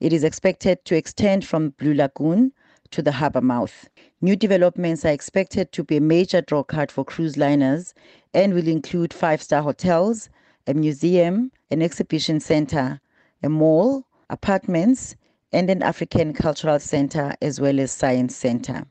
It 0.00 0.12
is 0.12 0.24
expected 0.24 0.84
to 0.86 0.96
extend 0.96 1.44
from 1.44 1.70
Blue 1.70 1.94
Lagoon 1.94 2.52
to 2.90 3.02
the 3.02 3.12
harbour 3.12 3.40
mouth. 3.40 3.88
New 4.20 4.36
developments 4.36 5.04
are 5.04 5.12
expected 5.12 5.72
to 5.72 5.84
be 5.84 5.96
a 5.96 6.00
major 6.00 6.40
draw 6.40 6.62
card 6.62 6.90
for 6.90 7.04
cruise 7.04 7.36
liners 7.36 7.94
and 8.32 8.54
will 8.54 8.68
include 8.68 9.12
five 9.12 9.42
star 9.42 9.62
hotels, 9.62 10.28
a 10.66 10.74
museum, 10.74 11.50
an 11.70 11.82
exhibition 11.82 12.38
centre, 12.40 13.00
a 13.42 13.48
mall, 13.48 14.06
apartments, 14.30 15.16
and 15.52 15.68
an 15.68 15.82
African 15.82 16.32
cultural 16.32 16.78
centre 16.78 17.34
as 17.42 17.60
well 17.60 17.78
as 17.80 17.90
science 17.92 18.36
centre. 18.36 18.86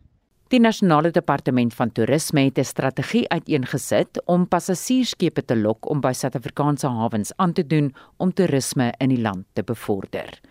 Die 0.52 0.60
nasionale 0.60 1.14
departement 1.16 1.72
van 1.72 1.94
toerisme 1.96 2.42
het 2.44 2.58
'n 2.60 2.64
strategie 2.64 3.30
uiteengesit 3.30 4.22
om 4.26 4.48
passasiersskepe 4.48 5.46
te 5.46 5.56
lok 5.56 5.90
om 5.90 6.02
by 6.02 6.12
Suid-Afrikaanse 6.12 6.88
hawens 6.88 7.32
aan 7.36 7.54
te 7.54 7.68
doen 7.68 7.94
om 8.18 8.34
toerisme 8.34 8.94
in 8.98 9.10
die 9.10 9.22
land 9.22 9.46
te 9.54 9.64
bevorder. 9.64 10.42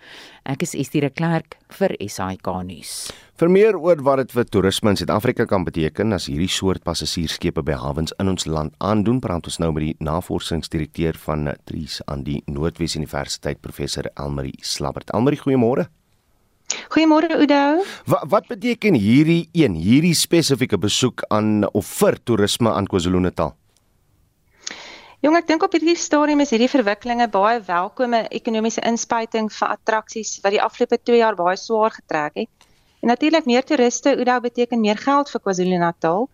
Ek 0.42 0.62
is 0.62 0.74
Estie 0.74 1.00
de 1.00 1.10
Klerk 1.10 1.56
vir 1.68 1.94
SAK 1.98 2.62
nuus. 2.64 3.12
Vir 3.36 3.50
meer 3.50 3.76
oor 3.76 4.02
wat 4.02 4.16
dit 4.16 4.32
vir 4.32 4.44
toerisme 4.44 4.90
in 4.90 4.96
Suid-Afrika 4.96 5.44
kan 5.44 5.64
beteken 5.64 6.12
as 6.12 6.26
hierdie 6.26 6.48
soort 6.48 6.82
passasiersskepe 6.82 7.62
by 7.62 7.72
hawens 7.72 8.14
in 8.18 8.28
ons 8.28 8.46
land 8.46 8.74
aandoen, 8.78 9.20
praat 9.20 9.44
ons 9.44 9.58
nou 9.58 9.72
met 9.72 9.82
die 9.82 9.96
navorsingsdirekteur 9.98 11.14
van 11.14 11.54
Tries 11.64 12.00
aan 12.06 12.22
die 12.22 12.42
Noordwes 12.46 12.96
Universiteit, 12.96 13.60
professor 13.60 14.04
Elmarie 14.14 14.58
Slabbert. 14.62 15.10
Elmarie, 15.10 15.40
goeiemôre. 15.40 15.90
Goeiemôre 16.90 17.30
Oudo. 17.36 17.84
Wat 18.06 18.26
wat 18.30 18.46
beteken 18.50 18.94
hierdie 18.94 19.48
een, 19.52 19.74
hierdie 19.74 20.14
spesifieke 20.14 20.78
besoek 20.78 21.24
aan 21.28 21.66
of 21.72 21.86
vir 22.00 22.18
toerisme 22.24 22.70
aan 22.72 22.86
KwaZulu-Natal? 22.90 23.54
Jong, 25.20 25.36
ek 25.36 25.50
dink 25.50 25.64
op 25.66 25.74
hierdie 25.76 25.98
stadium 26.00 26.40
is 26.40 26.52
hierdie 26.54 26.70
verwikkelinge 26.72 27.26
baie 27.28 27.58
welkome 27.66 28.22
ekonomiese 28.32 28.80
inspuiting 28.88 29.50
vir 29.52 29.74
attraksies 29.74 30.38
wat 30.44 30.54
die 30.54 30.62
afgelope 30.64 30.96
2 30.96 31.20
jaar 31.20 31.36
baie 31.36 31.58
swaar 31.60 31.92
getrek 31.92 32.38
het. 32.44 32.68
En 33.00 33.08
natuurlik 33.08 33.44
meer 33.48 33.64
toeriste, 33.64 34.14
Oudo 34.16 34.38
beteken 34.44 34.80
meer 34.80 34.96
geld 35.00 35.30
vir 35.32 35.40
KwaZulu-Natal. 35.40 36.28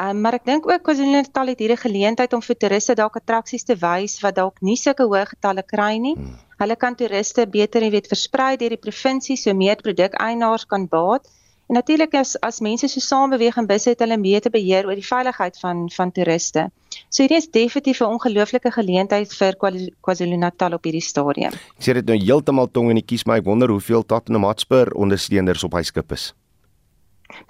Um, 0.00 0.20
maar 0.20 0.36
ek 0.36 0.44
dink 0.48 0.68
ook 0.68 0.82
KwaZulu-Natal 0.84 1.52
het 1.52 1.60
hierdie 1.64 1.80
geleentheid 1.80 2.32
om 2.36 2.42
vir 2.44 2.56
toeriste 2.56 2.96
dalk 2.96 3.16
attraksies 3.20 3.64
te 3.68 3.76
wys 3.80 4.18
wat 4.24 4.36
dalk 4.36 4.60
nie 4.64 4.76
sulke 4.76 5.04
hoë 5.08 5.26
getalle 5.34 5.64
kry 5.64 5.96
nie. 5.98 6.16
Hmm. 6.16 6.36
Hulle 6.60 6.76
kan 6.76 6.92
toeriste 6.92 7.46
beter, 7.48 7.80
jy 7.80 7.92
weet, 7.94 8.08
versprei 8.10 8.56
deur 8.60 8.74
die 8.74 8.80
provinsie 8.80 9.36
so 9.40 9.54
meer 9.56 9.78
produkeienaars 9.80 10.66
kan 10.68 10.84
baat. 10.92 11.28
En 11.70 11.78
natuurlik 11.78 12.16
as 12.18 12.34
as 12.44 12.58
mense 12.60 12.88
so 12.90 13.00
saam 13.00 13.30
beweeg 13.32 13.56
in 13.56 13.68
busse 13.70 13.88
het 13.92 14.02
hulle 14.04 14.40
te 14.40 14.50
beheer 14.50 14.86
oor 14.86 14.98
die 14.98 15.06
veiligheid 15.06 15.56
van 15.62 15.88
van 15.94 16.12
toeriste. 16.12 16.68
So 17.08 17.22
hierdie 17.22 17.38
is 17.38 17.48
definitief 17.48 18.00
'n 18.00 18.12
ongelooflike 18.18 18.72
geleentheid 18.72 19.32
vir 19.32 19.56
KwaZulu-Natal 19.56 20.74
op 20.74 20.84
hierdie 20.84 21.00
stadium. 21.00 21.52
Ek 21.78 21.84
sê 21.86 21.94
dit 21.94 22.06
nou 22.06 22.18
heeltemal 22.18 22.68
tong 22.70 22.90
in 22.90 22.96
die 22.96 23.06
kies, 23.06 23.24
maar 23.24 23.38
ek 23.38 23.44
wonder 23.44 23.70
hoeveel 23.70 24.04
Tottenham 24.04 24.44
Hotspur 24.44 24.92
ondersteuners 24.94 25.64
op 25.64 25.72
hy 25.72 25.82
skip 25.82 26.12
is 26.12 26.34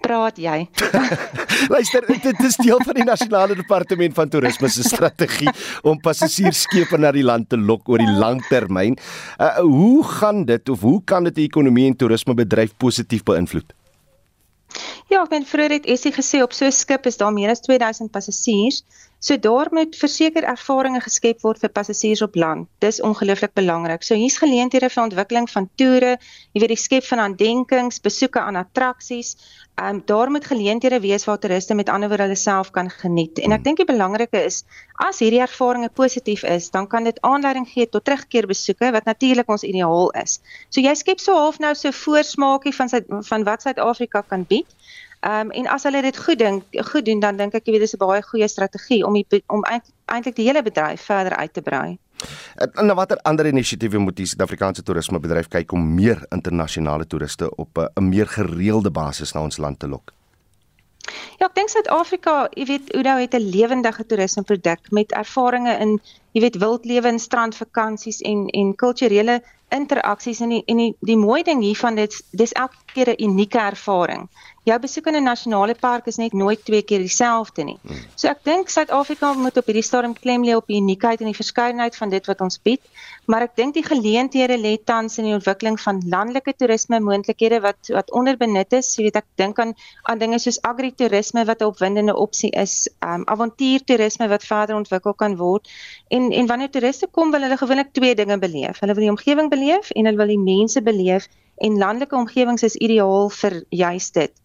praat 0.05 0.39
jy? 0.41 0.69
Luister, 1.75 2.07
dit 2.07 2.45
is 2.47 2.57
deel 2.61 2.81
van 2.85 2.95
die 2.95 3.07
nasionale 3.07 3.57
departement 3.59 4.15
van 4.15 4.29
toerisme 4.33 4.69
se 4.69 4.87
strategie 4.87 5.51
om 5.83 6.01
passasiersskepe 6.01 6.99
na 6.99 7.13
die 7.13 7.27
land 7.27 7.49
te 7.51 7.59
lok 7.59 7.89
oor 7.89 8.03
die 8.03 8.17
lang 8.21 8.43
termyn. 8.49 8.97
Uh, 9.39 9.59
hoe 9.65 10.05
gaan 10.05 10.45
dit 10.49 10.69
of 10.69 10.81
hoe 10.81 10.99
kan 11.05 11.29
dit 11.29 11.35
die 11.43 11.49
ekonomie 11.51 11.87
en 11.91 11.97
toerismebedryf 11.97 12.77
positief 12.79 13.25
beïnvloed? 13.29 13.75
Ja, 15.11 15.25
ek 15.25 15.31
ben 15.33 15.47
vroeër 15.47 15.81
het 15.81 15.87
Essie 15.91 16.13
gesê 16.15 16.41
op 16.45 16.53
so 16.55 16.67
'n 16.67 16.73
skip 16.73 17.07
is 17.07 17.17
daar 17.19 17.33
meer 17.35 17.51
as 17.51 17.61
2000 17.67 18.11
passasiers. 18.11 18.85
So 19.21 19.37
daar 19.37 19.69
moet 19.71 19.97
verseker 20.01 20.47
ervarings 20.49 21.05
geskep 21.05 21.43
word 21.45 21.59
vir 21.61 21.71
passasiers 21.77 22.23
op 22.25 22.39
land. 22.41 22.69
Dis 22.81 23.03
ongelooflik 23.05 23.53
belangrik. 23.53 24.03
So 24.03 24.17
hier's 24.17 24.39
geleenthede 24.41 24.89
vir 24.89 25.03
ontwikkeling 25.03 25.49
van 25.53 25.67
toere, 25.77 26.15
jy 26.57 26.63
weet 26.63 26.73
die 26.73 26.79
skep 26.81 27.05
van 27.05 27.21
aandenkings, 27.27 28.01
besoeke 28.01 28.41
aan 28.41 28.57
attraksies. 28.57 29.35
Ehm 29.77 29.99
um, 29.99 30.01
daar 30.09 30.33
moet 30.33 30.49
geleenthede 30.49 31.01
wees 31.05 31.25
waar 31.29 31.39
toeriste 31.39 31.75
met 31.75 31.93
ander 31.93 32.09
woorde 32.09 32.31
hulle 32.31 32.37
self 32.37 32.71
kan 32.71 32.89
geniet. 32.91 33.39
En 33.45 33.53
ek 33.53 33.65
dink 33.65 33.77
die 33.83 33.89
belangrike 33.93 34.41
is 34.45 34.63
as 34.97 35.21
hierdie 35.21 35.41
ervarings 35.45 35.93
positief 35.95 36.43
is, 36.43 36.71
dan 36.71 36.89
kan 36.89 37.05
dit 37.05 37.21
aanleiding 37.21 37.69
gee 37.69 37.89
tot 37.89 38.05
terugkeer 38.05 38.49
besoeke 38.49 38.91
wat 38.97 39.05
natuurlik 39.05 39.49
ons 39.49 39.69
ideaal 39.69 40.11
is. 40.25 40.41
So 40.69 40.81
jy 40.81 40.97
skep 40.97 41.21
so 41.21 41.37
half 41.37 41.61
nou 41.61 41.75
so 41.75 41.93
voorsmaakie 41.93 42.73
van 42.73 42.89
sy, 42.89 43.05
van 43.29 43.45
wat 43.45 43.69
Suid-Afrika 43.69 44.25
kan 44.33 44.49
bied. 44.49 44.69
Ehm 45.21 45.41
um, 45.47 45.51
en 45.51 45.67
as 45.67 45.83
hulle 45.85 46.01
dit 46.03 46.19
goed 46.19 46.39
dink, 46.39 46.63
goed 46.93 47.05
doen, 47.05 47.21
dan 47.21 47.37
dink 47.37 47.55
ek 47.55 47.67
jy 47.67 47.73
weet 47.73 47.83
dis 47.85 47.93
'n 47.95 48.01
baie 48.01 48.23
goeie 48.23 48.49
strategie 48.49 49.05
om 49.07 49.13
die, 49.13 49.43
om 49.47 49.65
eintlik 50.07 50.37
die 50.37 50.47
hele 50.47 50.63
bedryf 50.63 51.03
verder 51.03 51.37
uit 51.37 51.53
te 51.53 51.63
brei. 51.63 51.99
En 52.57 52.87
na 52.87 52.95
watter 52.95 53.19
ander 53.23 53.47
inisiatiewe 53.47 53.99
moet 53.99 54.17
die 54.17 54.27
Suid-Afrikaanse 54.27 54.83
toerismebedryf 54.83 55.49
kyk 55.49 55.73
om 55.73 55.95
meer 55.95 56.25
internasionale 56.31 57.07
toeriste 57.07 57.51
op 57.57 57.79
'n 57.79 58.09
meer 58.09 58.27
gereelde 58.27 58.91
basis 58.91 59.33
na 59.33 59.43
ons 59.43 59.57
land 59.57 59.79
te 59.79 59.89
lok? 59.89 60.13
Ja, 61.39 61.47
ek 61.47 61.55
dink 61.55 61.69
Suid-Afrika, 61.69 62.49
jy 62.55 62.65
weet, 62.65 62.93
Oudo 62.95 63.17
het 63.17 63.35
'n 63.35 63.51
lewendige 63.51 64.07
toerismeproduk 64.07 64.91
met 64.91 65.13
ervarings 65.13 65.79
in, 65.79 66.01
jy 66.33 66.41
weet, 66.41 66.57
wildlewe 66.57 67.09
en 67.09 67.19
strandvakansies 67.19 68.21
en 68.21 68.47
en 68.49 68.75
kulturele 68.75 69.43
interaksies 69.71 70.41
en 70.41 70.49
die 70.49 70.63
en 70.67 70.77
die 70.83 70.95
die 71.01 71.17
mooi 71.17 71.43
ding 71.47 71.63
hiervan 71.63 71.95
dit 71.95 72.17
dis 72.31 72.53
elke 72.53 72.77
keer 72.95 73.11
'n 73.13 73.23
unieke 73.25 73.59
ervaring 73.59 74.29
jou 74.69 74.77
besoek 74.79 75.07
in 75.07 75.17
'n 75.17 75.25
nasionale 75.25 75.75
park 75.75 76.07
is 76.07 76.17
net 76.17 76.33
nooit 76.33 76.65
twee 76.65 76.83
keer 76.83 76.99
dieselfde 76.99 77.65
nie. 77.65 77.79
Hmm. 77.83 77.97
So 78.15 78.29
ek 78.29 78.45
dink 78.45 78.69
Suid-Afrika 78.69 79.33
moet 79.33 79.57
op 79.57 79.67
hierdie 79.67 79.83
stadium 79.83 80.13
klem 80.15 80.45
lê 80.45 80.55
op 80.55 80.67
die 80.67 80.77
uniekheid 80.77 81.21
en 81.21 81.31
die 81.33 81.39
verskeidenheid 81.39 81.97
van 81.97 82.11
dit 82.11 82.27
wat 82.27 82.41
ons 82.41 82.59
bied, 82.63 82.81
maar 83.27 83.43
ek 83.43 83.57
dink 83.57 83.75
die 83.75 83.83
geleenthede 83.83 84.59
lê 84.59 84.77
tans 84.85 85.19
in 85.19 85.25
die 85.25 85.35
ontwikkeling 85.35 85.81
van 85.81 86.03
landelike 86.05 86.53
toerisme 86.53 87.01
moontlikhede 87.01 87.61
wat 87.61 87.89
wat 87.89 88.13
onderbenut 88.13 88.73
is. 88.73 88.97
Jy 88.97 89.09
weet 89.09 89.17
ek 89.17 89.27
dink 89.37 89.59
aan 89.59 89.75
aan 90.03 90.19
dinge 90.19 90.39
soos 90.39 90.61
agritourisme 90.63 91.47
wat 91.47 91.63
'n 91.63 91.73
opwindende 91.73 92.17
opsie 92.17 92.51
is, 92.51 92.89
um 93.01 93.25
avontuurtoerisme 93.25 94.29
wat 94.29 94.45
verder 94.45 94.77
ontwikkel 94.77 95.15
kan 95.15 95.37
word. 95.37 95.69
En 96.09 96.33
en 96.33 96.47
wanneer 96.47 96.71
toeriste 96.71 97.07
kom, 97.07 97.31
wil 97.31 97.41
hulle 97.41 97.57
gewoonlik 97.57 97.93
twee 97.93 98.15
dinge 98.15 98.39
beleef. 98.39 98.81
Hulle 98.81 98.95
wil 98.95 99.09
die 99.09 99.17
omgewing 99.17 99.49
beleef 99.49 99.91
en 99.91 100.05
hulle 100.05 100.19
wil 100.19 100.27
die 100.37 100.39
mense 100.39 100.83
beleef 100.83 101.29
en 101.57 101.79
landelike 101.79 102.17
omgewings 102.17 102.63
is 102.63 102.77
ideaal 102.77 103.29
vir 103.31 103.63
juist 103.69 104.15
dit. 104.15 104.40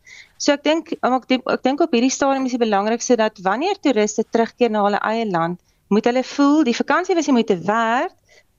So 0.46 0.54
ek 0.54 0.62
dink 0.62 0.92
ek 0.94 1.24
dink 1.26 1.48
ek 1.50 1.62
dink 1.66 1.80
op 1.82 1.94
hierdie 1.96 2.14
stadium 2.14 2.44
is 2.46 2.54
dit 2.54 2.62
belangrikste 2.62 3.16
dat 3.18 3.40
wanneer 3.42 3.80
toeriste 3.82 4.22
terugkeer 4.30 4.70
na 4.70 4.84
hulle 4.86 5.00
eie 5.02 5.24
land, 5.26 5.58
moet 5.90 6.06
hulle 6.06 6.22
voel 6.36 6.60
die 6.68 6.76
vakansie 6.78 7.16
was 7.18 7.26
nie 7.26 7.34
moeite 7.40 7.58
werd 7.66 8.14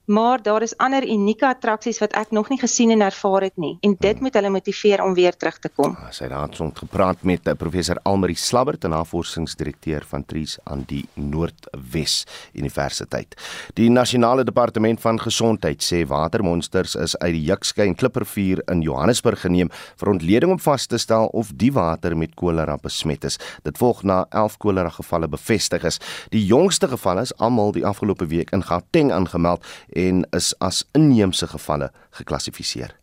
maar 0.07 0.41
daar 0.41 0.61
is 0.61 0.77
ander 0.77 1.03
unieke 1.03 1.47
attraksies 1.47 1.99
wat 1.99 2.13
ek 2.15 2.31
nog 2.31 2.47
nie 2.49 2.59
gesien 2.59 2.93
en 2.95 3.01
ervaar 3.03 3.43
het 3.43 3.57
nie 3.59 3.73
en 3.83 3.95
dit 3.99 4.19
moet 4.23 4.35
hulle 4.39 4.49
motiveer 4.49 5.01
om 5.03 5.13
weer 5.17 5.35
terug 5.35 5.57
te 5.59 5.69
kom. 5.69 5.97
Ah, 5.99 6.11
sy 6.15 6.23
het 6.29 6.35
aansond 6.35 6.77
gepraat 6.79 7.25
met 7.27 7.47
uh, 7.47 7.55
professor 7.59 7.99
Almarie 8.07 8.37
Slabbert, 8.39 8.85
'n 8.85 8.95
navorsingsdirekteur 8.95 10.05
van 10.07 10.23
Tries 10.25 10.57
aan 10.63 10.85
die 10.87 11.05
Noordwes 11.13 12.25
Universiteit. 12.53 13.35
Die 13.73 13.89
nasionale 13.89 14.43
departement 14.43 15.01
van 15.01 15.19
gesondheid 15.19 15.83
sê 15.83 16.05
watermonsters 16.07 16.95
is 16.95 17.17
uit 17.17 17.33
die 17.33 17.43
Jukskei 17.43 17.87
en 17.87 17.95
Klippervuur 17.95 18.61
in 18.71 18.81
Johannesburg 18.81 19.41
geneem 19.41 19.69
vir 19.99 20.09
ontleding 20.09 20.51
om 20.51 20.59
vas 20.59 20.85
te 20.85 20.97
stel 20.97 21.27
of 21.27 21.51
die 21.55 21.71
water 21.73 22.17
met 22.17 22.35
kolera 22.35 22.77
besmet 22.77 23.23
is. 23.23 23.37
Dit 23.63 23.77
volg 23.77 24.03
na 24.03 24.25
11 24.29 24.57
kolera 24.57 24.89
gevalle 24.89 25.27
bevestig 25.27 25.83
is. 25.83 25.99
Die 26.29 26.45
jongste 26.45 26.87
gevalle 26.87 27.21
is 27.21 27.35
almal 27.37 27.71
die 27.71 27.85
afgelope 27.85 28.27
week 28.27 28.51
in 28.51 28.63
Gauteng 28.63 29.11
aangemeld 29.11 29.65
en 29.97 30.23
is 30.37 30.53
as 30.61 30.85
inheemse 30.97 31.49
gevalle 31.49 31.91
geklassifiseer. 32.21 32.93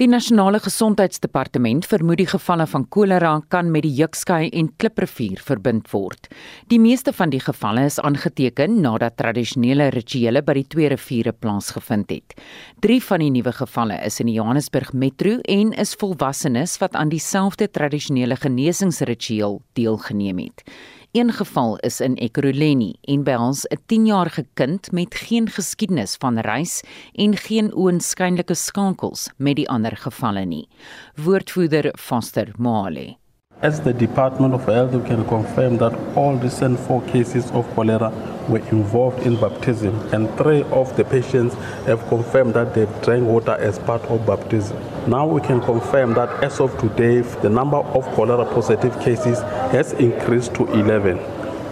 Die 0.00 0.08
nasionale 0.08 0.56
gesondheidsdepartement 0.64 1.84
vermoed 1.84 2.22
die 2.22 2.28
gevalle 2.30 2.64
van 2.72 2.86
kolera 2.88 3.34
kan 3.52 3.68
met 3.68 3.84
die 3.84 3.92
Jukskei 3.98 4.46
en 4.56 4.70
Klipprivier 4.80 5.42
verbind 5.44 5.90
word. 5.92 6.30
Die 6.72 6.78
meeste 6.80 7.12
van 7.12 7.28
die 7.34 7.42
gevalle 7.44 7.82
is 7.84 7.98
aangeteken 8.00 8.78
nadat 8.80 9.18
tradisionele 9.20 9.90
rituele 9.92 10.40
by 10.40 10.54
die 10.56 10.64
twee 10.72 10.88
riviere 10.88 11.34
plaasgevind 11.36 12.14
het. 12.14 12.32
3 12.80 12.96
van 13.10 13.26
die 13.26 13.28
nuwe 13.34 13.52
gevalle 13.58 13.98
is 14.06 14.16
in 14.24 14.32
die 14.32 14.38
Johannesburg 14.38 14.94
Metro 14.96 15.36
en 15.44 15.76
is 15.84 15.92
volwassenes 16.00 16.78
wat 16.80 16.96
aan 16.96 17.12
dieselfde 17.12 17.68
tradisionele 17.68 18.40
genesingsritueel 18.40 19.60
deelgeneem 19.76 20.46
het. 20.46 20.64
Een 21.12 21.32
geval 21.32 21.76
is 21.76 22.00
in 22.00 22.14
Ekurhuleni 22.14 22.92
en 23.02 23.24
by 23.26 23.34
ons 23.34 23.64
'n 23.66 23.78
10-jarige 23.86 24.44
kind 24.54 24.92
met 24.92 25.14
geen 25.14 25.48
geskiedenis 25.50 26.14
van 26.18 26.38
reis 26.38 26.82
en 27.12 27.36
geen 27.36 27.72
oënskynlike 27.74 28.54
skankels 28.54 29.30
met 29.36 29.56
die 29.56 29.68
ander 29.68 29.96
gevalle 29.96 30.44
nie. 30.44 30.68
Woordvoerder 31.14 31.94
Foster 31.98 32.52
Male 32.58 33.16
As 33.60 33.80
the 33.80 33.92
Department 33.92 34.54
of 34.54 34.66
Health, 34.66 34.92
we 34.92 35.02
can 35.02 35.24
confirm 35.24 35.78
that 35.78 35.92
all 36.14 36.36
recent 36.36 36.78
four 36.78 37.02
cases 37.02 37.50
of 37.50 37.66
cholera 37.74 38.12
were 38.48 38.62
involved 38.70 39.26
in 39.26 39.36
baptism, 39.36 39.94
and 40.12 40.28
three 40.36 40.64
of 40.70 40.96
the 40.96 41.04
patients 41.04 41.54
have 41.86 42.08
confirmed 42.08 42.54
that 42.54 42.72
they 42.74 42.86
drank 43.02 43.26
water 43.26 43.56
as 43.68 43.78
part 43.78 44.02
of 44.04 44.24
baptism. 44.24 44.76
Now 45.06 45.26
we 45.26 45.40
can 45.40 45.60
confirm 45.60 46.14
that 46.14 46.44
as 46.44 46.60
of 46.60 46.76
today, 46.78 47.22
the 47.40 47.48
number 47.48 47.78
of 47.78 48.04
cholera 48.14 48.44
positive 48.44 48.98
cases 49.00 49.40
has 49.72 49.92
increased 49.94 50.54
to 50.54 50.66
11. 50.66 51.16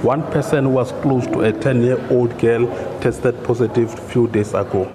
One 0.02 0.22
person 0.30 0.64
who 0.64 0.70
was 0.70 0.92
close 1.02 1.26
to 1.26 1.40
a 1.42 1.52
10 1.52 1.82
year 1.82 1.98
old 2.10 2.38
girl 2.38 2.66
tested 3.00 3.34
positive 3.44 3.92
a 3.92 4.00
few 4.08 4.28
days 4.28 4.54
ago. 4.54 4.88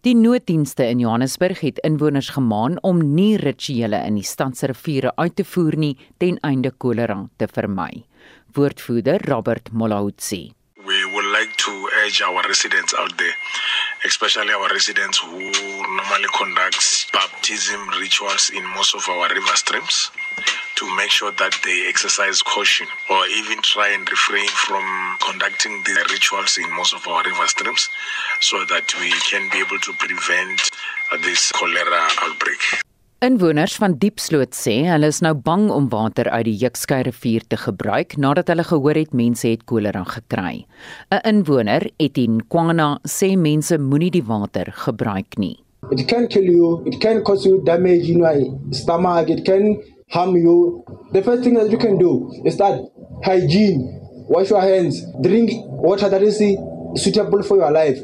Die 0.00 0.14
nooddienste 0.14 0.84
in 0.86 0.98
Johannesburg 0.98 1.60
het 1.60 1.78
inwoners 1.78 2.28
gemaan 2.28 2.82
om 2.82 3.14
nie 3.14 3.36
rituele 3.36 4.02
in 4.06 4.14
die 4.14 4.26
stad 4.26 4.56
se 4.56 4.66
riviere 4.66 5.12
uit 5.16 5.36
te 5.36 5.44
voer 5.44 5.76
nie 5.76 5.96
ten 6.18 6.38
einde 6.46 6.70
kolera 6.70 7.28
te 7.36 7.48
vermy. 7.50 8.04
Woordvoerder 8.54 9.22
Robert 9.28 9.72
Molautsi. 9.72 10.52
We 10.86 11.00
would 11.12 11.28
like 11.38 11.56
to 11.56 11.72
urge 12.04 12.22
our 12.22 12.42
residents 12.46 12.94
out 12.94 13.16
there, 13.18 13.34
especially 14.04 14.52
our 14.52 14.68
residents 14.68 15.18
who 15.18 15.38
normally 15.38 16.28
conduct 16.36 17.12
baptism 17.12 17.88
rituals 18.00 18.50
in 18.54 18.64
most 18.74 18.94
of 18.94 19.02
our 19.08 19.28
river 19.28 19.54
streams 19.54 20.10
to 20.76 20.96
make 20.96 21.10
sure 21.10 21.32
that 21.32 21.52
they 21.64 21.86
exercise 21.88 22.42
caution 22.42 22.86
or 23.10 23.26
even 23.26 23.60
try 23.62 23.88
and 23.88 24.08
refrain 24.10 24.48
from 24.48 24.84
conducting 25.26 25.82
the 25.84 26.06
rituals 26.10 26.58
in 26.58 26.70
most 26.76 26.94
of 26.94 27.06
our 27.08 27.22
river 27.24 27.46
streams 27.46 27.88
so 28.40 28.64
that 28.66 28.92
we 29.00 29.10
can 29.30 29.48
be 29.50 29.58
able 29.58 29.78
to 29.78 29.92
prevent 29.94 30.60
this 31.22 31.50
cholera 31.52 32.08
outbreak. 32.22 32.85
Inwoners 33.24 33.78
van 33.80 33.94
Diepsloot 33.96 34.52
sê 34.52 34.74
hulle 34.84 35.08
is 35.08 35.22
nou 35.24 35.30
bang 35.32 35.70
om 35.72 35.86
water 35.88 36.28
uit 36.28 36.44
die 36.50 36.58
Jukskei 36.60 36.98
rivier 37.06 37.46
te 37.48 37.56
gebruik 37.56 38.18
nadat 38.20 38.50
hulle 38.52 38.66
gehoor 38.68 38.98
het 39.00 39.14
mense 39.16 39.46
het 39.48 39.62
kolera 39.64 40.02
gekry. 40.04 40.66
'n 41.08 41.22
Inwoner, 41.24 41.88
Etienne 41.96 42.44
Kwana, 42.52 42.98
sê 43.08 43.30
mense 43.36 43.78
moenie 43.78 44.10
die 44.10 44.22
water 44.22 44.68
gebruik 44.84 45.38
nie. 45.38 45.56
It 45.90 46.06
can 46.08 46.28
kill 46.28 46.44
you, 46.44 46.82
it 46.84 47.00
can 47.00 47.22
cause 47.22 47.48
you 47.48 47.62
damage 47.64 48.10
in 48.12 48.18
your 48.18 48.36
stomach, 48.72 49.30
it 49.30 49.46
can 49.46 49.80
harm 50.10 50.36
you, 50.36 50.84
the 51.12 51.22
first 51.22 51.42
thing 51.42 51.54
that 51.54 51.70
you 51.70 51.78
can 51.78 51.96
do 51.96 52.30
is 52.44 52.58
that 52.58 52.84
hygiene. 53.24 53.80
Wash 54.28 54.50
your 54.50 54.60
hands, 54.60 55.00
drink 55.22 55.52
water 55.80 56.10
that 56.10 56.20
is 56.20 56.36
suitable 56.96 57.42
for 57.42 57.56
your 57.56 57.72
life. 57.72 57.98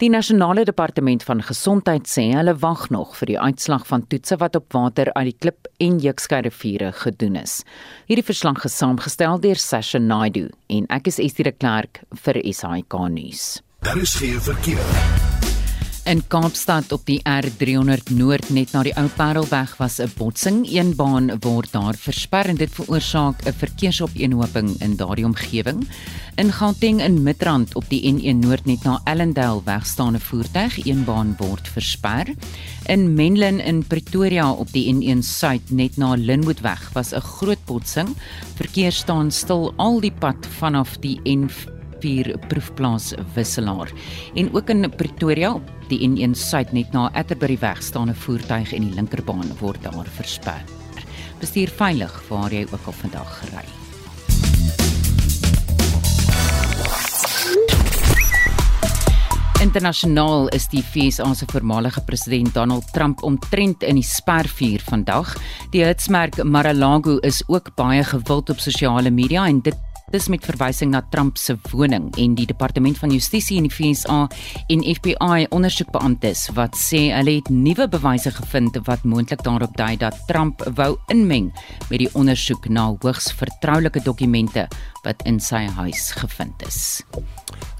Die 0.00 0.08
nasionale 0.08 0.62
departement 0.64 1.20
van 1.28 1.42
gesondheid 1.44 2.06
sê 2.08 2.22
hulle 2.32 2.54
wag 2.62 2.86
nog 2.88 3.10
vir 3.18 3.34
die 3.34 3.36
uitslag 3.36 3.82
van 3.84 4.06
toetse 4.08 4.38
wat 4.40 4.56
op 4.56 4.72
water 4.72 5.10
uit 5.12 5.26
die 5.28 5.36
klip 5.44 5.68
en 5.76 5.98
Jukskei 6.00 6.40
riviere 6.46 6.88
gedoen 7.02 7.36
is. 7.42 7.58
Hierdie 8.08 8.24
verslag 8.24 8.64
is 8.64 8.78
saamgestel 8.80 9.44
deur 9.44 9.60
Sasha 9.60 10.00
Naidu 10.00 10.46
en 10.72 10.88
ek 10.88 11.12
is 11.12 11.20
Estie 11.20 11.44
de 11.44 11.52
Klerk 11.52 12.00
vir 12.24 12.40
SAK 12.48 12.96
nuus. 13.12 13.58
Daar 13.84 14.00
is 14.00 14.16
geen 14.16 14.40
verkeer. 14.40 15.59
In 16.08 16.22
Kaapstad 16.26 16.92
op 16.92 17.02
die 17.04 17.20
R300 17.28 18.08
Noord 18.16 18.48
net 18.56 18.72
na 18.72 18.80
die 18.86 18.94
Ou 18.96 19.04
Parelweg 19.18 19.74
was 19.76 20.00
'n 20.00 20.10
botsing. 20.16 20.64
Een 20.64 20.96
baan 20.96 21.28
word 21.40 21.72
daar 21.72 21.94
versper 21.94 22.46
en 22.48 22.56
dit 22.56 22.70
veroorsaak 22.72 23.44
'n 23.44 23.52
verkeersopeenhoping 23.52 24.80
in 24.80 24.96
daardie 24.96 25.24
omgewing. 25.24 25.88
In 26.36 26.52
Gauteng 26.52 27.02
in 27.02 27.22
Midrand 27.22 27.74
op 27.74 27.84
die 27.88 28.12
N1 28.12 28.38
Noord 28.38 28.64
net 28.64 28.82
na 28.82 29.00
Ellendale 29.04 29.60
wegstaande 29.64 30.20
voertuig, 30.20 30.86
een 30.86 31.04
baan 31.04 31.34
word 31.38 31.68
versper. 31.68 32.34
In 32.86 33.14
Menlyn 33.14 33.60
in 33.60 33.86
Pretoria 33.86 34.52
op 34.52 34.72
die 34.72 34.94
N1 34.94 35.22
Suid 35.22 35.70
net 35.70 35.96
na 35.96 36.14
Linwoodweg 36.14 36.90
was 36.92 37.12
'n 37.12 37.20
groot 37.20 37.64
botsing. 37.64 38.08
Verkeer 38.54 38.92
staan 38.92 39.30
stil 39.30 39.72
al 39.76 40.00
die 40.00 40.14
pad 40.18 40.46
vanaf 40.58 40.96
die 40.98 41.20
N4 41.24 41.79
vier 42.00 42.38
proefplaas 42.48 43.14
wisselaar. 43.34 43.92
En 44.34 44.54
ook 44.54 44.70
in 44.70 44.90
Pretoria 44.96 45.54
op 45.54 45.70
die 45.88 46.00
N1 46.08 46.36
Suid 46.38 46.72
net 46.72 46.92
na 46.92 47.10
Atterbury 47.12 47.58
weg 47.60 47.82
staan 47.82 48.10
'n 48.10 48.14
voertuig 48.14 48.72
en 48.72 48.82
die 48.82 48.94
linkerbaan 48.94 49.56
word 49.60 49.82
daar 49.82 50.06
versper. 50.06 50.64
Bestuur 51.40 51.68
veilig 51.68 52.22
waar 52.28 52.52
jy 52.52 52.66
ook 52.72 52.86
al 52.86 52.92
vandag 52.92 53.38
gery. 53.38 53.80
Internasionaal 59.60 60.48
is 60.56 60.70
die 60.72 60.80
FSA 60.80 61.34
se 61.34 61.44
voormalige 61.44 62.00
president 62.00 62.54
Donald 62.54 62.92
Trump 62.92 63.22
omtrent 63.22 63.82
in 63.82 63.98
die 64.00 64.04
spervuur 64.04 64.80
vandag. 64.86 65.34
Die 65.70 65.84
hitsmerk 65.84 66.38
Mar-a-Lago 66.44 67.18
is 67.20 67.42
ook 67.46 67.68
baie 67.76 68.04
gewild 68.04 68.50
op 68.50 68.58
sosiale 68.58 69.10
media 69.10 69.44
en 69.46 69.60
dit 69.60 69.76
Dis 70.10 70.26
met 70.26 70.42
verwysing 70.42 70.90
na 70.90 71.04
Trump 71.12 71.38
se 71.38 71.54
woning 71.70 72.08
en 72.18 72.32
die 72.34 72.46
departement 72.50 72.98
van 72.98 73.12
justisie 73.14 73.60
in 73.60 73.68
die 73.68 73.74
VSA 73.74 74.24
en 74.74 74.82
FBI 74.82 75.46
ondersoekbeamptes 75.54 76.48
wat 76.56 76.74
sê 76.78 77.04
hulle 77.14 77.36
het 77.38 77.50
nuwe 77.54 77.86
bewyse 77.92 78.32
gevind 78.34 78.74
wat 78.88 79.06
moontlik 79.06 79.44
daarop 79.46 79.76
dui 79.78 79.94
dat 80.02 80.18
Trump 80.26 80.64
wou 80.74 80.96
inmeng 81.14 81.52
met 81.92 82.02
die 82.02 82.10
ondersoek 82.18 82.66
na 82.66 82.88
hoogs 82.90 83.30
vertroulike 83.38 84.02
dokumente 84.02 84.66
wat 85.06 85.22
in 85.30 85.38
sy 85.38 85.62
huis 85.78 86.10
gevind 86.18 86.66
is. 86.66 86.80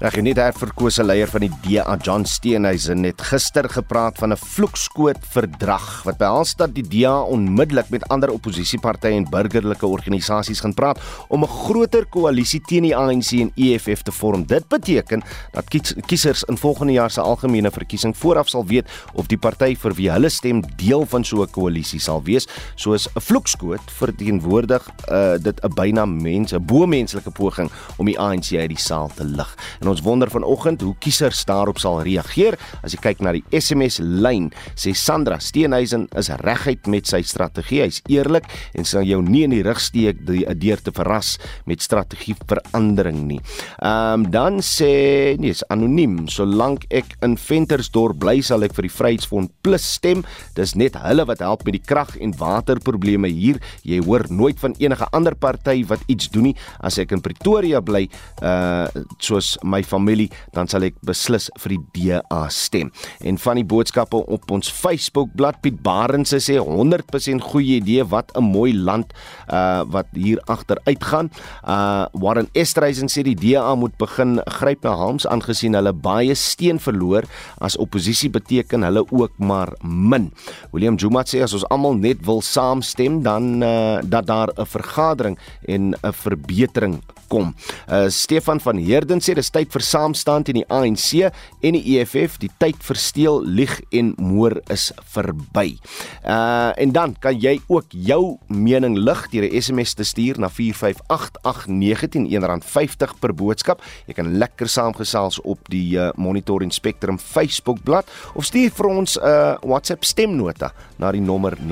Reg 0.01 0.15
nie 0.25 0.31
daar 0.33 0.55
verkose 0.57 1.03
leier 1.05 1.29
van 1.29 1.43
die 1.43 1.51
DA 1.61 1.93
John 2.01 2.23
Steenhuisen 2.25 3.03
het 3.05 3.19
gister 3.21 3.67
gepraat 3.69 4.17
van 4.17 4.33
'n 4.33 4.37
vloekskoot 4.37 5.19
verdrag 5.29 6.01
wat 6.03 6.17
behels 6.17 6.55
dat 6.55 6.73
die 6.73 6.81
DA 6.81 7.21
onmiddellik 7.21 7.89
met 7.89 8.07
ander 8.09 8.31
oppositiepartye 8.33 9.13
en 9.13 9.29
burgerlike 9.29 9.85
organisasies 9.85 10.59
gaan 10.59 10.73
praat 10.73 10.99
om 11.29 11.43
'n 11.43 11.47
groter 11.47 12.05
koalisie 12.05 12.61
teen 12.65 12.81
die 12.83 12.95
ANC 12.95 13.31
en 13.31 13.51
EFF 13.55 14.01
te 14.01 14.11
vorm. 14.11 14.45
Dit 14.45 14.67
beteken 14.67 15.21
dat 15.51 15.69
kies, 15.69 15.93
kiesers 16.05 16.43
in 16.43 16.57
volgende 16.57 16.93
jaar 16.93 17.11
se 17.11 17.21
algemene 17.21 17.71
verkiesing 17.71 18.17
vooraf 18.17 18.49
sal 18.49 18.65
weet 18.65 18.89
of 19.13 19.27
die 19.27 19.37
party 19.37 19.75
vir 19.75 19.93
wie 19.93 20.11
hulle 20.11 20.29
stem 20.29 20.63
deel 20.77 21.05
van 21.05 21.23
so 21.23 21.43
'n 21.43 21.51
koalisie 21.51 21.99
sal 21.99 22.23
wees. 22.23 22.47
Soos 22.75 23.07
'n 23.07 23.19
vloekskoot 23.19 23.91
verteenwoordig 23.91 24.89
uh, 25.11 25.37
dit 25.37 25.63
'n 25.63 25.73
byna 25.73 26.05
mense, 26.05 26.55
'n 26.55 26.65
bo-menslike 26.65 27.31
poging 27.31 27.69
om 27.97 28.05
die 28.05 28.19
ANC 28.19 28.53
uit 28.57 28.69
die 28.69 28.79
saal 28.79 29.11
te 29.15 29.23
lig. 29.23 29.55
En 29.79 29.90
ons 29.91 30.03
wonder 30.05 30.29
vanoggend 30.31 30.81
hoe 30.85 30.93
kiesers 31.03 31.43
daarop 31.49 31.79
sal 31.81 32.01
reageer. 32.05 32.57
As 32.85 32.95
jy 32.95 33.01
kyk 33.03 33.23
na 33.23 33.33
die 33.35 33.43
SMS 33.51 33.99
lyn, 34.01 34.49
sê 34.79 34.93
Sandra 34.97 35.39
Steenhuisen 35.43 36.07
is 36.17 36.31
reguit 36.43 36.87
met 36.91 37.09
sy 37.09 37.21
strategie. 37.27 37.81
Hy's 37.85 38.01
eerlik 38.11 38.47
en 38.77 38.87
sal 38.87 39.05
jou 39.07 39.21
nie 39.25 39.43
in 39.47 39.55
die 39.55 39.63
rug 39.65 39.81
steek 39.81 40.23
deur 40.25 40.81
te 40.81 40.93
verras 40.95 41.35
met 41.69 41.83
strategie 41.83 42.37
verandering 42.47 43.25
nie. 43.27 43.41
Ehm 43.81 44.21
um, 44.21 44.27
dan 44.31 44.61
sê 44.63 45.35
nee, 45.41 45.51
is 45.51 45.63
anoniem. 45.73 46.27
Solank 46.31 46.85
ek 46.93 47.15
in 47.25 47.35
Ventersdorp 47.39 48.19
bly, 48.21 48.37
sal 48.45 48.63
ek 48.63 48.75
vir 48.77 48.87
die 48.87 48.93
Vryheidsfront 48.93 49.51
Plus 49.65 49.85
stem. 49.97 50.23
Dis 50.55 50.75
net 50.79 50.95
hulle 51.01 51.25
wat 51.27 51.43
help 51.43 51.65
met 51.67 51.75
die 51.75 51.83
krag 51.83 52.13
en 52.21 52.35
waterprobleme 52.39 53.29
hier. 53.31 53.59
Jy 53.87 53.99
hoor 54.05 54.25
nooit 54.31 54.59
van 54.61 54.75
enige 54.79 55.09
ander 55.11 55.35
party 55.35 55.81
wat 55.89 56.05
iets 56.11 56.29
doen 56.31 56.51
nie. 56.51 56.55
As 56.79 56.99
ek 57.01 57.11
in 57.15 57.23
Pretoria 57.25 57.81
bly, 57.83 58.07
uh 58.41 58.87
soos 59.21 59.55
my 59.67 59.80
familie, 59.83 60.29
dan 60.53 60.67
sal 60.67 60.83
ek 60.83 60.95
beslis 61.05 61.49
vir 61.59 61.75
die 61.77 61.81
DA 61.97 62.47
stem. 62.49 62.91
En 63.21 63.37
van 63.37 63.55
die 63.55 63.65
boodskappe 63.67 64.17
op 64.17 64.51
ons 64.51 64.71
Facebook 64.71 65.29
bladsy 65.35 65.59
Piet 65.61 65.81
Barends 65.83 66.33
sê 66.33 66.57
100% 66.57 67.43
goeie 67.51 67.79
idee, 67.81 68.03
wat 68.07 68.31
'n 68.35 68.43
mooi 68.43 68.73
land 68.73 69.13
uh 69.49 69.83
wat 69.91 70.07
hier 70.13 70.39
agter 70.47 70.77
uitgaan. 70.85 71.29
Uh 71.63 72.05
Warren 72.13 72.49
Estreisen 72.53 73.09
sê 73.09 73.23
die 73.23 73.35
DA 73.35 73.75
moet 73.75 73.97
begin 73.97 74.39
gryp 74.45 74.83
na 74.83 74.95
Hams 74.95 75.27
aangesien 75.27 75.73
hulle 75.73 75.93
baie 75.93 76.35
steen 76.35 76.79
verloor 76.79 77.23
as 77.59 77.77
oppositie 77.77 78.29
beteken 78.29 78.83
hulle 78.83 79.05
ook 79.11 79.37
maar 79.37 79.73
min. 79.83 80.31
William 80.71 80.95
Juma 80.95 81.23
sê 81.23 81.41
as 81.43 81.53
ons 81.53 81.67
almal 81.69 81.97
net 81.99 82.25
wil 82.25 82.41
saamstem 82.41 83.21
dan 83.23 83.63
uh, 83.63 83.99
dat 84.03 84.27
daar 84.27 84.49
'n 84.57 84.65
vergadering 84.65 85.37
en 85.67 85.93
'n 85.93 86.13
verbetering 86.13 87.01
kom. 87.31 87.53
Uh 87.87 88.09
Stefan 88.11 88.59
van 88.63 88.77
Heerden 88.81 89.23
sê 89.23 89.35
dis 89.37 89.51
tyd 89.53 89.71
vir 89.71 89.85
saamstand 89.85 90.49
teen 90.49 90.61
die 90.61 90.67
ANC 90.67 91.31
en 91.63 91.77
die 91.77 91.95
EFF. 91.95 92.37
Die 92.41 92.51
tyd 92.61 92.79
vir 92.83 92.99
steel, 92.99 93.41
lieg 93.45 93.77
en 93.95 94.13
moor 94.19 94.57
is 94.73 94.91
verby. 95.15 95.77
Uh 96.25 96.71
en 96.81 96.91
dan 96.95 97.15
kan 97.19 97.37
jy 97.39 97.59
ook 97.71 97.85
jou 97.95 98.37
mening 98.47 98.97
lig 98.97 99.21
deur 99.31 99.45
'n 99.47 99.61
SMS 99.61 99.93
te 99.93 100.03
stuur 100.03 100.39
na 100.39 100.49
45889 100.49 102.27
R1.50 102.31 103.19
per 103.19 103.33
boodskap. 103.33 103.81
Jy 104.07 104.13
kan 104.13 104.37
lekker 104.37 104.67
saamgesels 104.67 105.41
op 105.41 105.59
die 105.69 105.97
uh, 105.97 106.09
Monitor 106.15 106.61
en 106.61 106.71
Spectrum 106.71 107.19
Facebook 107.19 107.83
bladsy 107.83 108.09
of 108.35 108.45
stuur 108.45 108.71
vir 108.75 108.85
ons 108.87 109.17
'n 109.17 109.21
uh, 109.23 109.55
WhatsApp 109.61 110.03
stemnota 110.03 110.73
na 110.97 111.11
die 111.11 111.21
nommer 111.21 111.57
0765366961. 111.57 111.63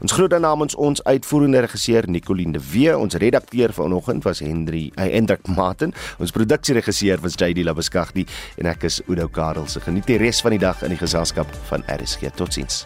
Ons 0.00 0.12
groet 0.12 0.38
namens 0.38 0.74
ons 0.74 1.04
uitvoer 1.04 1.43
uitvoerende 1.44 1.60
regisseur 1.60 2.08
Nicoline 2.08 2.52
de 2.52 2.60
Wee, 2.72 2.96
ons 2.96 3.14
redakteur 3.14 3.72
vanoggend 3.72 4.24
was 4.24 4.40
Henry 4.40 4.90
uh, 4.96 5.04
Hendrik 5.04 5.46
Martin, 5.46 5.92
ons 6.18 6.32
produksieregisseur 6.32 7.20
was 7.20 7.36
JD 7.36 7.64
Labuskaghni 7.64 8.24
en 8.58 8.70
ek 8.70 8.88
is 8.88 9.02
Udo 9.08 9.28
Karel. 9.28 9.68
Se 9.68 9.82
geniet 9.84 10.08
die 10.08 10.20
res 10.20 10.40
van 10.44 10.56
die 10.56 10.62
dag 10.62 10.80
in 10.82 10.94
die 10.94 11.00
geselskap 11.00 11.50
van 11.68 11.84
RSG. 11.90 12.32
Totsiens. 12.38 12.84